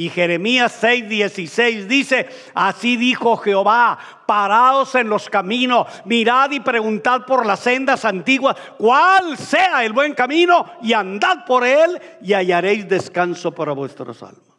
Y 0.00 0.08
Jeremías 0.08 0.82
6:16 0.82 1.86
dice, 1.86 2.26
así 2.54 2.96
dijo 2.96 3.36
Jehová, 3.36 3.98
paraos 4.26 4.94
en 4.94 5.10
los 5.10 5.28
caminos, 5.28 5.86
mirad 6.06 6.50
y 6.52 6.60
preguntad 6.60 7.26
por 7.26 7.44
las 7.44 7.60
sendas 7.60 8.06
antiguas, 8.06 8.56
cuál 8.78 9.36
sea 9.36 9.84
el 9.84 9.92
buen 9.92 10.14
camino, 10.14 10.64
y 10.80 10.94
andad 10.94 11.44
por 11.44 11.66
él 11.66 12.00
y 12.22 12.32
hallaréis 12.32 12.88
descanso 12.88 13.52
para 13.52 13.72
vuestros 13.72 14.22
almas. 14.22 14.56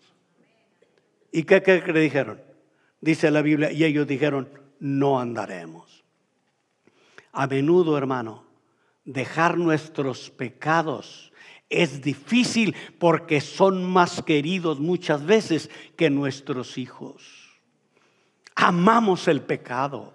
¿Y 1.31 1.41
qué, 1.41 1.63
qué, 1.63 1.81
qué 1.81 1.91
dijeron? 1.91 2.39
Dice 2.99 3.31
la 3.31 3.41
Biblia, 3.41 3.71
y 3.71 3.83
ellos 3.83 4.05
dijeron, 4.05 4.47
no 4.79 5.19
andaremos. 5.19 6.03
A 7.31 7.47
menudo, 7.47 7.97
hermano, 7.97 8.45
dejar 9.05 9.57
nuestros 9.57 10.29
pecados 10.29 11.30
es 11.71 12.01
difícil 12.01 12.75
porque 12.99 13.41
son 13.41 13.83
más 13.83 14.21
queridos 14.21 14.79
muchas 14.79 15.25
veces 15.25 15.69
que 15.95 16.09
nuestros 16.09 16.77
hijos. 16.77 17.23
Amamos 18.55 19.27
el 19.27 19.41
pecado. 19.41 20.13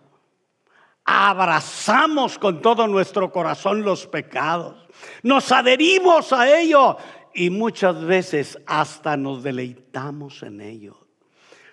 Abrazamos 1.05 2.39
con 2.39 2.61
todo 2.61 2.87
nuestro 2.87 3.33
corazón 3.33 3.83
los 3.83 4.07
pecados. 4.07 4.77
Nos 5.23 5.51
adherimos 5.51 6.33
a 6.33 6.61
ellos 6.61 6.97
y 7.35 7.51
muchas 7.51 8.05
veces 8.05 8.59
hasta 8.67 9.17
nos 9.17 9.43
deleitamos 9.43 10.43
en 10.43 10.61
ellos. 10.61 10.97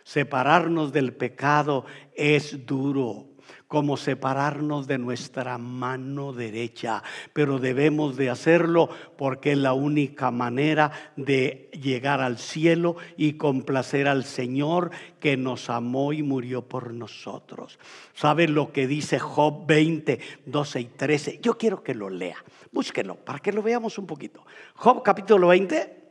Separarnos 0.04 0.92
del 0.92 1.14
pecado 1.14 1.86
es 2.16 2.66
duro 2.66 3.33
como 3.74 3.98
separarnos 3.98 4.86
de 4.86 5.00
nuestra 5.00 5.58
mano 5.58 6.32
derecha, 6.32 7.02
pero 7.34 7.58
debemos 7.58 8.16
de 8.16 8.30
hacerlo 8.30 8.88
porque 9.18 9.54
es 9.54 9.58
la 9.58 9.74
única 9.74 10.30
manera 10.30 10.92
de 11.16 11.72
llegar 11.82 12.22
al 12.22 12.38
cielo 12.38 12.98
y 13.18 13.34
complacer 13.34 14.08
al 14.08 14.26
Señor 14.26 14.92
que 15.20 15.38
nos 15.38 15.72
amó 15.72 16.14
y 16.14 16.22
murió 16.22 16.70
por 16.70 16.94
nosotros. 16.94 17.80
¿Sabe 18.14 18.48
lo 18.48 18.72
que 18.72 18.86
dice 18.86 19.18
Job 19.18 19.66
20, 19.66 20.20
12 20.46 20.80
y 20.80 20.86
13? 20.86 21.40
Yo 21.42 21.58
quiero 21.58 21.82
que 21.82 21.96
lo 21.96 22.12
lea. 22.12 22.38
Búsquelo 22.72 23.16
para 23.16 23.40
que 23.40 23.52
lo 23.52 23.64
veamos 23.64 23.98
un 23.98 24.06
poquito. 24.06 24.46
Job 24.76 25.02
capítulo 25.02 25.48
20. 25.48 26.04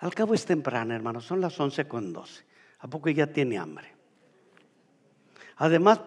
Al 0.00 0.14
cabo 0.14 0.34
es 0.34 0.44
temprano, 0.44 0.94
hermano, 0.94 1.22
son 1.22 1.40
las 1.40 1.58
11 1.58 1.88
con 1.88 2.12
12. 2.12 2.44
¿A 2.80 2.88
poco 2.88 3.08
ya 3.08 3.26
tiene 3.26 3.56
hambre? 3.56 3.97
Además, 5.58 6.00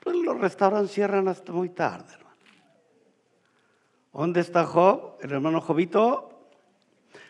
pues, 0.00 0.16
los 0.16 0.38
restaurantes 0.38 0.92
cierran 0.92 1.28
hasta 1.28 1.52
muy 1.52 1.70
tarde, 1.70 2.12
hermano. 2.12 2.36
¿Dónde 4.12 4.40
está 4.40 4.64
Job? 4.64 5.18
El 5.20 5.32
hermano 5.32 5.60
Jobito. 5.60 6.50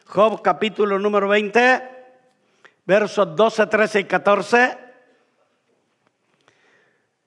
Job 0.07 0.41
capítulo 0.41 0.99
número 0.99 1.29
20, 1.29 1.83
versos 2.85 3.35
12, 3.35 3.67
13 3.67 4.01
y 4.01 4.05
14. 4.05 4.79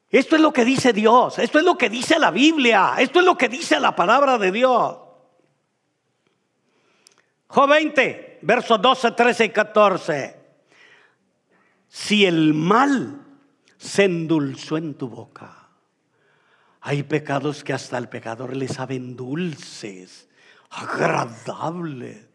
Esto 0.09 0.35
es 0.35 0.41
lo 0.41 0.53
que 0.53 0.65
dice 0.65 0.93
Dios, 0.93 1.37
esto 1.37 1.59
es 1.59 1.65
lo 1.65 1.77
que 1.77 1.89
dice 1.89 2.17
la 2.17 2.31
Biblia, 2.31 2.95
esto 2.97 3.19
es 3.19 3.25
lo 3.25 3.37
que 3.37 3.49
dice 3.49 3.79
la 3.79 3.95
palabra 3.95 4.37
de 4.37 4.51
Dios. 4.51 4.97
Job 7.47 7.69
20, 7.69 8.39
versos 8.41 8.81
12, 8.81 9.11
13 9.11 9.45
y 9.45 9.49
14. 9.49 10.39
Si 11.89 12.25
el 12.25 12.53
mal 12.53 13.28
se 13.79 14.03
endulzó 14.03 14.77
en 14.77 14.93
tu 14.93 15.07
boca. 15.07 15.69
Hay 16.81 17.03
pecados 17.03 17.63
que 17.63 17.73
hasta 17.73 17.97
el 17.97 18.09
pecador 18.09 18.55
le 18.55 18.67
saben 18.67 19.15
dulces, 19.15 20.27
agradables, 20.69 22.27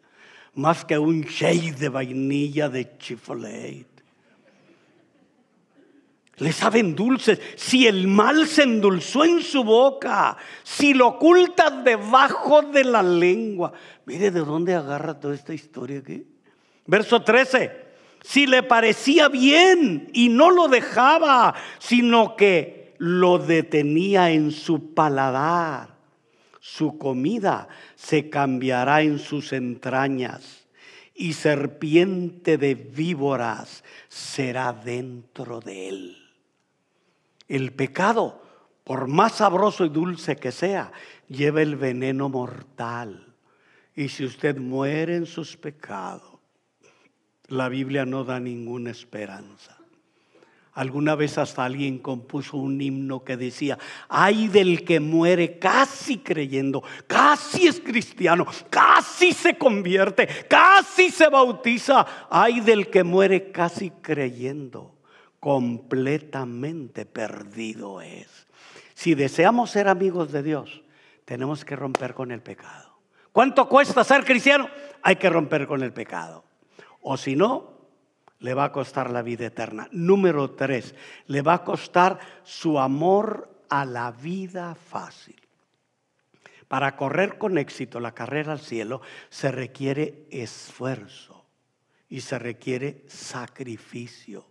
más 0.55 0.85
que 0.85 0.99
un 0.99 1.23
shake 1.23 1.77
de 1.77 1.89
vainilla 1.91 2.69
de 2.69 2.97
chiflate. 2.97 3.87
Le 6.39 6.53
saben 6.53 6.97
dulces. 6.97 7.39
Si 7.57 7.87
el 7.87 8.09
mal 8.09 8.47
se 8.47 8.63
endulzó 8.63 9.25
en 9.25 9.43
su 9.43 9.63
boca, 9.63 10.37
si 10.63 10.95
lo 10.95 11.09
ocultas 11.09 11.85
debajo 11.85 12.63
de 12.63 12.85
la 12.85 13.03
lengua. 13.03 13.73
Mire 14.07 14.31
de 14.31 14.41
dónde 14.41 14.75
agarra 14.75 15.21
toda 15.21 15.35
esta 15.35 15.55
historia 15.55 15.99
aquí. 16.01 16.27
Verso 16.87 17.23
13 17.23 17.84
si 18.25 18.47
le 18.47 18.63
parecía 18.63 19.29
bien 19.29 20.09
y 20.15 20.31
no 20.31 20.51
lo 20.51 20.69
dejaba, 20.69 21.55
sino 21.79 22.35
que 22.35 22.95
lo 22.99 23.39
detenía 23.39 24.31
en 24.31 24.51
su 24.51 24.95
paladar. 24.95 25.95
Su 26.59 26.97
comida 26.97 27.69
se 27.95 28.31
cambiará 28.31 29.03
en 29.03 29.19
sus 29.19 29.53
entrañas 29.53 30.67
y 31.15 31.35
serpiente 31.35 32.57
de 32.57 32.75
víboras 32.75 33.85
será 34.09 34.73
dentro 34.73 35.61
de 35.61 35.89
él. 35.91 36.17
El 37.47 37.73
pecado 37.73 38.41
por 38.85 39.09
más 39.09 39.37
sabroso 39.37 39.87
y 39.87 39.89
dulce 39.89 40.37
que 40.37 40.53
sea, 40.53 40.93
lleva 41.29 41.63
el 41.63 41.77
veneno 41.77 42.29
mortal. 42.29 43.35
Y 43.97 44.11
si 44.11 44.25
usted 44.25 44.59
muere 44.59 45.17
en 45.17 45.27
sus 45.27 45.57
pecados, 45.57 46.34
la 47.49 47.69
Biblia 47.69 48.05
no 48.07 48.25
da 48.25 48.41
ninguna 48.41 48.91
esperanza. 48.91 49.77
Alguna 50.75 51.15
vez 51.15 51.39
hasta 51.39 51.65
alguien 51.65 51.99
compuso 51.99 52.57
un 52.57 52.81
himno 52.81 53.23
que 53.23 53.37
decía, 53.37 53.79
ay 54.09 54.49
del 54.49 54.85
que 54.85 54.99
muere 54.99 55.61
casi 55.61 56.19
creyendo, 56.19 56.83
casi 57.07 57.69
es 57.69 57.81
cristiano, 57.81 58.45
casi 58.71 59.33
se 59.33 59.57
convierte, 59.57 60.27
casi 60.49 61.11
se 61.11 61.29
bautiza, 61.29 62.05
ay 62.29 62.59
del 62.59 62.91
que 62.91 63.05
muere 63.05 63.53
casi 63.53 63.91
creyendo, 63.91 64.97
completamente 65.39 67.07
perdido 67.07 68.01
es. 68.01 68.49
Si 68.95 69.15
deseamos 69.15 69.71
ser 69.71 69.87
amigos 69.87 70.33
de 70.33 70.43
Dios, 70.43 70.83
tenemos 71.25 71.65
que 71.65 71.77
romper 71.77 72.15
con 72.15 72.33
el 72.33 72.43
pecado. 72.43 72.99
¿Cuánto 73.31 73.69
cuesta 73.69 74.03
ser 74.03 74.25
cristiano? 74.25 74.69
Hay 75.03 75.17
que 75.17 75.31
romper 75.31 75.69
con 75.69 75.85
el 75.85 75.93
pecado. 75.93 76.44
O 77.07 77.19
si 77.19 77.37
no, 77.37 77.75
le 78.41 78.55
va 78.55 78.65
a 78.65 78.73
costar 78.73 79.11
la 79.11 79.21
vida 79.21 79.47
eterna. 79.47 79.89
Número 79.93 80.51
tres, 80.53 80.95
le 81.27 81.43
va 81.43 81.55
a 81.55 81.65
costar 81.65 82.19
su 82.45 82.81
amor 82.81 83.63
a 83.69 83.85
la 83.85 84.11
vida 84.11 84.75
fácil. 84.75 85.37
Para 86.67 86.97
correr 86.97 87.37
con 87.37 87.59
éxito 87.59 88.01
la 88.01 88.15
carrera 88.15 88.53
al 88.53 88.61
cielo 88.61 89.03
se 89.29 89.53
requiere 89.53 90.27
esfuerzo 90.31 91.45
y 92.09 92.23
se 92.23 92.39
requiere 92.39 93.05
sacrificio. 93.07 94.47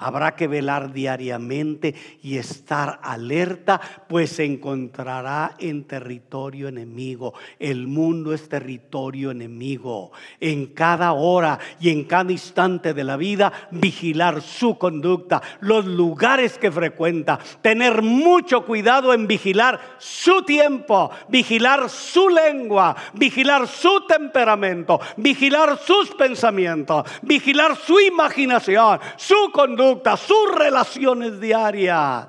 Habrá 0.00 0.36
que 0.36 0.46
velar 0.46 0.92
diariamente 0.92 1.92
y 2.22 2.38
estar 2.38 3.00
alerta, 3.02 3.80
pues 4.08 4.30
se 4.30 4.44
encontrará 4.44 5.56
en 5.58 5.84
territorio 5.88 6.68
enemigo. 6.68 7.34
El 7.58 7.88
mundo 7.88 8.32
es 8.32 8.48
territorio 8.48 9.32
enemigo. 9.32 10.12
En 10.38 10.66
cada 10.66 11.14
hora 11.14 11.58
y 11.80 11.90
en 11.90 12.04
cada 12.04 12.30
instante 12.30 12.94
de 12.94 13.02
la 13.02 13.16
vida, 13.16 13.52
vigilar 13.72 14.40
su 14.40 14.78
conducta, 14.78 15.42
los 15.58 15.84
lugares 15.84 16.58
que 16.58 16.70
frecuenta, 16.70 17.40
tener 17.60 18.00
mucho 18.00 18.64
cuidado 18.64 19.12
en 19.12 19.26
vigilar 19.26 19.80
su 19.98 20.42
tiempo, 20.42 21.10
vigilar 21.28 21.90
su 21.90 22.28
lengua, 22.28 22.94
vigilar 23.14 23.66
su 23.66 24.06
temperamento, 24.06 25.00
vigilar 25.16 25.76
sus 25.84 26.10
pensamientos, 26.10 27.02
vigilar 27.22 27.74
su 27.74 27.98
imaginación, 27.98 29.00
su 29.16 29.50
conducta 29.52 29.87
sus 30.16 30.54
relaciones 30.54 31.40
diarias, 31.40 32.28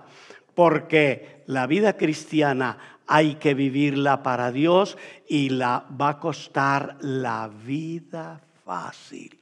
porque 0.53 1.43
la 1.47 1.67
vida 1.67 1.97
cristiana 1.97 2.77
hay 3.07 3.35
que 3.35 3.53
vivirla 3.53 4.21
para 4.21 4.51
Dios 4.51 4.97
y 5.27 5.49
la 5.49 5.85
va 5.99 6.09
a 6.09 6.19
costar 6.19 6.97
la 7.01 7.47
vida 7.47 8.41
fácil. 8.63 9.39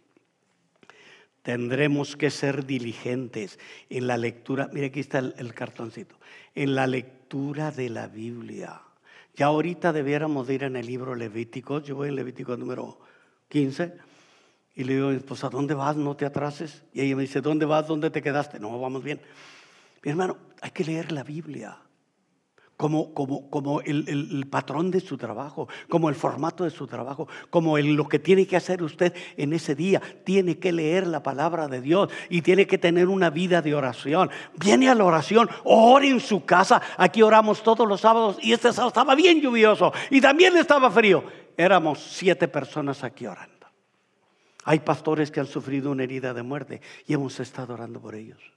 Tendremos 1.42 2.16
que 2.16 2.30
ser 2.30 2.66
diligentes 2.66 3.60
en 3.90 4.08
la 4.08 4.18
lectura. 4.18 4.70
Mire, 4.72 4.88
aquí 4.88 5.02
está 5.02 5.20
el, 5.20 5.34
el 5.38 5.54
cartoncito. 5.54 6.16
En 6.56 6.76
la 6.76 6.88
lectura 6.88 7.72
de 7.72 7.90
la 7.90 8.08
Biblia. 8.08 8.82
Ya 9.36 9.48
ahorita 9.48 9.94
debiéramos 9.94 10.50
ir 10.50 10.64
en 10.64 10.76
el 10.76 10.86
libro 10.86 11.16
Levítico. 11.16 11.82
Yo 11.82 11.96
voy 11.96 12.10
en 12.10 12.16
Levítico 12.16 12.58
número 12.58 13.00
15 13.50 14.07
y 14.78 14.84
le 14.84 14.94
digo 14.94 15.08
a 15.08 15.10
mi 15.10 15.18
esposa, 15.18 15.50
¿dónde 15.50 15.74
vas? 15.74 15.98
No 15.98 16.16
te 16.16 16.24
atrases. 16.24 16.84
Y 16.94 17.02
ella 17.02 17.16
me 17.16 17.24
dice, 17.24 17.42
¿dónde 17.42 17.66
vas? 17.66 17.88
¿Dónde 17.88 18.12
te 18.12 18.22
quedaste? 18.22 18.60
No, 18.60 18.80
vamos 18.80 19.04
bien. 19.04 19.20
Mi 20.04 20.12
hermano, 20.12 20.38
hay 20.62 20.70
que 20.70 20.84
leer 20.84 21.12
la 21.12 21.24
Biblia 21.24 21.80
como, 22.78 23.12
como, 23.16 23.50
como 23.50 23.82
el, 23.82 24.46
patrón 24.52 24.92
de 24.92 25.00
su 25.00 25.18
trabajo, 25.18 25.68
como 25.90 26.10
el 26.10 26.16
formato 26.16 26.64
de 26.64 26.70
su 26.70 26.86
trabajo, 26.86 27.28
como 27.50 27.76
lo 27.80 28.08
que 28.08 28.20
tiene 28.20 28.46
que 28.46 28.56
hacer 28.56 28.84
usted 28.84 29.16
en 29.36 29.54
ese 29.54 29.74
día. 29.74 30.00
Tiene 30.24 30.60
que 30.60 30.72
leer 30.72 31.08
la 31.08 31.24
palabra 31.24 31.68
de 31.68 31.82
Dios 31.82 32.12
y 32.30 32.44
tiene 32.44 32.68
que 32.68 32.78
tener 32.78 33.08
una 33.08 33.32
vida 33.32 33.64
de 33.64 33.74
oración. 33.74 34.30
Viene 34.60 34.90
a 34.90 34.96
la 34.96 35.06
oración, 35.06 35.50
ore 35.64 36.10
en 36.10 36.20
su 36.20 36.46
casa. 36.46 36.84
Aquí 36.98 37.24
oramos 37.24 37.64
todos 37.64 37.88
los 37.88 38.02
sábados 38.02 38.38
y 38.44 38.54
este 38.54 38.72
sábado 38.72 38.90
estaba 38.90 39.16
bien 39.16 39.42
lluvioso 39.42 39.92
y 40.12 40.22
también 40.22 40.56
estaba 40.56 40.92
frío. 40.92 41.24
Éramos 41.58 41.98
siete 41.98 42.48
personas 42.48 43.04
aquí 43.04 43.26
orando. 43.26 43.57
Hay 44.70 44.80
pastores 44.80 45.32
que 45.32 45.40
han 45.40 45.48
sufrido 45.48 45.92
una 45.92 46.04
herida 46.04 46.34
de 46.34 46.44
muerte 46.44 46.82
y 47.08 47.14
hemos 47.14 47.40
estado 47.40 47.74
orando 47.74 48.02
por 48.02 48.16
ellos. 48.16 48.57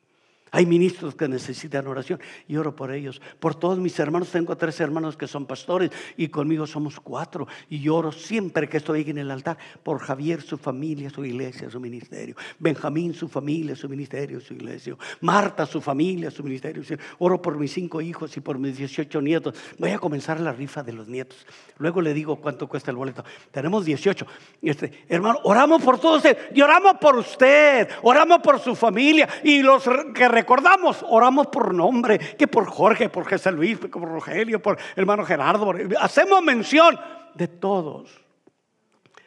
Hay 0.53 0.67
ministros 0.67 1.15
que 1.15 1.29
necesitan 1.29 1.87
oración 1.87 2.21
y 2.49 2.57
oro 2.57 2.75
por 2.75 2.93
ellos. 2.93 3.21
Por 3.39 3.55
todos 3.55 3.79
mis 3.79 3.99
hermanos, 3.99 4.31
tengo 4.31 4.57
tres 4.57 4.81
hermanos 4.81 5.17
que 5.17 5.27
son 5.27 5.47
pastores 5.47 5.91
y 6.17 6.29
conmigo 6.29 6.67
somos 6.67 6.99
cuatro. 6.99 7.47
Y 7.69 7.89
oro 7.89 8.11
siempre 8.13 8.69
que 8.69 8.79
estoy 8.79 9.09
en 9.09 9.19
el 9.19 9.31
altar 9.31 9.59
por 9.83 10.01
Javier, 10.01 10.43
su 10.43 10.59
familia, 10.59 11.11
su 11.11 11.25
iglesia, 11.25 11.71
su 11.71 11.79
ministerio. 11.79 12.35
Benjamín, 12.59 13.15
su 13.15 13.29
familia, 13.29 13.77
su 13.77 13.89
ministerio, 13.89 14.41
su 14.41 14.55
iglesia. 14.55 14.97
Marta, 15.21 15.67
su 15.67 15.81
familia, 15.81 16.31
su 16.31 16.43
ministerio. 16.43 16.83
Oro 17.19 17.41
por 17.41 17.57
mis 17.57 17.73
cinco 17.73 18.01
hijos 18.01 18.37
y 18.37 18.41
por 18.41 18.59
mis 18.59 18.77
18 18.77 19.21
nietos. 19.21 19.55
Voy 19.79 19.91
a 19.91 19.99
comenzar 19.99 20.41
la 20.41 20.53
rifa 20.53 20.83
de 20.83 20.93
los 20.93 21.07
nietos. 21.07 21.47
Luego 21.79 22.01
le 22.01 22.13
digo 22.13 22.37
cuánto 22.37 22.69
cuesta 22.69 22.91
el 22.91 22.97
boleto. 22.97 23.25
Tenemos 23.51 23.85
18. 23.85 24.27
Este, 24.63 25.05
hermano, 25.09 25.39
oramos 25.45 25.83
por 25.83 25.99
todos 25.99 26.19
ustedes 26.19 26.39
y 26.55 26.61
oramos 26.61 26.95
por 27.01 27.17
usted. 27.17 27.89
Oramos 28.03 28.41
por 28.41 28.59
su 28.59 28.75
familia 28.75 29.29
y 29.45 29.63
los 29.63 29.85
que 30.15 30.29
recordamos, 30.41 31.05
oramos 31.09 31.49
por 31.49 31.75
nombre, 31.75 32.19
que 32.19 32.49
por 32.49 32.67
Jorge, 32.67 33.09
por 33.09 33.27
Jesús 33.27 33.53
Luis, 33.53 33.79
por 33.79 34.09
Rogelio, 34.09 34.61
por 34.61 34.79
hermano 34.97 35.25
Gerardo. 35.25 35.73
hacemos 36.01 36.43
mención 36.43 36.99
de 37.35 37.47
todos, 37.47 38.11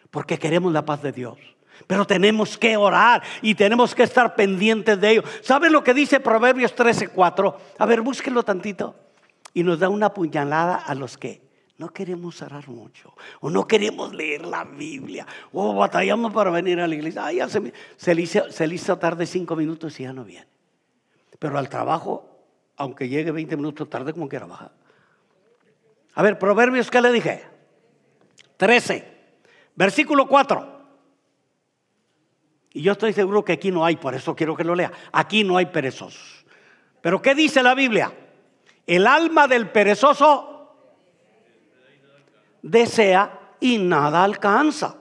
porque 0.09 0.39
queremos 0.39 0.74
la 0.74 0.84
paz 0.84 1.01
de 1.01 1.11
Dios. 1.11 1.38
Pero 1.88 2.05
tenemos 2.05 2.57
que 2.57 2.78
orar 2.78 3.24
y 3.41 3.55
tenemos 3.55 3.93
que 3.93 4.03
estar 4.03 4.36
pendientes 4.36 4.99
de 4.99 5.09
ello. 5.09 5.24
¿Saben 5.41 5.72
lo 5.72 5.84
que 5.84 5.93
dice 5.93 6.20
Proverbios 6.20 6.76
13:4? 6.76 7.55
A 7.78 7.86
ver, 7.86 8.01
búsquelo 8.01 8.43
tantito. 8.43 8.95
Y 9.53 9.64
nos 9.64 9.80
da 9.80 9.89
una 9.89 10.14
puñalada 10.14 10.76
a 10.76 10.95
los 10.95 11.18
que 11.18 11.41
no 11.78 11.89
queremos 11.89 12.41
orar 12.41 12.68
mucho, 12.70 13.14
o 13.41 13.49
no 13.49 13.68
queremos 13.68 14.14
leer 14.14 14.45
la 14.45 14.64
Biblia, 14.64 15.26
o 15.51 15.74
batallamos 15.76 16.32
para 16.32 16.51
venir 16.51 16.80
a 16.80 16.88
la 16.88 16.95
iglesia. 16.95 17.32
ya 17.32 17.49
se, 17.49 17.74
se, 17.97 18.51
se 18.51 18.68
le 18.68 18.76
hizo 18.76 18.97
tarde 18.97 19.26
cinco 19.26 19.55
minutos 19.55 19.99
y 19.99 20.03
ya 20.03 20.14
no 20.14 20.24
viene. 20.24 20.52
Pero 21.43 21.59
al 21.59 21.67
trabajo, 21.67 22.25
aunque 22.77 23.09
llegue 23.09 23.29
20 23.29 23.57
minutos 23.57 23.89
tarde, 23.89 24.13
como 24.13 24.29
quiera 24.29 24.45
bajar. 24.45 24.71
A 26.13 26.23
ver, 26.23 26.39
Proverbios, 26.39 26.89
¿qué 26.89 27.01
le 27.01 27.11
dije? 27.11 27.43
13, 28.55 29.05
versículo 29.75 30.25
4. 30.25 30.85
Y 32.71 32.81
yo 32.81 32.93
estoy 32.93 33.11
seguro 33.11 33.43
que 33.43 33.51
aquí 33.51 33.71
no 33.71 33.83
hay, 33.83 33.97
por 33.97 34.15
eso 34.15 34.33
quiero 34.33 34.55
que 34.55 34.63
lo 34.63 34.73
lea. 34.73 34.89
Aquí 35.11 35.43
no 35.43 35.57
hay 35.57 35.65
perezosos. 35.65 36.45
Pero 37.01 37.21
¿qué 37.21 37.35
dice 37.35 37.61
la 37.61 37.75
Biblia? 37.75 38.13
El 38.87 39.05
alma 39.05 39.45
del 39.49 39.69
perezoso 39.69 40.77
desea 42.61 43.57
y 43.59 43.79
nada 43.79 44.23
alcanza. 44.23 44.95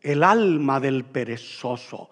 El 0.00 0.22
alma 0.22 0.80
del 0.80 1.04
perezoso 1.04 2.08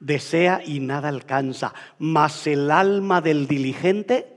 desea 0.00 0.62
y 0.64 0.80
nada 0.80 1.08
alcanza, 1.08 1.72
mas 1.98 2.46
el 2.46 2.70
alma 2.70 3.20
del 3.20 3.46
diligente 3.46 4.36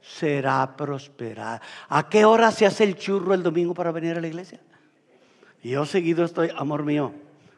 será 0.00 0.76
prosperada. 0.76 1.60
¿A 1.88 2.08
qué 2.08 2.24
hora 2.24 2.50
se 2.50 2.66
hace 2.66 2.84
el 2.84 2.96
churro 2.96 3.34
el 3.34 3.42
domingo 3.42 3.74
para 3.74 3.92
venir 3.92 4.16
a 4.16 4.20
la 4.20 4.28
iglesia? 4.28 4.60
yo 5.62 5.84
seguido 5.84 6.24
estoy, 6.24 6.50
amor 6.56 6.84
mío, 6.84 7.12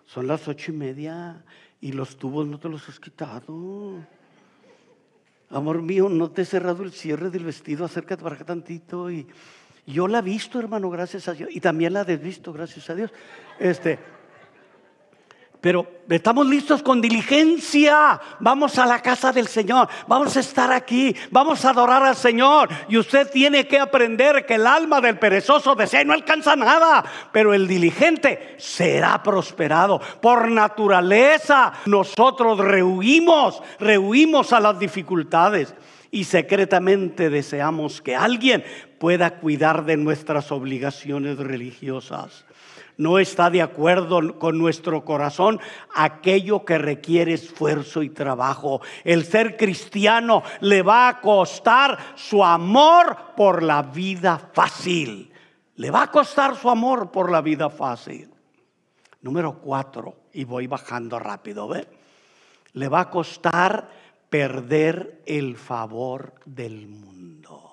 son 0.07 0.27
las 0.27 0.49
ocho 0.49 0.73
y 0.73 0.75
media 0.75 1.45
y 1.81 1.93
los 1.93 2.17
tubos 2.17 2.47
no 2.47 2.59
te 2.59 2.69
los 2.69 2.89
has 2.89 2.99
quitado. 2.99 4.05
Amor 5.51 5.83
mío, 5.83 6.09
no 6.09 6.31
te 6.31 6.43
he 6.43 6.45
cerrado 6.45 6.83
el 6.83 6.93
cierre 6.93 7.31
del 7.31 7.45
vestido, 7.45 7.85
acércate 7.85 8.23
para 8.23 8.35
acá 8.35 8.45
tantito. 8.45 9.11
Y 9.11 9.27
yo 9.87 10.09
la 10.09 10.21
he 10.21 10.23
visto, 10.23 10.59
hermano, 10.59 10.91
gracias 10.91 11.29
a 11.29 11.35
Dios. 11.35 11.51
Y 11.53 11.61
también 11.61 11.93
la 11.93 12.03
he 12.03 12.05
desvisto, 12.05 12.53
gracias 12.53 12.89
a 12.89 12.95
Dios. 12.95 13.13
Este, 13.59 13.99
pero 15.63 15.87
estamos 16.11 16.45
listos 16.49 16.83
con 16.83 17.01
diligencia. 17.01 18.21
Vamos 18.41 18.81
a 18.81 18.85
la 18.85 19.01
casa 19.01 19.31
del 19.31 19.47
Señor. 19.47 19.89
Vamos 20.09 20.37
a 20.37 20.41
estar 20.41 20.73
aquí. 20.73 21.15
Vamos 21.31 21.65
a 21.65 21.71
adorar 21.71 22.03
al 22.03 22.17
Señor. 22.17 22.69
Y 22.89 22.99
usted 22.99 23.31
tiene 23.31 23.69
que 23.69 23.79
aprender 23.79 24.45
que 24.45 24.57
el 24.57 24.67
alma 24.67 25.01
del 25.01 25.21
perezoso 25.21 25.77
desea 25.77 26.03
y 26.03 26.05
no 26.05 26.15
alcanza 26.15 26.57
nada. 26.57 27.05
Pero 27.31 27.55
el 27.55 27.69
diligente 27.69 28.57
será 28.59 29.23
prosperado. 29.23 30.01
Por 30.21 30.51
naturaleza 30.51 31.73
nosotros 31.87 32.59
rehuimos, 32.59 33.63
rehuimos 33.79 34.53
a 34.53 34.59
las 34.59 34.81
dificultades. 34.81 35.77
Y 36.11 36.25
secretamente 36.25 37.31
deseamos 37.31 38.03
que 38.03 38.17
alguien 38.17 38.65
pueda 38.99 39.39
cuidar 39.39 39.85
de 39.85 39.97
nuestras 39.97 40.51
obligaciones 40.51 41.39
religiosas. 41.39 42.45
No 42.97 43.19
está 43.19 43.51
de 43.51 43.63
acuerdo 43.63 44.39
con 44.39 44.59
nuestro 44.59 45.05
corazón 45.05 45.61
aquello 45.95 46.65
que 46.65 46.79
requiere 46.79 47.35
esfuerzo 47.35 48.03
y 48.03 48.11
trabajo. 48.11 48.81
El 49.05 49.25
ser 49.25 49.57
cristiano 49.57 50.43
le 50.61 50.83
va 50.83 51.09
a 51.09 51.21
costar 51.21 51.99
su 52.15 52.45
amor 52.45 53.17
por 53.37 53.63
la 53.63 53.83
vida 53.83 54.39
fácil. 54.53 55.33
Le 55.77 55.91
va 55.91 56.03
a 56.03 56.11
costar 56.11 56.57
su 56.57 56.69
amor 56.69 57.11
por 57.11 57.31
la 57.31 57.41
vida 57.41 57.71
fácil. 57.71 58.31
Número 59.23 59.59
cuatro, 59.61 60.17
y 60.33 60.45
voy 60.45 60.67
bajando 60.67 61.19
rápido, 61.19 61.69
¿ve? 61.69 61.89
Le 62.75 62.89
va 62.89 63.01
a 63.01 63.11
costar 63.11 63.89
perder 64.29 65.23
el 65.27 65.57
favor 65.57 66.35
del 66.45 66.89
mundo. 66.89 67.73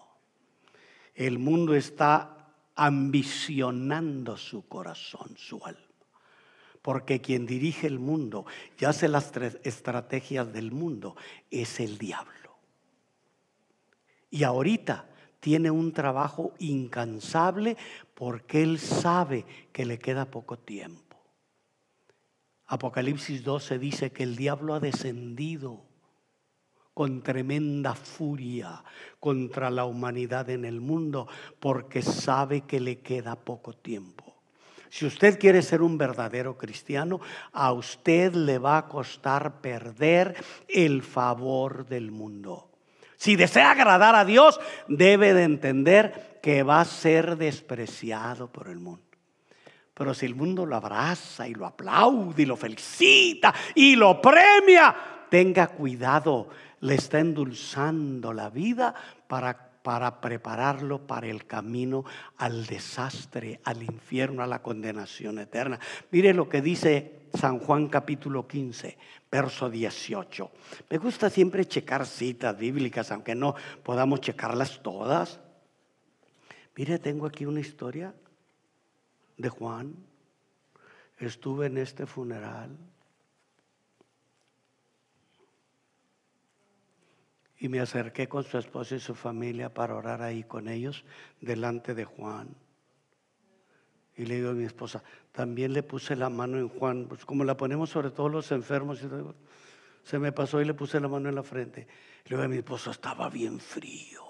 El 1.16 1.40
mundo 1.40 1.74
está 1.74 2.39
ambicionando 2.80 4.38
su 4.38 4.66
corazón, 4.68 5.36
su 5.36 5.64
alma. 5.66 5.82
Porque 6.82 7.20
quien 7.20 7.46
dirige 7.46 7.88
el 7.88 8.00
mundo 8.00 8.46
y 8.80 8.86
hace 8.86 9.10
las 9.10 9.34
estrategias 9.64 10.54
del 10.54 10.72
mundo 10.72 11.18
es 11.52 11.82
el 11.82 11.98
diablo. 11.98 12.56
Y 14.32 14.44
ahorita 14.44 15.10
tiene 15.42 15.70
un 15.70 15.92
trabajo 15.92 16.54
incansable 16.60 17.76
porque 18.14 18.64
él 18.64 18.80
sabe 18.80 19.46
que 19.74 19.86
le 19.86 20.00
queda 20.00 20.32
poco 20.32 20.58
tiempo. 20.58 21.18
Apocalipsis 22.66 23.44
12 23.44 23.78
dice 23.78 24.12
que 24.12 24.24
el 24.24 24.38
diablo 24.38 24.74
ha 24.74 24.80
descendido 24.80 25.89
con 27.00 27.22
tremenda 27.22 27.96
furia 27.96 28.84
contra 29.22 29.70
la 29.70 29.86
humanidad 29.86 30.50
en 30.50 30.66
el 30.66 30.82
mundo 30.82 31.30
porque 31.58 32.02
sabe 32.02 32.66
que 32.68 32.82
le 32.82 33.00
queda 33.00 33.38
poco 33.38 33.72
tiempo. 33.72 34.36
Si 34.90 35.06
usted 35.06 35.40
quiere 35.40 35.62
ser 35.62 35.82
un 35.82 35.98
verdadero 35.98 36.58
cristiano, 36.58 37.22
a 37.54 37.72
usted 37.72 38.34
le 38.34 38.58
va 38.58 38.80
a 38.80 38.88
costar 38.90 39.62
perder 39.62 40.36
el 40.68 41.02
favor 41.02 41.88
del 41.88 42.12
mundo. 42.12 42.70
Si 43.16 43.38
desea 43.38 43.72
agradar 43.72 44.16
a 44.16 44.26
Dios, 44.26 44.60
debe 44.90 45.34
de 45.34 45.44
entender 45.44 46.42
que 46.44 46.64
va 46.64 46.82
a 46.82 46.86
ser 46.86 47.38
despreciado 47.38 48.52
por 48.52 48.68
el 48.68 48.80
mundo. 48.80 49.06
Pero 49.94 50.14
si 50.14 50.26
el 50.26 50.36
mundo 50.36 50.66
lo 50.66 50.76
abraza 50.76 51.48
y 51.48 51.54
lo 51.54 51.66
aplaude 51.66 52.44
y 52.44 52.46
lo 52.46 52.58
felicita 52.58 53.56
y 53.74 53.96
lo 53.96 54.22
premia, 54.22 54.94
tenga 55.30 55.68
cuidado 55.68 56.50
le 56.82 56.96
está 56.96 57.20
endulzando 57.20 58.34
la 58.34 58.50
vida 58.50 58.94
para, 59.28 59.72
para 59.84 60.22
prepararlo 60.22 61.06
para 61.06 61.28
el 61.28 61.46
camino 61.46 62.06
al 62.38 62.66
desastre, 62.66 63.60
al 63.64 63.84
infierno, 63.84 64.44
a 64.44 64.48
la 64.48 64.62
condenación 64.62 65.40
eterna. 65.40 65.80
Mire 66.12 66.34
lo 66.34 66.48
que 66.50 66.62
dice 66.62 67.28
San 67.34 67.60
Juan 67.60 67.88
capítulo 67.88 68.48
15, 68.48 68.98
verso 69.32 69.70
18. 69.70 70.52
Me 70.90 70.98
gusta 70.98 71.30
siempre 71.30 71.66
checar 71.66 72.06
citas 72.06 72.58
bíblicas, 72.58 73.12
aunque 73.12 73.36
no 73.36 73.56
podamos 73.84 74.22
checarlas 74.22 74.82
todas. 74.82 75.40
Mire, 76.76 77.00
tengo 77.00 77.26
aquí 77.26 77.46
una 77.46 77.60
historia 77.60 78.14
de 79.38 79.50
Juan. 79.50 79.96
Estuve 81.18 81.68
en 81.68 81.78
este 81.78 82.06
funeral 82.06 82.78
y 87.60 87.68
me 87.68 87.82
acerqué 87.82 88.30
con 88.30 88.44
su 88.44 88.58
esposa 88.58 88.96
y 88.96 89.00
su 89.00 89.14
familia 89.14 89.74
para 89.74 89.96
orar 89.96 90.22
ahí 90.22 90.44
con 90.44 90.70
ellos 90.70 91.04
delante 91.42 91.94
de 91.94 92.06
Juan. 92.06 92.56
Y 94.16 94.26
le 94.26 94.36
digo 94.36 94.50
a 94.50 94.54
mi 94.54 94.64
esposa, 94.64 95.04
también 95.32 95.74
le 95.74 95.84
puse 95.84 96.16
la 96.16 96.30
mano 96.30 96.58
en 96.58 96.70
Juan, 96.70 97.06
pues 97.08 97.26
como 97.26 97.44
la 97.44 97.58
ponemos 97.58 97.90
sobre 97.90 98.12
todos 98.12 98.32
los 98.32 98.52
enfermos, 98.52 99.06
se 100.04 100.20
me 100.20 100.32
pasó 100.32 100.62
y 100.62 100.66
le 100.66 100.74
puse 100.74 101.00
la 101.00 101.10
mano 101.10 101.28
en 101.30 101.36
la 101.36 101.44
frente. 101.44 101.88
Le 102.26 102.36
digo 102.36 102.44
a 102.44 102.48
mi 102.48 102.58
esposa, 102.58 102.92
estaba 102.92 103.30
bien 103.30 103.60
frío, 103.60 104.24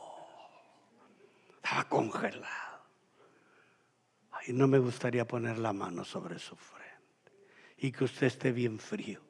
estaba 1.56 1.88
congelado. 1.88 2.70
Y 4.48 4.54
no 4.54 4.68
me 4.68 4.80
gustaría 4.80 5.28
poner 5.28 5.60
la 5.60 5.74
mano 5.74 6.04
sobre 6.04 6.40
su 6.40 6.56
frente 6.56 6.80
y 7.78 7.92
que 7.92 8.06
usted 8.06 8.28
esté 8.28 8.52
bien 8.52 8.80
frío. 8.80 9.29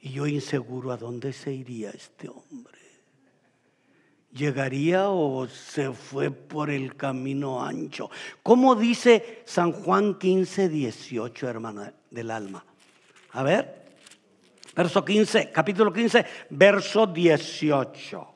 Y 0.00 0.10
yo 0.10 0.26
inseguro 0.26 0.92
a 0.92 0.96
dónde 0.96 1.32
se 1.32 1.52
iría 1.52 1.90
este 1.90 2.28
hombre. 2.28 2.78
¿Llegaría 4.32 5.08
o 5.08 5.48
se 5.48 5.92
fue 5.92 6.30
por 6.30 6.70
el 6.70 6.96
camino 6.96 7.64
ancho? 7.64 8.10
¿Cómo 8.42 8.74
dice 8.76 9.42
San 9.46 9.72
Juan 9.72 10.18
15, 10.18 10.68
18, 10.68 11.48
hermano 11.48 11.90
del 12.10 12.30
alma? 12.30 12.64
A 13.32 13.42
ver, 13.42 13.86
verso 14.76 15.04
15, 15.04 15.50
capítulo 15.50 15.92
15, 15.92 16.24
verso 16.50 17.06
18. 17.06 18.34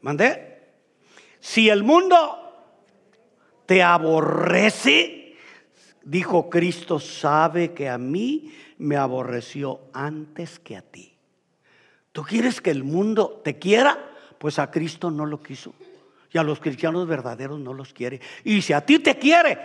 ¿Mandé? 0.00 0.54
Si 1.40 1.68
el 1.68 1.82
mundo 1.82 2.40
te 3.66 3.82
aborrece, 3.82 5.23
Dijo 6.04 6.50
Cristo, 6.50 7.00
sabe 7.00 7.72
que 7.72 7.88
a 7.88 7.98
mí 7.98 8.52
me 8.78 8.96
aborreció 8.96 9.80
antes 9.92 10.58
que 10.58 10.76
a 10.76 10.82
ti. 10.82 11.14
¿Tú 12.12 12.22
quieres 12.22 12.60
que 12.60 12.70
el 12.70 12.84
mundo 12.84 13.40
te 13.42 13.58
quiera? 13.58 13.98
Pues 14.38 14.58
a 14.58 14.70
Cristo 14.70 15.10
no 15.10 15.26
lo 15.26 15.42
quiso. 15.42 15.74
Y 16.32 16.38
a 16.38 16.42
los 16.42 16.60
cristianos 16.60 17.06
verdaderos 17.06 17.58
no 17.60 17.72
los 17.72 17.92
quiere. 17.92 18.20
Y 18.44 18.60
si 18.62 18.72
a 18.72 18.84
ti 18.84 18.98
te 18.98 19.18
quiere, 19.18 19.58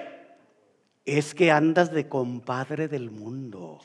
es 1.06 1.36
que 1.36 1.52
andas 1.52 1.92
de 1.92 2.08
compadre 2.08 2.88
del 2.88 3.12
mundo 3.12 3.80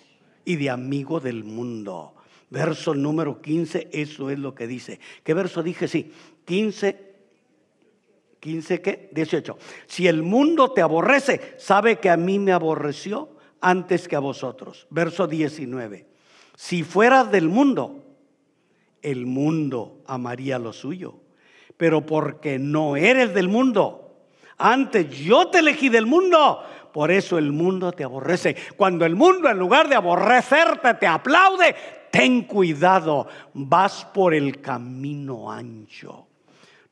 y 0.45 0.57
de 0.57 0.71
amigo 0.71 1.21
del 1.21 1.45
mundo. 1.45 2.15
Verso 2.51 2.95
número 2.95 3.41
15, 3.41 3.89
eso 3.93 4.31
es 4.31 4.39
lo 4.39 4.55
que 4.55 4.67
dice. 4.67 5.01
¿Qué 5.25 5.35
verso 5.35 5.63
dije? 5.63 5.89
Sí, 5.89 6.13
15, 6.45 7.14
15 8.45 8.83
qué? 8.83 9.09
18. 9.11 9.57
Si 9.87 10.07
el 10.07 10.23
mundo 10.23 10.73
te 10.73 10.83
aborrece, 10.83 11.55
sabe 11.57 11.97
que 11.99 12.11
a 12.11 12.19
mí 12.19 12.39
me 12.39 12.53
aborreció 12.53 13.31
antes 13.63 14.07
que 14.07 14.17
a 14.17 14.21
vosotros. 14.21 14.87
Verso 14.91 15.27
19. 15.27 16.07
Si 16.55 16.83
fueras 16.83 17.33
del 17.33 17.49
mundo, 17.49 18.05
el 19.01 19.25
mundo 19.25 20.03
amaría 20.07 20.59
lo 20.59 20.75
suyo. 20.75 21.15
Pero 21.79 22.05
porque 22.05 22.59
no 22.59 22.97
eres 22.97 23.33
del 23.33 23.49
mundo, 23.49 24.27
antes 24.59 25.09
yo 25.17 25.49
te 25.49 25.61
elegí 25.61 25.89
del 25.89 26.05
mundo, 26.05 26.63
por 26.93 27.11
eso 27.11 27.39
el 27.39 27.51
mundo 27.51 27.93
te 27.93 28.05
aborrece. 28.05 28.57
Cuando 28.77 29.07
el 29.07 29.17
mundo 29.17 29.49
en 29.49 29.59
lugar 29.59 29.89
de 29.89 29.97
aborrecerte 29.97 30.93
te 30.93 31.07
aplaude, 31.07 31.75
ten 32.11 32.43
cuidado, 32.43 33.27
vas 33.55 34.05
por 34.05 34.35
el 34.35 34.61
camino 34.61 35.51
ancho. 35.51 36.24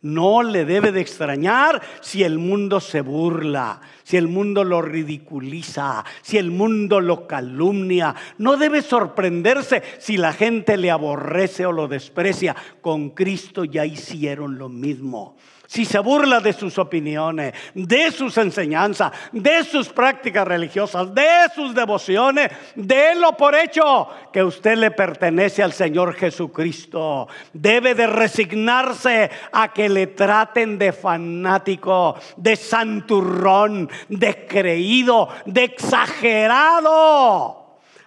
No 0.03 0.43
le 0.43 0.65
debe 0.65 0.93
de 0.93 1.01
extrañar 1.01 1.81
si 2.01 2.25
el 2.25 2.39
mundo 2.39 2.81
se 2.81 3.01
burla, 3.01 3.81
si 4.03 4.17
el 4.17 4.29
mundo 4.29 4.65
lo 4.65 4.83
ridiculiza, 4.83 6.05
si 6.23 6.39
el 6.39 6.51
mundo 6.51 7.01
lo 7.01 7.27
calumnia. 7.27 8.15
No 8.39 8.57
debe 8.57 8.83
sorprenderse 8.83 9.83
si 9.99 10.17
la 10.17 10.33
gente 10.33 10.77
le 10.77 10.91
aborrece 10.91 11.67
o 11.67 11.73
lo 11.73 11.87
desprecia. 11.89 12.57
Con 12.81 13.11
Cristo 13.11 13.65
ya 13.65 13.87
hicieron 13.87 14.59
lo 14.59 14.69
mismo 14.69 15.37
si 15.73 15.87
se 15.87 15.99
burla 16.01 16.39
de 16.41 16.53
sus 16.53 16.77
opiniones, 16.77 17.55
de 17.73 18.11
sus 18.11 18.37
enseñanzas, 18.37 19.11
de 19.33 19.65
sus 19.65 19.89
prácticas 19.89 20.47
religiosas, 20.47 21.15
de 21.15 21.49
sus 21.55 21.75
devociones, 21.75 22.51
délo 22.75 23.35
por 23.39 23.55
hecho 23.55 24.07
que 24.31 24.45
usted 24.45 24.77
le 24.77 24.91
pertenece 24.91 25.63
al 25.63 25.73
Señor 25.73 26.13
Jesucristo. 26.13 27.27
Debe 27.55 27.95
de 27.95 28.07
resignarse 28.07 29.31
a 29.51 29.73
que 29.73 29.89
le 29.89 30.09
traten 30.09 30.77
de 30.77 30.93
fanático, 30.93 32.17
de 32.37 32.55
santurrón, 32.55 33.89
de 34.11 34.47
creído, 34.47 35.31
de 35.47 35.65
exagerado. 35.65 36.83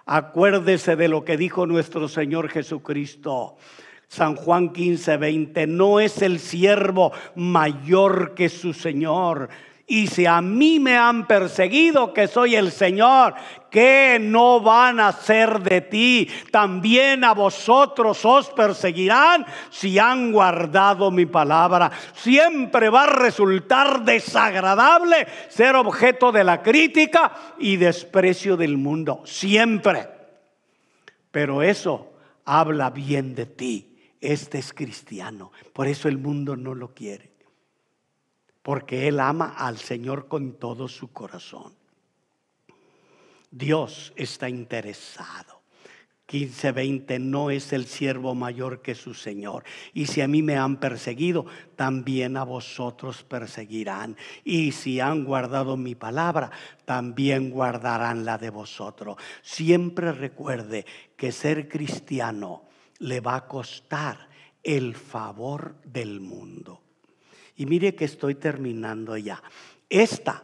Acuérdese 0.06 0.94
de 0.94 1.08
lo 1.08 1.24
que 1.24 1.36
dijo 1.36 1.66
nuestro 1.66 2.06
Señor 2.06 2.48
Jesucristo. 2.48 3.56
San 4.08 4.36
Juan 4.36 4.72
15, 4.72 5.16
20, 5.16 5.66
no 5.66 6.00
es 6.00 6.22
el 6.22 6.38
siervo 6.38 7.12
mayor 7.34 8.34
que 8.34 8.48
su 8.48 8.72
Señor. 8.72 9.48
Y 9.88 10.08
si 10.08 10.26
a 10.26 10.40
mí 10.40 10.80
me 10.80 10.96
han 10.96 11.28
perseguido, 11.28 12.12
que 12.12 12.26
soy 12.26 12.56
el 12.56 12.72
Señor, 12.72 13.34
que 13.70 14.18
no 14.20 14.60
van 14.60 14.98
a 14.98 15.08
hacer 15.08 15.60
de 15.60 15.80
ti? 15.80 16.28
También 16.50 17.22
a 17.22 17.34
vosotros 17.34 18.24
os 18.24 18.50
perseguirán 18.50 19.46
si 19.70 19.96
han 20.00 20.32
guardado 20.32 21.12
mi 21.12 21.26
palabra. 21.26 21.92
Siempre 22.14 22.88
va 22.88 23.04
a 23.04 23.16
resultar 23.16 24.04
desagradable 24.04 25.28
ser 25.48 25.76
objeto 25.76 26.32
de 26.32 26.42
la 26.42 26.62
crítica 26.62 27.32
y 27.60 27.76
desprecio 27.76 28.56
del 28.56 28.76
mundo. 28.78 29.22
Siempre. 29.24 30.08
Pero 31.30 31.62
eso 31.62 32.12
habla 32.44 32.90
bien 32.90 33.36
de 33.36 33.46
ti 33.46 33.95
este 34.20 34.58
es 34.58 34.72
cristiano. 34.72 35.52
Por 35.72 35.86
eso 35.86 36.08
el 36.08 36.18
mundo 36.18 36.56
no 36.56 36.74
lo 36.74 36.94
quiere. 36.94 37.36
porque 38.62 39.06
él 39.06 39.20
ama 39.20 39.54
al 39.56 39.78
Señor 39.78 40.26
con 40.26 40.54
todo 40.54 40.88
su 40.88 41.12
corazón. 41.12 41.72
Dios 43.48 44.12
está 44.16 44.48
interesado. 44.48 45.62
15:20 46.26 47.20
no 47.20 47.50
es 47.50 47.72
el 47.72 47.86
siervo 47.86 48.34
mayor 48.34 48.82
que 48.82 48.96
su 48.96 49.14
Señor. 49.14 49.62
Y 49.94 50.06
si 50.06 50.20
a 50.20 50.26
mí 50.26 50.42
me 50.42 50.56
han 50.56 50.80
perseguido, 50.80 51.46
también 51.76 52.36
a 52.36 52.42
vosotros 52.42 53.22
perseguirán. 53.22 54.16
Y 54.42 54.72
si 54.72 54.98
han 54.98 55.24
guardado 55.24 55.76
mi 55.76 55.94
palabra, 55.94 56.50
también 56.84 57.50
guardarán 57.50 58.24
la 58.24 58.36
de 58.36 58.50
vosotros. 58.50 59.16
Siempre 59.42 60.10
recuerde 60.10 60.84
que 61.16 61.30
ser 61.30 61.68
cristiano 61.68 62.64
le 63.00 63.20
va 63.20 63.36
a 63.36 63.46
costar 63.46 64.28
el 64.62 64.94
favor 64.94 65.76
del 65.84 66.20
mundo. 66.20 66.82
Y 67.56 67.66
mire 67.66 67.94
que 67.94 68.04
estoy 68.04 68.34
terminando 68.34 69.16
ya. 69.16 69.42
Esta 69.88 70.42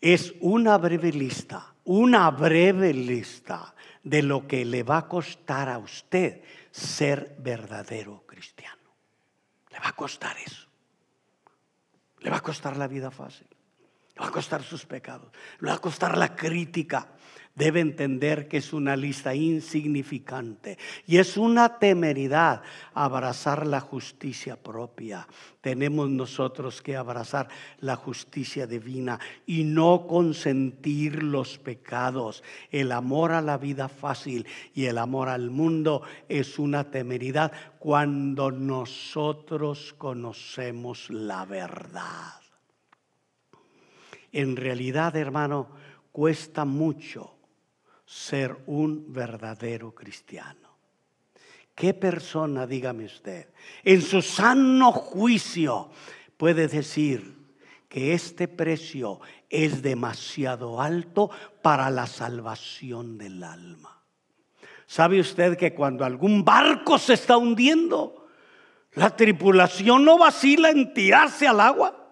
es 0.00 0.34
una 0.40 0.76
breve 0.78 1.12
lista, 1.12 1.74
una 1.84 2.30
breve 2.30 2.92
lista 2.92 3.74
de 4.02 4.22
lo 4.22 4.46
que 4.46 4.64
le 4.64 4.82
va 4.82 4.98
a 4.98 5.08
costar 5.08 5.68
a 5.68 5.78
usted 5.78 6.42
ser 6.70 7.36
verdadero 7.38 8.24
cristiano. 8.26 8.82
Le 9.70 9.78
va 9.78 9.88
a 9.88 9.96
costar 9.96 10.36
eso. 10.38 10.68
Le 12.18 12.30
va 12.30 12.38
a 12.38 12.42
costar 12.42 12.76
la 12.76 12.88
vida 12.88 13.10
fácil. 13.10 13.46
Le 14.14 14.20
va 14.20 14.28
a 14.28 14.32
costar 14.32 14.62
sus 14.62 14.84
pecados. 14.84 15.30
Le 15.60 15.68
va 15.68 15.76
a 15.76 15.80
costar 15.80 16.18
la 16.18 16.34
crítica 16.34 17.08
debe 17.54 17.80
entender 17.80 18.48
que 18.48 18.58
es 18.58 18.72
una 18.72 18.96
lista 18.96 19.34
insignificante 19.34 20.78
y 21.06 21.18
es 21.18 21.36
una 21.36 21.78
temeridad 21.78 22.62
abrazar 22.94 23.66
la 23.66 23.80
justicia 23.80 24.56
propia. 24.56 25.26
Tenemos 25.60 26.08
nosotros 26.08 26.80
que 26.80 26.96
abrazar 26.96 27.48
la 27.80 27.96
justicia 27.96 28.66
divina 28.66 29.20
y 29.46 29.64
no 29.64 30.06
consentir 30.06 31.22
los 31.22 31.58
pecados. 31.58 32.42
El 32.70 32.90
amor 32.90 33.32
a 33.32 33.42
la 33.42 33.58
vida 33.58 33.88
fácil 33.88 34.46
y 34.74 34.86
el 34.86 34.98
amor 34.98 35.28
al 35.28 35.50
mundo 35.50 36.02
es 36.28 36.58
una 36.58 36.90
temeridad 36.90 37.52
cuando 37.78 38.50
nosotros 38.50 39.94
conocemos 39.98 41.10
la 41.10 41.44
verdad. 41.44 42.40
En 44.32 44.56
realidad, 44.56 45.14
hermano, 45.14 45.68
cuesta 46.10 46.64
mucho 46.64 47.41
ser 48.12 48.58
un 48.66 49.10
verdadero 49.10 49.94
cristiano. 49.94 50.68
¿Qué 51.74 51.94
persona, 51.94 52.66
dígame 52.66 53.06
usted, 53.06 53.48
en 53.82 54.02
su 54.02 54.20
sano 54.20 54.92
juicio 54.92 55.90
puede 56.36 56.68
decir 56.68 57.38
que 57.88 58.12
este 58.12 58.48
precio 58.48 59.20
es 59.48 59.80
demasiado 59.80 60.82
alto 60.82 61.30
para 61.62 61.88
la 61.88 62.06
salvación 62.06 63.16
del 63.16 63.42
alma? 63.42 64.02
¿Sabe 64.86 65.18
usted 65.18 65.56
que 65.56 65.72
cuando 65.72 66.04
algún 66.04 66.44
barco 66.44 66.98
se 66.98 67.14
está 67.14 67.38
hundiendo, 67.38 68.28
la 68.92 69.16
tripulación 69.16 70.04
no 70.04 70.18
vacila 70.18 70.68
en 70.68 70.92
tirarse 70.92 71.48
al 71.48 71.60
agua? 71.60 72.10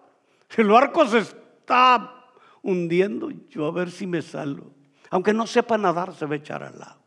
El 0.57 0.67
barco 0.67 1.05
se 1.05 1.19
está 1.19 2.25
hundiendo, 2.63 3.29
yo 3.49 3.67
a 3.67 3.71
ver 3.71 3.91
si 3.91 4.07
me 4.07 4.23
salvo. 4.23 4.80
Aunque 5.11 5.33
no 5.33 5.45
sepa 5.45 5.77
nadar, 5.77 6.15
se 6.15 6.25
va 6.25 6.33
a 6.33 6.37
echar 6.37 6.63
al 6.63 6.79
lado. 6.79 6.99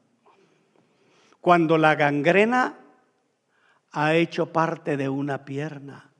Cuando 1.40 1.76
la 1.76 1.94
gangrena 1.94 2.78
ha 3.92 4.14
hecho 4.14 4.52
parte 4.52 4.96
de 4.96 5.09
una 5.09 5.44
pierna 5.44 6.11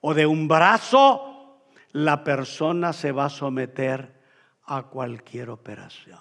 o 0.00 0.12
de 0.12 0.26
un 0.26 0.48
brazo, 0.48 1.62
la 1.92 2.24
persona 2.24 2.92
se 2.92 3.12
va 3.12 3.26
a 3.26 3.30
someter 3.30 4.20
a 4.64 4.84
cualquier 4.84 5.50
operación. 5.50 6.20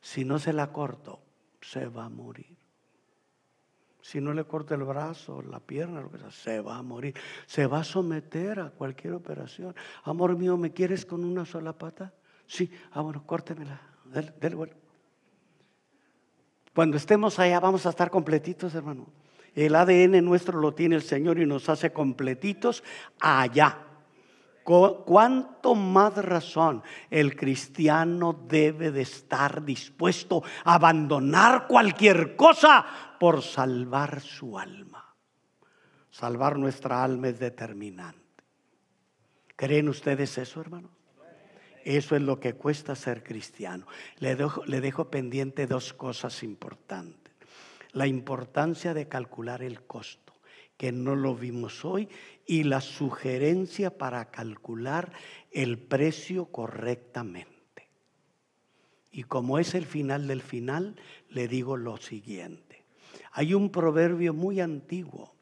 Si 0.00 0.24
no 0.24 0.38
se 0.38 0.52
la 0.52 0.72
corto, 0.72 1.22
se 1.60 1.86
va 1.86 2.06
a 2.06 2.08
morir. 2.08 2.56
Si 4.00 4.20
no 4.20 4.32
le 4.32 4.44
corto 4.44 4.74
el 4.74 4.84
brazo, 4.84 5.42
la 5.42 5.60
pierna, 5.60 6.00
lo 6.00 6.10
que 6.10 6.18
sea, 6.18 6.30
se 6.30 6.60
va 6.60 6.78
a 6.78 6.82
morir. 6.82 7.14
Se 7.46 7.66
va 7.66 7.80
a 7.80 7.84
someter 7.84 8.58
a 8.58 8.70
cualquier 8.70 9.12
operación. 9.12 9.74
Amor 10.04 10.36
mío, 10.36 10.56
¿me 10.56 10.72
quieres 10.72 11.04
con 11.04 11.24
una 11.24 11.44
sola 11.44 11.74
pata? 11.74 12.12
Sí, 12.46 12.72
ah, 12.92 13.02
bueno, 13.02 13.24
córtemela. 13.26 13.87
Cuando 16.74 16.96
estemos 16.96 17.38
allá 17.38 17.60
vamos 17.60 17.86
a 17.86 17.90
estar 17.90 18.10
completitos, 18.10 18.74
hermano. 18.74 19.06
El 19.54 19.74
ADN 19.74 20.24
nuestro 20.24 20.60
lo 20.60 20.74
tiene 20.74 20.94
el 20.94 21.02
Señor 21.02 21.38
y 21.40 21.46
nos 21.46 21.68
hace 21.68 21.92
completitos 21.92 22.84
allá. 23.20 23.84
¿Cuánto 24.62 25.74
más 25.74 26.14
razón 26.16 26.82
el 27.08 27.34
cristiano 27.34 28.44
debe 28.46 28.92
de 28.92 29.00
estar 29.00 29.64
dispuesto 29.64 30.42
a 30.64 30.74
abandonar 30.74 31.66
cualquier 31.66 32.36
cosa 32.36 32.84
por 33.18 33.42
salvar 33.42 34.20
su 34.20 34.58
alma? 34.58 35.16
Salvar 36.10 36.58
nuestra 36.58 37.02
alma 37.02 37.28
es 37.28 37.38
determinante. 37.38 38.44
¿Creen 39.56 39.88
ustedes 39.88 40.36
eso, 40.36 40.60
hermano? 40.60 40.97
Eso 41.84 42.16
es 42.16 42.22
lo 42.22 42.40
que 42.40 42.54
cuesta 42.54 42.94
ser 42.94 43.22
cristiano. 43.22 43.86
Le 44.18 44.36
dejo, 44.36 44.64
le 44.66 44.80
dejo 44.80 45.10
pendiente 45.10 45.66
dos 45.66 45.92
cosas 45.92 46.42
importantes. 46.42 47.32
La 47.92 48.06
importancia 48.06 48.94
de 48.94 49.08
calcular 49.08 49.62
el 49.62 49.82
costo, 49.82 50.34
que 50.76 50.92
no 50.92 51.16
lo 51.16 51.34
vimos 51.34 51.84
hoy, 51.84 52.08
y 52.46 52.64
la 52.64 52.80
sugerencia 52.80 53.96
para 53.96 54.30
calcular 54.30 55.12
el 55.50 55.78
precio 55.78 56.46
correctamente. 56.46 57.58
Y 59.10 59.24
como 59.24 59.58
es 59.58 59.74
el 59.74 59.86
final 59.86 60.26
del 60.28 60.42
final, 60.42 60.96
le 61.30 61.48
digo 61.48 61.76
lo 61.76 61.96
siguiente. 61.96 62.84
Hay 63.32 63.54
un 63.54 63.70
proverbio 63.70 64.34
muy 64.34 64.60
antiguo 64.60 65.34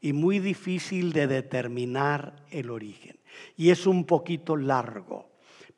y 0.00 0.12
muy 0.12 0.38
difícil 0.38 1.12
de 1.12 1.26
determinar 1.26 2.44
el 2.50 2.70
origen. 2.70 3.18
Y 3.56 3.70
es 3.70 3.86
un 3.86 4.04
poquito 4.04 4.56
largo. 4.56 5.33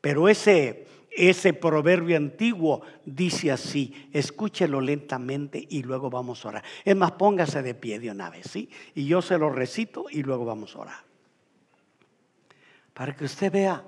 Pero 0.07 0.29
ese, 0.29 0.87
ese 1.11 1.53
proverbio 1.53 2.17
antiguo 2.17 2.83
dice 3.05 3.51
así, 3.51 4.09
escúchelo 4.13 4.81
lentamente 4.81 5.67
y 5.69 5.83
luego 5.83 6.11
vamos 6.11 6.45
a 6.45 6.49
orar. 6.51 6.65
Es 6.85 6.95
más, 6.95 7.11
póngase 7.11 7.61
de 7.61 7.75
pie 7.75 7.99
de 7.99 8.13
una 8.13 8.31
vez, 8.31 8.47
¿sí? 8.49 8.71
Y 8.95 9.07
yo 9.07 9.21
se 9.21 9.37
lo 9.37 9.51
recito 9.51 10.07
y 10.09 10.23
luego 10.23 10.45
vamos 10.45 10.77
a 10.77 10.79
orar. 10.79 10.99
Para 12.95 13.17
que 13.17 13.25
usted 13.25 13.51
vea 13.51 13.83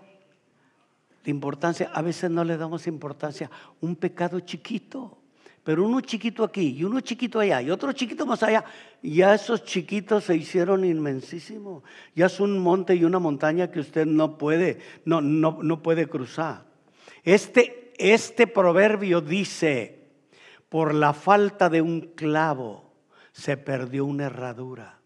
la 1.23 1.31
importancia, 1.31 1.89
a 1.95 2.03
veces 2.03 2.33
no 2.33 2.43
le 2.43 2.57
damos 2.57 2.89
importancia, 2.89 3.49
un 3.81 3.95
pecado 3.95 4.41
chiquito, 4.41 5.18
pero 5.65 5.85
uno 5.85 6.01
chiquito 6.01 6.45
aquí 6.45 6.77
y 6.77 6.85
uno 6.85 7.01
chiquito 7.01 7.41
allá 7.41 7.61
y 7.63 7.71
otro 7.71 7.93
chiquito 7.93 8.27
más 8.27 8.43
allá, 8.43 8.65
ya 9.03 9.35
esos 9.35 9.65
chiquitos 9.65 10.25
se 10.25 10.37
hicieron 10.37 10.85
inmensísimos. 10.85 11.83
Ya 12.15 12.27
es 12.27 12.41
un 12.41 12.59
monte 12.59 12.95
y 12.95 13.05
una 13.05 13.19
montaña 13.19 13.71
que 13.71 13.81
usted 13.81 14.07
no 14.07 14.39
puede, 14.39 14.79
no, 15.05 15.21
no, 15.21 15.59
no 15.63 15.83
puede 15.83 16.07
cruzar. 16.07 16.65
Este, 17.25 17.93
este 17.99 18.47
proverbio 18.47 19.21
dice, 19.21 20.09
por 20.69 20.95
la 20.95 21.13
falta 21.13 21.69
de 21.69 21.83
un 21.83 22.01
clavo 22.15 22.93
se 23.33 23.57
perdió 23.57 24.05
una 24.05 24.27
herradura 24.27 24.98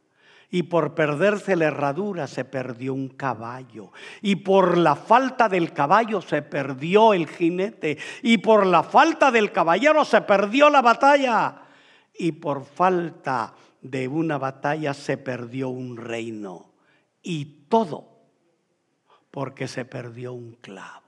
y 0.52 0.64
por 0.64 0.94
perderse 0.94 1.56
la 1.56 1.64
herradura 1.64 2.26
se 2.26 2.44
perdió 2.44 2.92
un 2.92 3.08
caballo, 3.08 3.90
y 4.20 4.36
por 4.36 4.76
la 4.76 4.94
falta 4.94 5.48
del 5.48 5.72
caballo 5.72 6.20
se 6.20 6.42
perdió 6.42 7.14
el 7.14 7.26
jinete, 7.26 7.96
y 8.22 8.36
por 8.38 8.66
la 8.66 8.82
falta 8.82 9.30
del 9.30 9.50
caballero 9.50 10.04
se 10.04 10.20
perdió 10.20 10.68
la 10.68 10.82
batalla, 10.82 11.62
y 12.14 12.32
por 12.32 12.66
falta 12.66 13.54
de 13.80 14.06
una 14.06 14.36
batalla 14.36 14.92
se 14.92 15.16
perdió 15.16 15.70
un 15.70 15.96
reino, 15.96 16.74
y 17.22 17.66
todo 17.70 18.10
porque 19.30 19.66
se 19.66 19.86
perdió 19.86 20.34
un 20.34 20.52
clavo. 20.60 21.01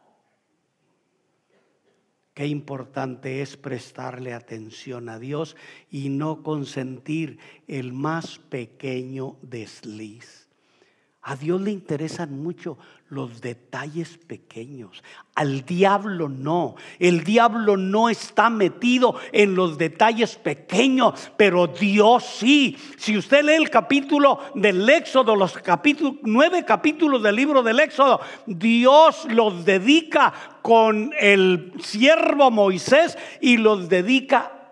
Qué 2.34 2.48
importante 2.48 3.42
es 3.42 3.56
prestarle 3.56 4.34
atención 4.34 5.08
a 5.08 5.20
Dios 5.20 5.56
y 5.88 6.08
no 6.08 6.42
consentir 6.42 7.38
el 7.68 7.92
más 7.92 8.40
pequeño 8.40 9.36
desliz. 9.40 10.43
A 11.26 11.36
Dios 11.36 11.58
le 11.58 11.70
interesan 11.70 12.42
mucho 12.42 12.76
los 13.08 13.40
detalles 13.40 14.18
pequeños. 14.26 15.02
Al 15.34 15.64
diablo 15.64 16.28
no. 16.28 16.74
El 16.98 17.24
diablo 17.24 17.78
no 17.78 18.10
está 18.10 18.50
metido 18.50 19.16
en 19.32 19.54
los 19.54 19.78
detalles 19.78 20.36
pequeños, 20.36 21.32
pero 21.38 21.66
Dios 21.66 22.24
sí. 22.24 22.76
Si 22.98 23.16
usted 23.16 23.42
lee 23.42 23.54
el 23.54 23.70
capítulo 23.70 24.38
del 24.54 24.86
Éxodo, 24.86 25.34
los 25.34 25.54
capítulos, 25.54 26.16
nueve 26.24 26.62
capítulos 26.66 27.22
del 27.22 27.36
libro 27.36 27.62
del 27.62 27.80
Éxodo, 27.80 28.20
Dios 28.44 29.24
los 29.30 29.64
dedica 29.64 30.34
con 30.60 31.10
el 31.18 31.72
siervo 31.82 32.50
Moisés 32.50 33.16
y 33.40 33.56
los 33.56 33.88
dedica 33.88 34.63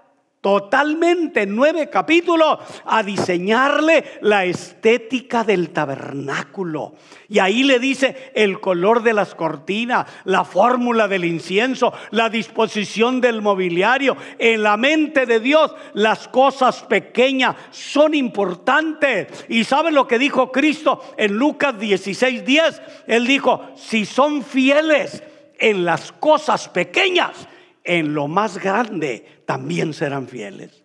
totalmente 0.43 1.47
nueve 1.47 1.89
capítulos 1.89 2.59
a 2.85 3.03
diseñarle 3.05 4.05
la 4.23 4.45
estética 4.45 5.45
del 5.45 5.71
tabernáculo. 5.71 6.95
Y 7.29 7.39
ahí 7.39 7.63
le 7.63 7.79
dice 7.79 8.33
el 8.35 8.61
color 8.61 9.05
de 9.05 9.15
las 9.15 9.37
cortinas, 9.37 10.07
la 10.25 10.45
fórmula 10.45 11.07
del 11.07 11.25
incienso, 11.25 11.95
la 12.11 12.29
disposición 12.29 13.21
del 13.21 13.41
mobiliario. 13.41 14.17
En 14.37 14.65
la 14.65 14.77
mente 14.77 15.27
de 15.27 15.39
Dios 15.39 15.75
las 15.95 16.27
cosas 16.27 16.83
pequeñas 16.83 17.55
son 17.71 18.13
importantes. 18.13 19.47
Y 19.49 19.63
sabe 19.63 19.93
lo 19.93 20.09
que 20.09 20.19
dijo 20.19 20.51
Cristo 20.51 21.15
en 21.17 21.35
Lucas 21.35 21.79
16, 21.79 22.45
10? 22.45 22.83
Él 23.07 23.29
dijo, 23.29 23.71
si 23.77 24.05
son 24.05 24.43
fieles 24.43 25.23
en 25.61 25.85
las 25.85 26.11
cosas 26.11 26.69
pequeñas, 26.69 27.47
en 27.85 28.15
lo 28.15 28.29
más 28.29 28.59
grande 28.59 29.42
también 29.53 29.93
serán 29.93 30.29
fieles. 30.29 30.83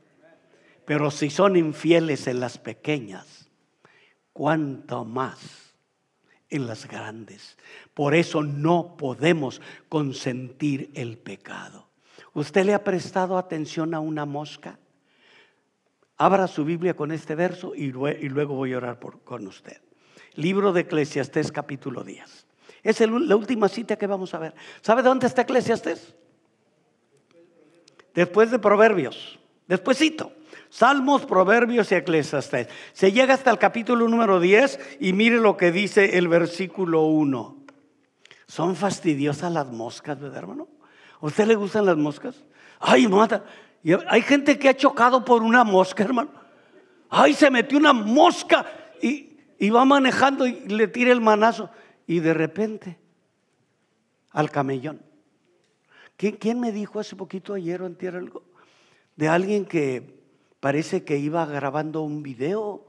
Pero 0.83 1.09
si 1.09 1.29
son 1.29 1.55
infieles 1.55 2.27
en 2.27 2.41
las 2.41 2.57
pequeñas, 2.57 3.49
cuánto 4.33 5.05
más 5.05 5.73
en 6.49 6.67
las 6.67 6.85
grandes. 6.85 7.57
Por 7.93 8.13
eso 8.13 8.43
no 8.43 8.97
podemos 8.97 9.61
consentir 9.87 10.91
el 10.95 11.17
pecado. 11.17 11.87
¿Usted 12.33 12.65
le 12.65 12.73
ha 12.73 12.83
prestado 12.83 13.37
atención 13.37 13.93
a 13.93 14.01
una 14.01 14.25
mosca? 14.25 14.79
Abra 16.17 16.45
su 16.49 16.65
Biblia 16.65 16.93
con 16.93 17.13
este 17.13 17.35
verso 17.35 17.73
y 17.73 17.91
luego 17.93 18.55
voy 18.55 18.73
a 18.73 18.77
orar 18.79 18.99
con 18.99 19.47
usted. 19.47 19.81
Libro 20.35 20.73
de 20.73 20.81
Eclesiastés 20.81 21.53
capítulo 21.53 22.03
10. 22.03 22.47
Es 22.83 22.99
la 22.99 23.35
última 23.37 23.69
cita 23.69 23.95
que 23.95 24.07
vamos 24.07 24.33
a 24.33 24.39
ver. 24.39 24.55
¿Sabe 24.81 25.03
dónde 25.03 25.27
está 25.27 25.43
Eclesiastés? 25.43 26.15
Después 28.17 28.49
de 28.49 28.57
Proverbios, 28.57 29.37
despuésito. 29.67 30.31
Salmos, 30.69 31.27
Proverbios 31.27 31.91
y 31.91 31.95
Eclesiastes. 31.95 32.67
Se 32.91 33.11
llega 33.11 33.35
hasta 33.35 33.51
el 33.51 33.59
capítulo 33.59 34.07
número 34.07 34.39
10 34.39 34.97
y 34.99 35.13
mire 35.13 35.37
lo 35.37 35.55
que 35.55 35.71
dice 35.71 36.17
el 36.17 36.27
versículo 36.27 37.03
1. 37.03 37.57
Son 38.47 38.75
fastidiosas 38.75 39.51
las 39.51 39.67
moscas, 39.67 40.19
¿verdad, 40.19 40.39
hermano? 40.39 40.67
¿A 41.21 41.27
usted 41.27 41.45
le 41.45 41.53
gustan 41.53 41.85
las 41.85 41.95
moscas? 41.95 42.43
Ay, 42.79 43.07
mata. 43.07 43.45
Hay 44.09 44.23
gente 44.23 44.57
que 44.57 44.69
ha 44.69 44.75
chocado 44.75 45.23
por 45.23 45.43
una 45.43 45.63
mosca, 45.63 46.03
hermano. 46.03 46.31
Ay, 47.09 47.35
se 47.35 47.51
metió 47.51 47.77
una 47.77 47.93
mosca 47.93 48.65
y, 48.99 49.37
y 49.59 49.69
va 49.69 49.85
manejando 49.85 50.47
y 50.47 50.67
le 50.67 50.87
tira 50.87 51.11
el 51.11 51.21
manazo. 51.21 51.69
Y 52.07 52.19
de 52.19 52.33
repente, 52.33 52.97
al 54.31 54.49
camellón. 54.49 55.06
¿Quién, 56.17 56.59
me 56.59 56.71
dijo 56.71 56.99
hace 56.99 57.15
poquito 57.15 57.53
ayer 57.53 57.81
o 57.81 57.85
antier 57.85 58.15
algo? 58.15 58.41
De 59.15 59.27
alguien 59.27 59.65
que 59.65 60.19
parece 60.59 61.03
que 61.03 61.17
iba 61.17 61.45
grabando 61.45 62.01
un 62.01 62.23
video. 62.23 62.83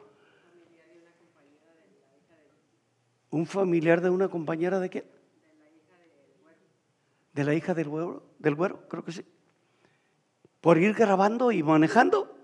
¿Un 3.31 3.45
familiar 3.45 4.01
de 4.01 4.09
una 4.09 4.29
compañera 4.29 4.81
de 4.81 4.89
qué? 4.89 5.05
De 7.35 7.45
la 7.45 7.55
hija 7.55 7.75
del 7.75 7.91
güero, 7.91 8.23
del 8.39 8.55
güero, 8.55 8.89
creo 8.89 9.05
que 9.05 9.13
sí. 9.13 9.25
Por 10.63 10.79
ir 10.79 10.95
grabando 10.95 11.53
y 11.53 11.63
manejando 11.63 12.35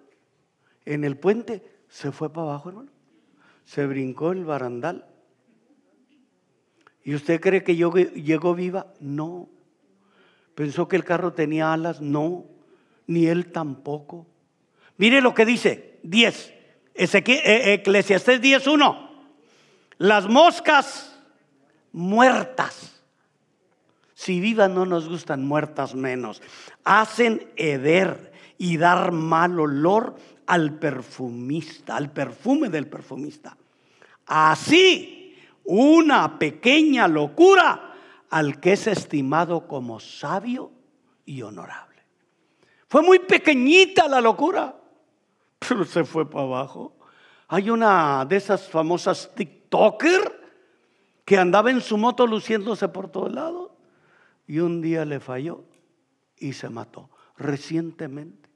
en 0.84 1.04
el 1.04 1.16
puente, 1.16 1.62
se 1.88 2.12
fue 2.12 2.30
para 2.30 2.48
abajo, 2.48 2.68
hermano. 2.68 2.90
Se 3.64 3.86
brincó 3.86 4.32
el 4.32 4.44
barandal. 4.44 5.08
¿Y 7.02 7.14
usted 7.14 7.40
cree 7.40 7.64
que 7.64 7.74
yo 7.74 7.90
llegó 7.90 8.54
viva? 8.54 8.92
No. 9.00 9.48
¿Pensó 10.54 10.88
que 10.88 10.96
el 10.96 11.04
carro 11.04 11.32
tenía 11.32 11.72
alas? 11.72 12.00
No, 12.00 12.44
ni 13.06 13.26
él 13.26 13.50
tampoco. 13.50 14.26
Mire 14.96 15.20
lo 15.20 15.34
que 15.34 15.44
dice 15.44 15.98
10, 16.04 16.54
eh, 16.94 17.72
Eclesiastés 17.74 18.40
10.1. 18.40 19.10
Las 19.98 20.28
moscas 20.28 21.18
muertas, 21.92 23.02
si 24.14 24.40
vivas 24.40 24.70
no 24.70 24.86
nos 24.86 25.08
gustan, 25.08 25.44
muertas 25.44 25.94
menos, 25.94 26.42
hacen 26.84 27.48
heder 27.56 28.32
y 28.58 28.76
dar 28.76 29.12
mal 29.12 29.58
olor 29.58 30.16
al 30.46 30.74
perfumista, 30.74 31.96
al 31.96 32.10
perfume 32.10 32.68
del 32.68 32.86
perfumista. 32.86 33.56
Así, 34.26 35.36
una 35.64 36.38
pequeña 36.38 37.08
locura 37.08 37.93
al 38.34 38.58
que 38.58 38.72
es 38.72 38.88
estimado 38.88 39.68
como 39.68 40.00
sabio 40.00 40.72
y 41.24 41.42
honorable. 41.42 42.02
Fue 42.88 43.00
muy 43.00 43.20
pequeñita 43.20 44.08
la 44.08 44.20
locura, 44.20 44.74
pero 45.60 45.84
se 45.84 46.02
fue 46.02 46.28
para 46.28 46.42
abajo. 46.42 46.96
Hay 47.46 47.70
una 47.70 48.24
de 48.24 48.34
esas 48.34 48.68
famosas 48.68 49.30
TikToker 49.36 50.42
que 51.24 51.38
andaba 51.38 51.70
en 51.70 51.80
su 51.80 51.96
moto 51.96 52.26
luciéndose 52.26 52.88
por 52.88 53.08
todos 53.08 53.32
lados 53.32 53.70
y 54.48 54.58
un 54.58 54.82
día 54.82 55.04
le 55.04 55.20
falló 55.20 55.62
y 56.36 56.54
se 56.54 56.68
mató 56.68 57.10
recientemente. 57.38 58.50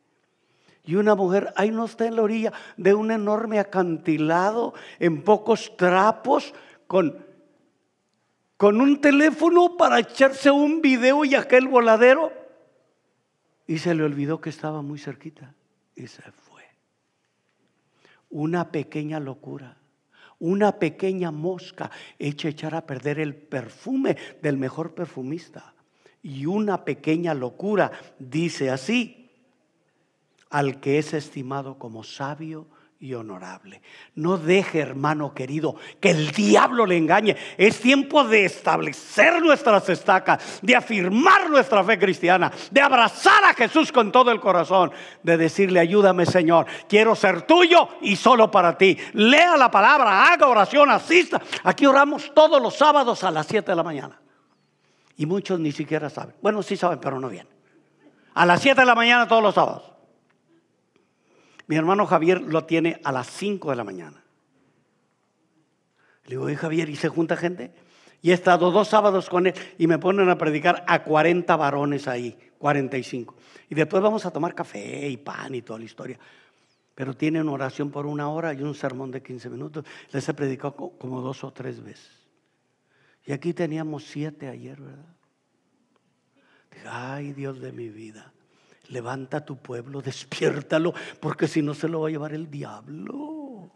Y 0.82 0.96
una 0.96 1.14
mujer, 1.14 1.52
ahí 1.54 1.70
no 1.70 1.84
está 1.84 2.04
en 2.06 2.16
la 2.16 2.22
orilla 2.22 2.52
de 2.76 2.94
un 2.94 3.12
enorme 3.12 3.60
acantilado, 3.60 4.74
en 4.98 5.22
pocos 5.22 5.76
trapos, 5.76 6.52
con 6.88 7.27
con 8.58 8.80
un 8.80 9.00
teléfono 9.00 9.76
para 9.76 10.00
echarse 10.00 10.50
un 10.50 10.82
video 10.82 11.24
y 11.24 11.36
aquel 11.36 11.68
voladero. 11.68 12.32
Y 13.68 13.78
se 13.78 13.94
le 13.94 14.02
olvidó 14.02 14.40
que 14.40 14.50
estaba 14.50 14.82
muy 14.82 14.98
cerquita 14.98 15.54
y 15.94 16.08
se 16.08 16.22
fue. 16.32 16.64
Una 18.30 18.72
pequeña 18.72 19.20
locura, 19.20 19.78
una 20.40 20.72
pequeña 20.80 21.30
mosca 21.30 21.92
hecha 22.18 22.48
echar 22.48 22.74
a 22.74 22.84
perder 22.84 23.20
el 23.20 23.36
perfume 23.36 24.16
del 24.42 24.56
mejor 24.56 24.92
perfumista. 24.92 25.72
Y 26.20 26.46
una 26.46 26.84
pequeña 26.84 27.34
locura 27.34 27.92
dice 28.18 28.70
así, 28.70 29.30
al 30.50 30.80
que 30.80 30.98
es 30.98 31.14
estimado 31.14 31.78
como 31.78 32.02
sabio 32.02 32.66
y 33.00 33.14
honorable. 33.14 33.80
No 34.16 34.38
deje, 34.38 34.80
hermano 34.80 35.32
querido, 35.32 35.76
que 36.00 36.10
el 36.10 36.32
diablo 36.32 36.84
le 36.84 36.96
engañe. 36.96 37.36
Es 37.56 37.80
tiempo 37.80 38.24
de 38.24 38.44
establecer 38.44 39.40
nuestras 39.40 39.88
estacas, 39.88 40.58
de 40.62 40.74
afirmar 40.74 41.48
nuestra 41.48 41.84
fe 41.84 41.98
cristiana, 41.98 42.50
de 42.70 42.80
abrazar 42.80 43.44
a 43.44 43.54
Jesús 43.54 43.92
con 43.92 44.10
todo 44.10 44.32
el 44.32 44.40
corazón, 44.40 44.90
de 45.22 45.36
decirle, 45.36 45.78
ayúdame 45.78 46.26
Señor, 46.26 46.66
quiero 46.88 47.14
ser 47.14 47.42
tuyo 47.42 47.88
y 48.00 48.16
solo 48.16 48.50
para 48.50 48.76
ti. 48.76 48.98
Lea 49.12 49.56
la 49.56 49.70
palabra, 49.70 50.32
haga 50.32 50.48
oración, 50.48 50.90
asista. 50.90 51.40
Aquí 51.62 51.86
oramos 51.86 52.34
todos 52.34 52.60
los 52.60 52.76
sábados 52.76 53.22
a 53.22 53.30
las 53.30 53.46
7 53.46 53.70
de 53.70 53.76
la 53.76 53.84
mañana. 53.84 54.20
Y 55.16 55.26
muchos 55.26 55.60
ni 55.60 55.70
siquiera 55.70 56.10
saben. 56.10 56.34
Bueno, 56.42 56.62
sí 56.62 56.76
saben, 56.76 56.98
pero 56.98 57.20
no 57.20 57.28
bien. 57.28 57.46
A 58.34 58.44
las 58.44 58.60
7 58.60 58.80
de 58.80 58.86
la 58.86 58.94
mañana 58.96 59.28
todos 59.28 59.42
los 59.42 59.54
sábados. 59.54 59.97
Mi 61.68 61.76
hermano 61.76 62.06
Javier 62.06 62.40
lo 62.40 62.64
tiene 62.64 63.00
a 63.04 63.12
las 63.12 63.28
5 63.28 63.70
de 63.70 63.76
la 63.76 63.84
mañana. 63.84 64.24
Le 66.24 66.30
digo, 66.30 66.48
Javier, 66.56 66.88
¿y 66.88 66.96
se 66.96 67.08
junta 67.08 67.36
gente? 67.36 67.72
Y 68.22 68.30
he 68.30 68.34
estado 68.34 68.70
dos 68.70 68.88
sábados 68.88 69.28
con 69.28 69.46
él 69.46 69.54
y 69.76 69.86
me 69.86 69.98
ponen 69.98 70.28
a 70.30 70.38
predicar 70.38 70.84
a 70.88 71.04
40 71.04 71.54
varones 71.56 72.08
ahí, 72.08 72.36
45. 72.58 73.36
Y 73.68 73.74
después 73.74 74.02
vamos 74.02 74.24
a 74.24 74.30
tomar 74.30 74.54
café 74.54 75.08
y 75.08 75.18
pan 75.18 75.54
y 75.54 75.62
toda 75.62 75.78
la 75.78 75.84
historia. 75.84 76.18
Pero 76.94 77.14
tiene 77.14 77.40
una 77.40 77.52
oración 77.52 77.90
por 77.90 78.06
una 78.06 78.28
hora 78.30 78.52
y 78.54 78.62
un 78.62 78.74
sermón 78.74 79.10
de 79.10 79.22
15 79.22 79.50
minutos. 79.50 79.84
Les 80.10 80.26
he 80.28 80.34
predicado 80.34 80.74
como 80.74 81.20
dos 81.20 81.44
o 81.44 81.52
tres 81.52 81.82
veces. 81.82 82.28
Y 83.26 83.32
aquí 83.32 83.52
teníamos 83.52 84.04
siete 84.04 84.48
ayer, 84.48 84.80
¿verdad? 84.80 85.14
Dije, 86.72 86.88
ay 86.88 87.34
Dios 87.34 87.60
de 87.60 87.72
mi 87.72 87.90
vida. 87.90 88.32
Levanta 88.88 89.44
tu 89.44 89.56
pueblo, 89.56 90.02
despiértalo, 90.02 90.94
porque 91.20 91.46
si 91.46 91.62
no 91.62 91.74
se 91.74 91.88
lo 91.88 92.00
va 92.00 92.08
a 92.08 92.10
llevar 92.10 92.32
el 92.32 92.50
diablo. 92.50 93.70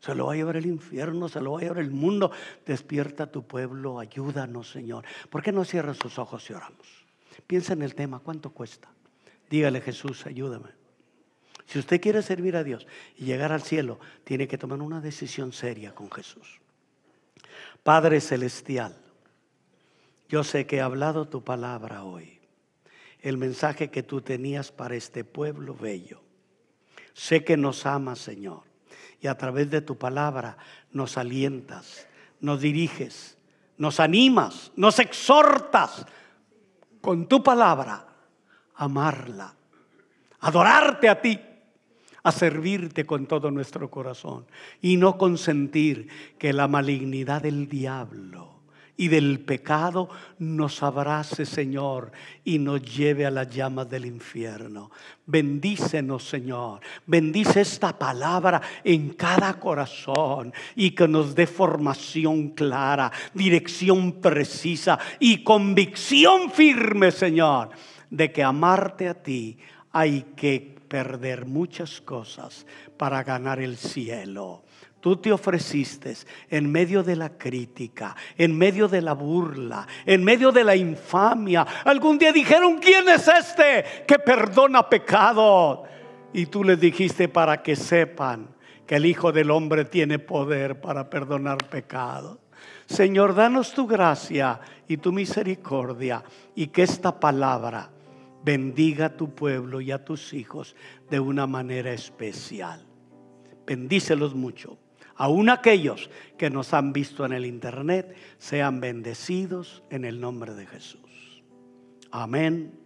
Se 0.00 0.14
lo 0.14 0.26
va 0.26 0.34
a 0.34 0.36
llevar 0.36 0.56
el 0.56 0.66
infierno, 0.66 1.28
se 1.28 1.40
lo 1.40 1.52
va 1.52 1.58
a 1.58 1.62
llevar 1.62 1.78
el 1.78 1.90
mundo. 1.90 2.30
Despierta 2.64 3.30
tu 3.30 3.46
pueblo, 3.46 3.98
ayúdanos, 3.98 4.70
Señor. 4.70 5.04
¿Por 5.30 5.42
qué 5.42 5.52
no 5.52 5.64
cierras 5.64 5.96
sus 5.96 6.18
ojos 6.18 6.48
y 6.48 6.52
oramos? 6.52 6.86
Piensa 7.46 7.72
en 7.72 7.82
el 7.82 7.94
tema, 7.94 8.20
¿cuánto 8.20 8.50
cuesta? 8.50 8.88
Dígale, 9.50 9.80
Jesús, 9.80 10.26
ayúdame. 10.26 10.68
Si 11.66 11.78
usted 11.78 12.00
quiere 12.00 12.22
servir 12.22 12.56
a 12.56 12.62
Dios 12.62 12.86
y 13.16 13.24
llegar 13.24 13.52
al 13.52 13.62
cielo, 13.62 13.98
tiene 14.22 14.46
que 14.46 14.58
tomar 14.58 14.80
una 14.80 15.00
decisión 15.00 15.52
seria 15.52 15.94
con 15.94 16.10
Jesús. 16.10 16.60
Padre 17.82 18.20
Celestial, 18.20 18.96
yo 20.28 20.44
sé 20.44 20.66
que 20.66 20.76
he 20.76 20.80
hablado 20.80 21.28
tu 21.28 21.42
palabra 21.42 22.04
hoy 22.04 22.35
el 23.28 23.38
mensaje 23.38 23.90
que 23.90 24.04
tú 24.04 24.20
tenías 24.20 24.70
para 24.70 24.94
este 24.94 25.24
pueblo 25.24 25.74
bello. 25.74 26.20
Sé 27.12 27.42
que 27.42 27.56
nos 27.56 27.84
amas, 27.84 28.20
Señor, 28.20 28.62
y 29.20 29.26
a 29.26 29.36
través 29.36 29.68
de 29.68 29.80
tu 29.80 29.98
palabra 29.98 30.56
nos 30.92 31.18
alientas, 31.18 32.06
nos 32.40 32.60
diriges, 32.60 33.36
nos 33.78 33.98
animas, 33.98 34.70
nos 34.76 35.00
exhortas 35.00 36.06
con 37.00 37.26
tu 37.26 37.42
palabra 37.42 38.06
a 38.76 38.84
amarla, 38.84 39.56
adorarte 40.38 41.08
a 41.08 41.20
ti, 41.20 41.40
a 42.22 42.30
servirte 42.30 43.06
con 43.06 43.26
todo 43.26 43.50
nuestro 43.50 43.90
corazón 43.90 44.46
y 44.80 44.98
no 44.98 45.18
consentir 45.18 46.08
que 46.38 46.52
la 46.52 46.68
malignidad 46.68 47.42
del 47.42 47.68
diablo 47.68 48.55
y 48.96 49.08
del 49.08 49.40
pecado 49.40 50.08
nos 50.38 50.82
abrace, 50.82 51.44
Señor, 51.44 52.12
y 52.44 52.58
nos 52.58 52.82
lleve 52.82 53.26
a 53.26 53.30
las 53.30 53.48
llamas 53.50 53.88
del 53.88 54.06
infierno. 54.06 54.90
Bendícenos, 55.26 56.28
Señor. 56.28 56.80
Bendice 57.06 57.60
esta 57.60 57.98
palabra 57.98 58.60
en 58.84 59.10
cada 59.10 59.54
corazón 59.58 60.52
y 60.74 60.92
que 60.92 61.08
nos 61.08 61.34
dé 61.34 61.46
formación 61.46 62.50
clara, 62.50 63.12
dirección 63.34 64.20
precisa 64.20 64.98
y 65.20 65.42
convicción 65.42 66.50
firme, 66.50 67.10
Señor, 67.10 67.70
de 68.10 68.32
que 68.32 68.42
amarte 68.42 69.08
a 69.08 69.14
ti 69.14 69.58
hay 69.92 70.26
que 70.36 70.76
perder 70.88 71.46
muchas 71.46 72.00
cosas 72.00 72.66
para 72.96 73.22
ganar 73.24 73.60
el 73.60 73.76
cielo. 73.76 74.65
Tú 75.06 75.18
te 75.18 75.30
ofreciste 75.30 76.16
en 76.50 76.68
medio 76.68 77.04
de 77.04 77.14
la 77.14 77.38
crítica, 77.38 78.16
en 78.36 78.58
medio 78.58 78.88
de 78.88 79.00
la 79.00 79.12
burla, 79.12 79.86
en 80.04 80.24
medio 80.24 80.50
de 80.50 80.64
la 80.64 80.74
infamia. 80.74 81.64
Algún 81.84 82.18
día 82.18 82.32
dijeron, 82.32 82.78
¿quién 82.78 83.08
es 83.08 83.28
este 83.28 83.84
que 84.04 84.18
perdona 84.18 84.88
pecado? 84.88 85.84
Y 86.32 86.46
tú 86.46 86.64
les 86.64 86.80
dijiste 86.80 87.28
para 87.28 87.62
que 87.62 87.76
sepan 87.76 88.48
que 88.84 88.96
el 88.96 89.06
Hijo 89.06 89.30
del 89.30 89.52
Hombre 89.52 89.84
tiene 89.84 90.18
poder 90.18 90.80
para 90.80 91.08
perdonar 91.08 91.58
pecado. 91.68 92.40
Señor, 92.86 93.36
danos 93.36 93.74
tu 93.74 93.86
gracia 93.86 94.58
y 94.88 94.96
tu 94.96 95.12
misericordia 95.12 96.24
y 96.56 96.66
que 96.66 96.82
esta 96.82 97.20
palabra 97.20 97.90
bendiga 98.44 99.06
a 99.06 99.16
tu 99.16 99.32
pueblo 99.32 99.80
y 99.80 99.92
a 99.92 100.04
tus 100.04 100.32
hijos 100.32 100.74
de 101.08 101.20
una 101.20 101.46
manera 101.46 101.92
especial. 101.92 102.84
Bendícelos 103.64 104.34
mucho 104.34 104.78
aún 105.16 105.48
aquellos 105.48 106.10
que 106.36 106.50
nos 106.50 106.74
han 106.74 106.92
visto 106.92 107.24
en 107.24 107.32
el 107.32 107.46
internet, 107.46 108.16
sean 108.38 108.80
bendecidos 108.80 109.82
en 109.90 110.04
el 110.04 110.20
nombre 110.20 110.54
de 110.54 110.66
Jesús. 110.66 111.42
Amén. 112.10 112.78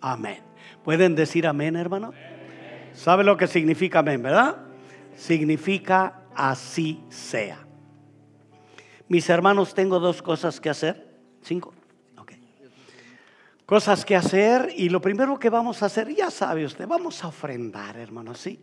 Amén. 0.00 0.42
¿Pueden 0.84 1.14
decir 1.14 1.46
amén, 1.46 1.76
hermano? 1.76 2.12
¿Sabe 2.92 3.24
lo 3.24 3.36
que 3.36 3.46
significa 3.46 4.00
amén, 4.00 4.22
verdad? 4.22 4.58
Significa 5.16 6.22
así 6.34 7.00
sea. 7.08 7.66
Mis 9.08 9.28
hermanos, 9.28 9.74
tengo 9.74 10.00
dos 10.00 10.22
cosas 10.22 10.60
que 10.60 10.70
hacer. 10.70 11.12
Cinco. 11.42 11.74
Ok. 12.18 12.32
Cosas 13.66 14.04
que 14.04 14.16
hacer 14.16 14.72
y 14.76 14.88
lo 14.88 15.00
primero 15.00 15.38
que 15.38 15.50
vamos 15.50 15.82
a 15.82 15.86
hacer, 15.86 16.14
ya 16.14 16.30
sabe 16.30 16.64
usted, 16.64 16.86
vamos 16.86 17.22
a 17.22 17.28
ofrendar, 17.28 17.96
hermano, 17.96 18.34
¿sí? 18.34 18.60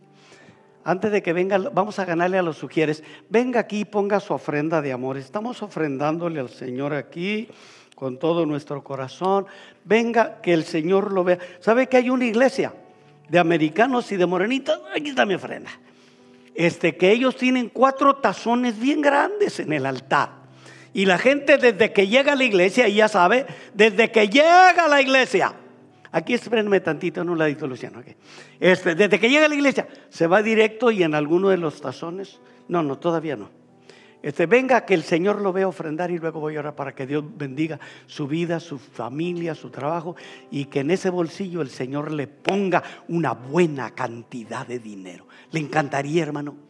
Antes 0.84 1.12
de 1.12 1.22
que 1.22 1.32
venga, 1.32 1.58
vamos 1.58 1.98
a 1.98 2.04
ganarle 2.04 2.38
a 2.38 2.42
los 2.42 2.56
sugieres. 2.56 3.02
Venga 3.28 3.60
aquí 3.60 3.80
y 3.80 3.84
ponga 3.84 4.18
su 4.20 4.32
ofrenda 4.32 4.80
de 4.80 4.92
amor. 4.92 5.18
Estamos 5.18 5.62
ofrendándole 5.62 6.40
al 6.40 6.48
Señor 6.48 6.94
aquí 6.94 7.48
con 7.94 8.18
todo 8.18 8.46
nuestro 8.46 8.82
corazón. 8.82 9.46
Venga, 9.84 10.40
que 10.40 10.54
el 10.54 10.64
Señor 10.64 11.12
lo 11.12 11.22
vea. 11.22 11.38
¿Sabe 11.60 11.86
que 11.86 11.98
hay 11.98 12.08
una 12.08 12.24
iglesia 12.24 12.72
de 13.28 13.38
americanos 13.38 14.10
y 14.10 14.16
de 14.16 14.24
morenitas? 14.24 14.80
Aquí 14.96 15.10
está 15.10 15.26
mi 15.26 15.34
ofrenda. 15.34 15.70
Este, 16.54 16.96
que 16.96 17.10
ellos 17.10 17.36
tienen 17.36 17.68
cuatro 17.68 18.16
tazones 18.16 18.78
bien 18.80 19.02
grandes 19.02 19.60
en 19.60 19.72
el 19.74 19.84
altar. 19.84 20.40
Y 20.94 21.06
la 21.06 21.18
gente 21.18 21.58
desde 21.58 21.92
que 21.92 22.08
llega 22.08 22.32
a 22.32 22.36
la 22.36 22.44
iglesia, 22.44 22.88
ya 22.88 23.06
sabe, 23.08 23.46
desde 23.74 24.10
que 24.10 24.28
llega 24.28 24.86
a 24.86 24.88
la 24.88 25.00
iglesia, 25.00 25.54
Aquí 26.12 26.34
espérenme 26.34 26.80
tantito 26.80 27.20
en 27.20 27.30
un 27.30 27.38
ladito, 27.38 27.66
Luciano. 27.66 28.02
Este, 28.58 28.94
desde 28.94 29.20
que 29.20 29.28
llega 29.28 29.46
a 29.46 29.48
la 29.48 29.54
iglesia, 29.54 29.86
se 30.08 30.26
va 30.26 30.42
directo 30.42 30.90
y 30.90 31.02
en 31.02 31.14
alguno 31.14 31.50
de 31.50 31.56
los 31.56 31.80
tazones. 31.80 32.40
No, 32.68 32.82
no, 32.82 32.98
todavía 32.98 33.36
no. 33.36 33.50
Este, 34.22 34.44
venga 34.46 34.84
que 34.84 34.92
el 34.92 35.02
Señor 35.02 35.40
lo 35.40 35.52
vea 35.52 35.66
ofrendar 35.66 36.10
y 36.10 36.18
luego 36.18 36.40
voy 36.40 36.56
a 36.56 36.60
orar 36.60 36.74
para 36.74 36.94
que 36.94 37.06
Dios 37.06 37.24
bendiga 37.36 37.80
su 38.06 38.26
vida, 38.26 38.60
su 38.60 38.78
familia, 38.78 39.54
su 39.54 39.70
trabajo 39.70 40.14
y 40.50 40.66
que 40.66 40.80
en 40.80 40.90
ese 40.90 41.08
bolsillo 41.08 41.62
el 41.62 41.70
Señor 41.70 42.12
le 42.12 42.26
ponga 42.26 42.82
una 43.08 43.32
buena 43.32 43.94
cantidad 43.94 44.66
de 44.66 44.78
dinero. 44.78 45.26
¿Le 45.52 45.60
encantaría, 45.60 46.22
hermano? 46.22 46.69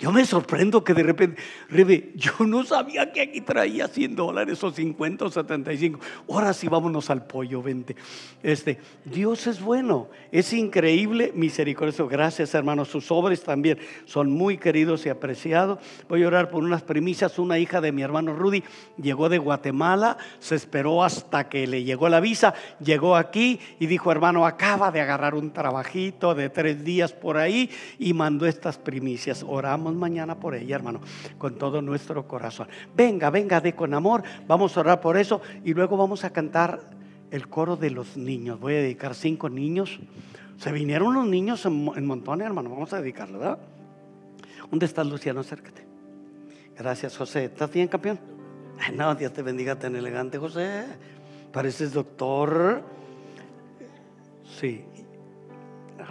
Yo 0.00 0.10
me 0.10 0.24
sorprendo 0.24 0.82
que 0.82 0.94
de 0.94 1.02
repente, 1.02 1.42
Rebe, 1.68 2.12
yo 2.16 2.32
no 2.46 2.64
sabía 2.64 3.12
que 3.12 3.20
aquí 3.20 3.42
traía 3.42 3.86
100 3.86 4.16
dólares 4.16 4.64
o 4.64 4.70
50 4.70 5.26
o 5.26 5.30
75. 5.30 6.00
Ahora 6.30 6.54
sí 6.54 6.68
vámonos 6.68 7.10
al 7.10 7.26
pollo, 7.26 7.62
vente. 7.62 7.96
Este, 8.42 8.78
Dios 9.04 9.46
es 9.46 9.60
bueno, 9.60 10.08
es 10.32 10.54
increíble, 10.54 11.32
misericordioso. 11.34 12.08
Gracias, 12.08 12.54
hermanos. 12.54 12.88
Sus 12.88 13.10
obras 13.10 13.42
también 13.42 13.78
son 14.06 14.30
muy 14.30 14.56
queridos 14.56 15.04
y 15.04 15.10
apreciados. 15.10 15.78
Voy 16.08 16.22
a 16.22 16.28
orar 16.28 16.48
por 16.48 16.64
unas 16.64 16.82
primicias. 16.82 17.38
Una 17.38 17.58
hija 17.58 17.82
de 17.82 17.92
mi 17.92 18.00
hermano 18.00 18.34
Rudy 18.34 18.64
llegó 18.96 19.28
de 19.28 19.36
Guatemala, 19.36 20.16
se 20.38 20.54
esperó 20.54 21.04
hasta 21.04 21.50
que 21.50 21.66
le 21.66 21.84
llegó 21.84 22.08
la 22.08 22.20
visa, 22.20 22.54
llegó 22.82 23.16
aquí 23.16 23.60
y 23.78 23.86
dijo, 23.86 24.10
hermano, 24.10 24.46
acaba 24.46 24.90
de 24.90 25.02
agarrar 25.02 25.34
un 25.34 25.50
trabajito 25.50 26.34
de 26.34 26.48
tres 26.48 26.82
días 26.84 27.12
por 27.12 27.36
ahí 27.36 27.68
y 27.98 28.14
mandó 28.14 28.46
estas 28.46 28.78
primicias. 28.78 29.44
Oramos 29.46 29.89
mañana 29.96 30.38
por 30.38 30.54
ella, 30.54 30.76
hermano, 30.76 31.00
con 31.38 31.56
todo 31.56 31.82
nuestro 31.82 32.26
corazón. 32.26 32.68
Venga, 32.94 33.30
venga, 33.30 33.60
de 33.60 33.74
con 33.74 33.94
amor. 33.94 34.22
Vamos 34.46 34.76
a 34.76 34.80
orar 34.80 35.00
por 35.00 35.16
eso 35.16 35.40
y 35.64 35.74
luego 35.74 35.96
vamos 35.96 36.24
a 36.24 36.30
cantar 36.30 36.80
el 37.30 37.48
coro 37.48 37.76
de 37.76 37.90
los 37.90 38.16
niños. 38.16 38.60
Voy 38.60 38.74
a 38.74 38.78
dedicar 38.78 39.14
cinco 39.14 39.48
niños. 39.48 40.00
Se 40.58 40.72
vinieron 40.72 41.14
los 41.14 41.26
niños 41.26 41.64
en, 41.66 42.06
montones, 42.06 42.46
hermano. 42.46 42.70
Vamos 42.70 42.92
a 42.92 43.00
dedicarlo, 43.00 43.38
¿verdad? 43.38 43.58
¿Dónde 44.70 44.86
estás, 44.86 45.06
Luciano? 45.06 45.40
Acércate. 45.40 45.86
Gracias, 46.76 47.16
José. 47.16 47.44
¿Estás 47.46 47.72
bien, 47.72 47.88
campeón? 47.88 48.18
no, 48.94 49.14
Dios 49.14 49.32
te 49.32 49.42
bendiga 49.42 49.78
tan 49.78 49.96
elegante, 49.96 50.38
José. 50.38 50.84
Pareces 51.52 51.92
doctor. 51.92 52.82
Sí. 54.58 54.84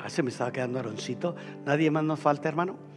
Se 0.08 0.24
me 0.24 0.30
estaba 0.30 0.52
quedando 0.52 0.80
aroncito. 0.80 1.36
Nadie 1.66 1.92
más 1.92 2.04
nos 2.04 2.20
falta, 2.20 2.50
hermano. 2.50 2.89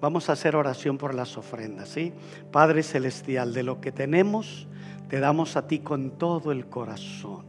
Vamos 0.00 0.28
a 0.28 0.32
hacer 0.32 0.56
oración 0.56 0.98
por 0.98 1.14
las 1.14 1.38
ofrendas, 1.38 1.88
¿sí? 1.88 2.12
Padre 2.52 2.82
Celestial, 2.82 3.54
de 3.54 3.62
lo 3.62 3.80
que 3.80 3.92
tenemos, 3.92 4.68
te 5.08 5.20
damos 5.20 5.56
a 5.56 5.66
ti 5.66 5.78
con 5.78 6.10
todo 6.18 6.52
el 6.52 6.66
corazón. 6.66 7.46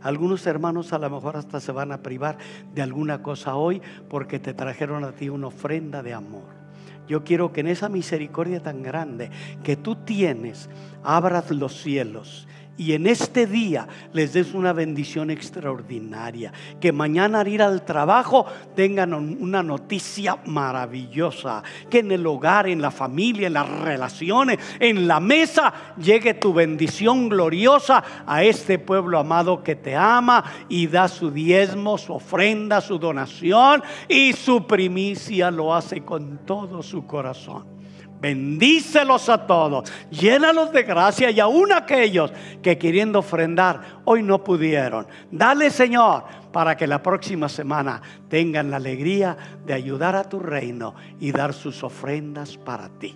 Algunos 0.00 0.46
hermanos 0.46 0.92
a 0.92 0.98
lo 0.98 1.10
mejor 1.10 1.36
hasta 1.36 1.58
se 1.58 1.72
van 1.72 1.90
a 1.90 2.02
privar 2.02 2.38
de 2.72 2.82
alguna 2.82 3.22
cosa 3.22 3.56
hoy 3.56 3.82
porque 4.08 4.38
te 4.38 4.54
trajeron 4.54 5.02
a 5.04 5.12
ti 5.12 5.28
una 5.28 5.48
ofrenda 5.48 6.02
de 6.02 6.14
amor. 6.14 6.56
Yo 7.08 7.24
quiero 7.24 7.52
que 7.52 7.60
en 7.60 7.68
esa 7.68 7.88
misericordia 7.88 8.62
tan 8.62 8.82
grande 8.82 9.30
que 9.64 9.76
tú 9.76 9.96
tienes, 9.96 10.68
abras 11.02 11.50
los 11.50 11.80
cielos 11.80 12.46
y 12.78 12.92
en 12.92 13.06
este 13.06 13.46
día 13.46 13.86
les 14.12 14.32
des 14.32 14.54
una 14.54 14.72
bendición 14.72 15.30
extraordinaria. 15.30 16.52
Que 16.80 16.92
mañana 16.92 17.40
al 17.40 17.48
ir 17.48 17.60
al 17.60 17.84
trabajo 17.84 18.46
tengan 18.74 19.12
una 19.12 19.62
noticia 19.62 20.38
maravillosa. 20.46 21.62
Que 21.90 21.98
en 21.98 22.12
el 22.12 22.26
hogar, 22.26 22.68
en 22.68 22.80
la 22.80 22.92
familia, 22.92 23.48
en 23.48 23.54
las 23.54 23.68
relaciones, 23.68 24.58
en 24.78 25.08
la 25.08 25.18
mesa 25.18 25.74
llegue 26.00 26.34
tu 26.34 26.54
bendición 26.54 27.28
gloriosa 27.28 28.02
a 28.24 28.44
este 28.44 28.78
pueblo 28.78 29.18
amado 29.18 29.62
que 29.62 29.74
te 29.74 29.96
ama 29.96 30.44
y 30.68 30.86
da 30.86 31.08
su 31.08 31.32
diezmo, 31.32 31.98
su 31.98 32.14
ofrenda, 32.14 32.80
su 32.80 32.98
donación 32.98 33.82
y 34.08 34.32
su 34.32 34.66
primicia 34.66 35.50
lo 35.50 35.74
hace 35.74 36.02
con 36.02 36.46
todo 36.46 36.82
su 36.82 37.04
corazón. 37.06 37.77
Bendícelos 38.20 39.28
a 39.28 39.46
todos, 39.46 39.90
llénalos 40.10 40.72
de 40.72 40.82
gracia 40.82 41.30
y 41.30 41.38
aún 41.38 41.72
aquellos 41.72 42.32
que 42.62 42.76
queriendo 42.76 43.20
ofrendar 43.20 44.00
hoy 44.04 44.22
no 44.22 44.42
pudieron. 44.42 45.06
Dale, 45.30 45.70
Señor, 45.70 46.24
para 46.52 46.76
que 46.76 46.86
la 46.86 47.02
próxima 47.02 47.48
semana 47.48 48.02
tengan 48.28 48.70
la 48.70 48.78
alegría 48.78 49.36
de 49.64 49.74
ayudar 49.74 50.16
a 50.16 50.24
tu 50.24 50.40
reino 50.40 50.94
y 51.20 51.30
dar 51.30 51.54
sus 51.54 51.84
ofrendas 51.84 52.56
para 52.56 52.88
ti. 52.88 53.14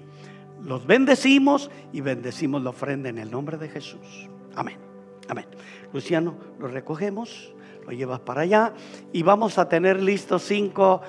Los 0.64 0.86
bendecimos 0.86 1.70
y 1.92 2.00
bendecimos 2.00 2.62
la 2.62 2.70
ofrenda 2.70 3.08
en 3.08 3.18
el 3.18 3.30
nombre 3.30 3.56
de 3.56 3.68
Jesús. 3.68 4.28
Amén. 4.54 4.76
Amén. 5.28 5.46
Luciano, 5.92 6.34
lo 6.60 6.68
recogemos, 6.68 7.54
lo 7.86 7.92
llevas 7.92 8.20
para 8.20 8.42
allá 8.42 8.72
y 9.12 9.22
vamos 9.22 9.58
a 9.58 9.68
tener 9.68 10.00
listos 10.00 10.42
cinco. 10.42 11.00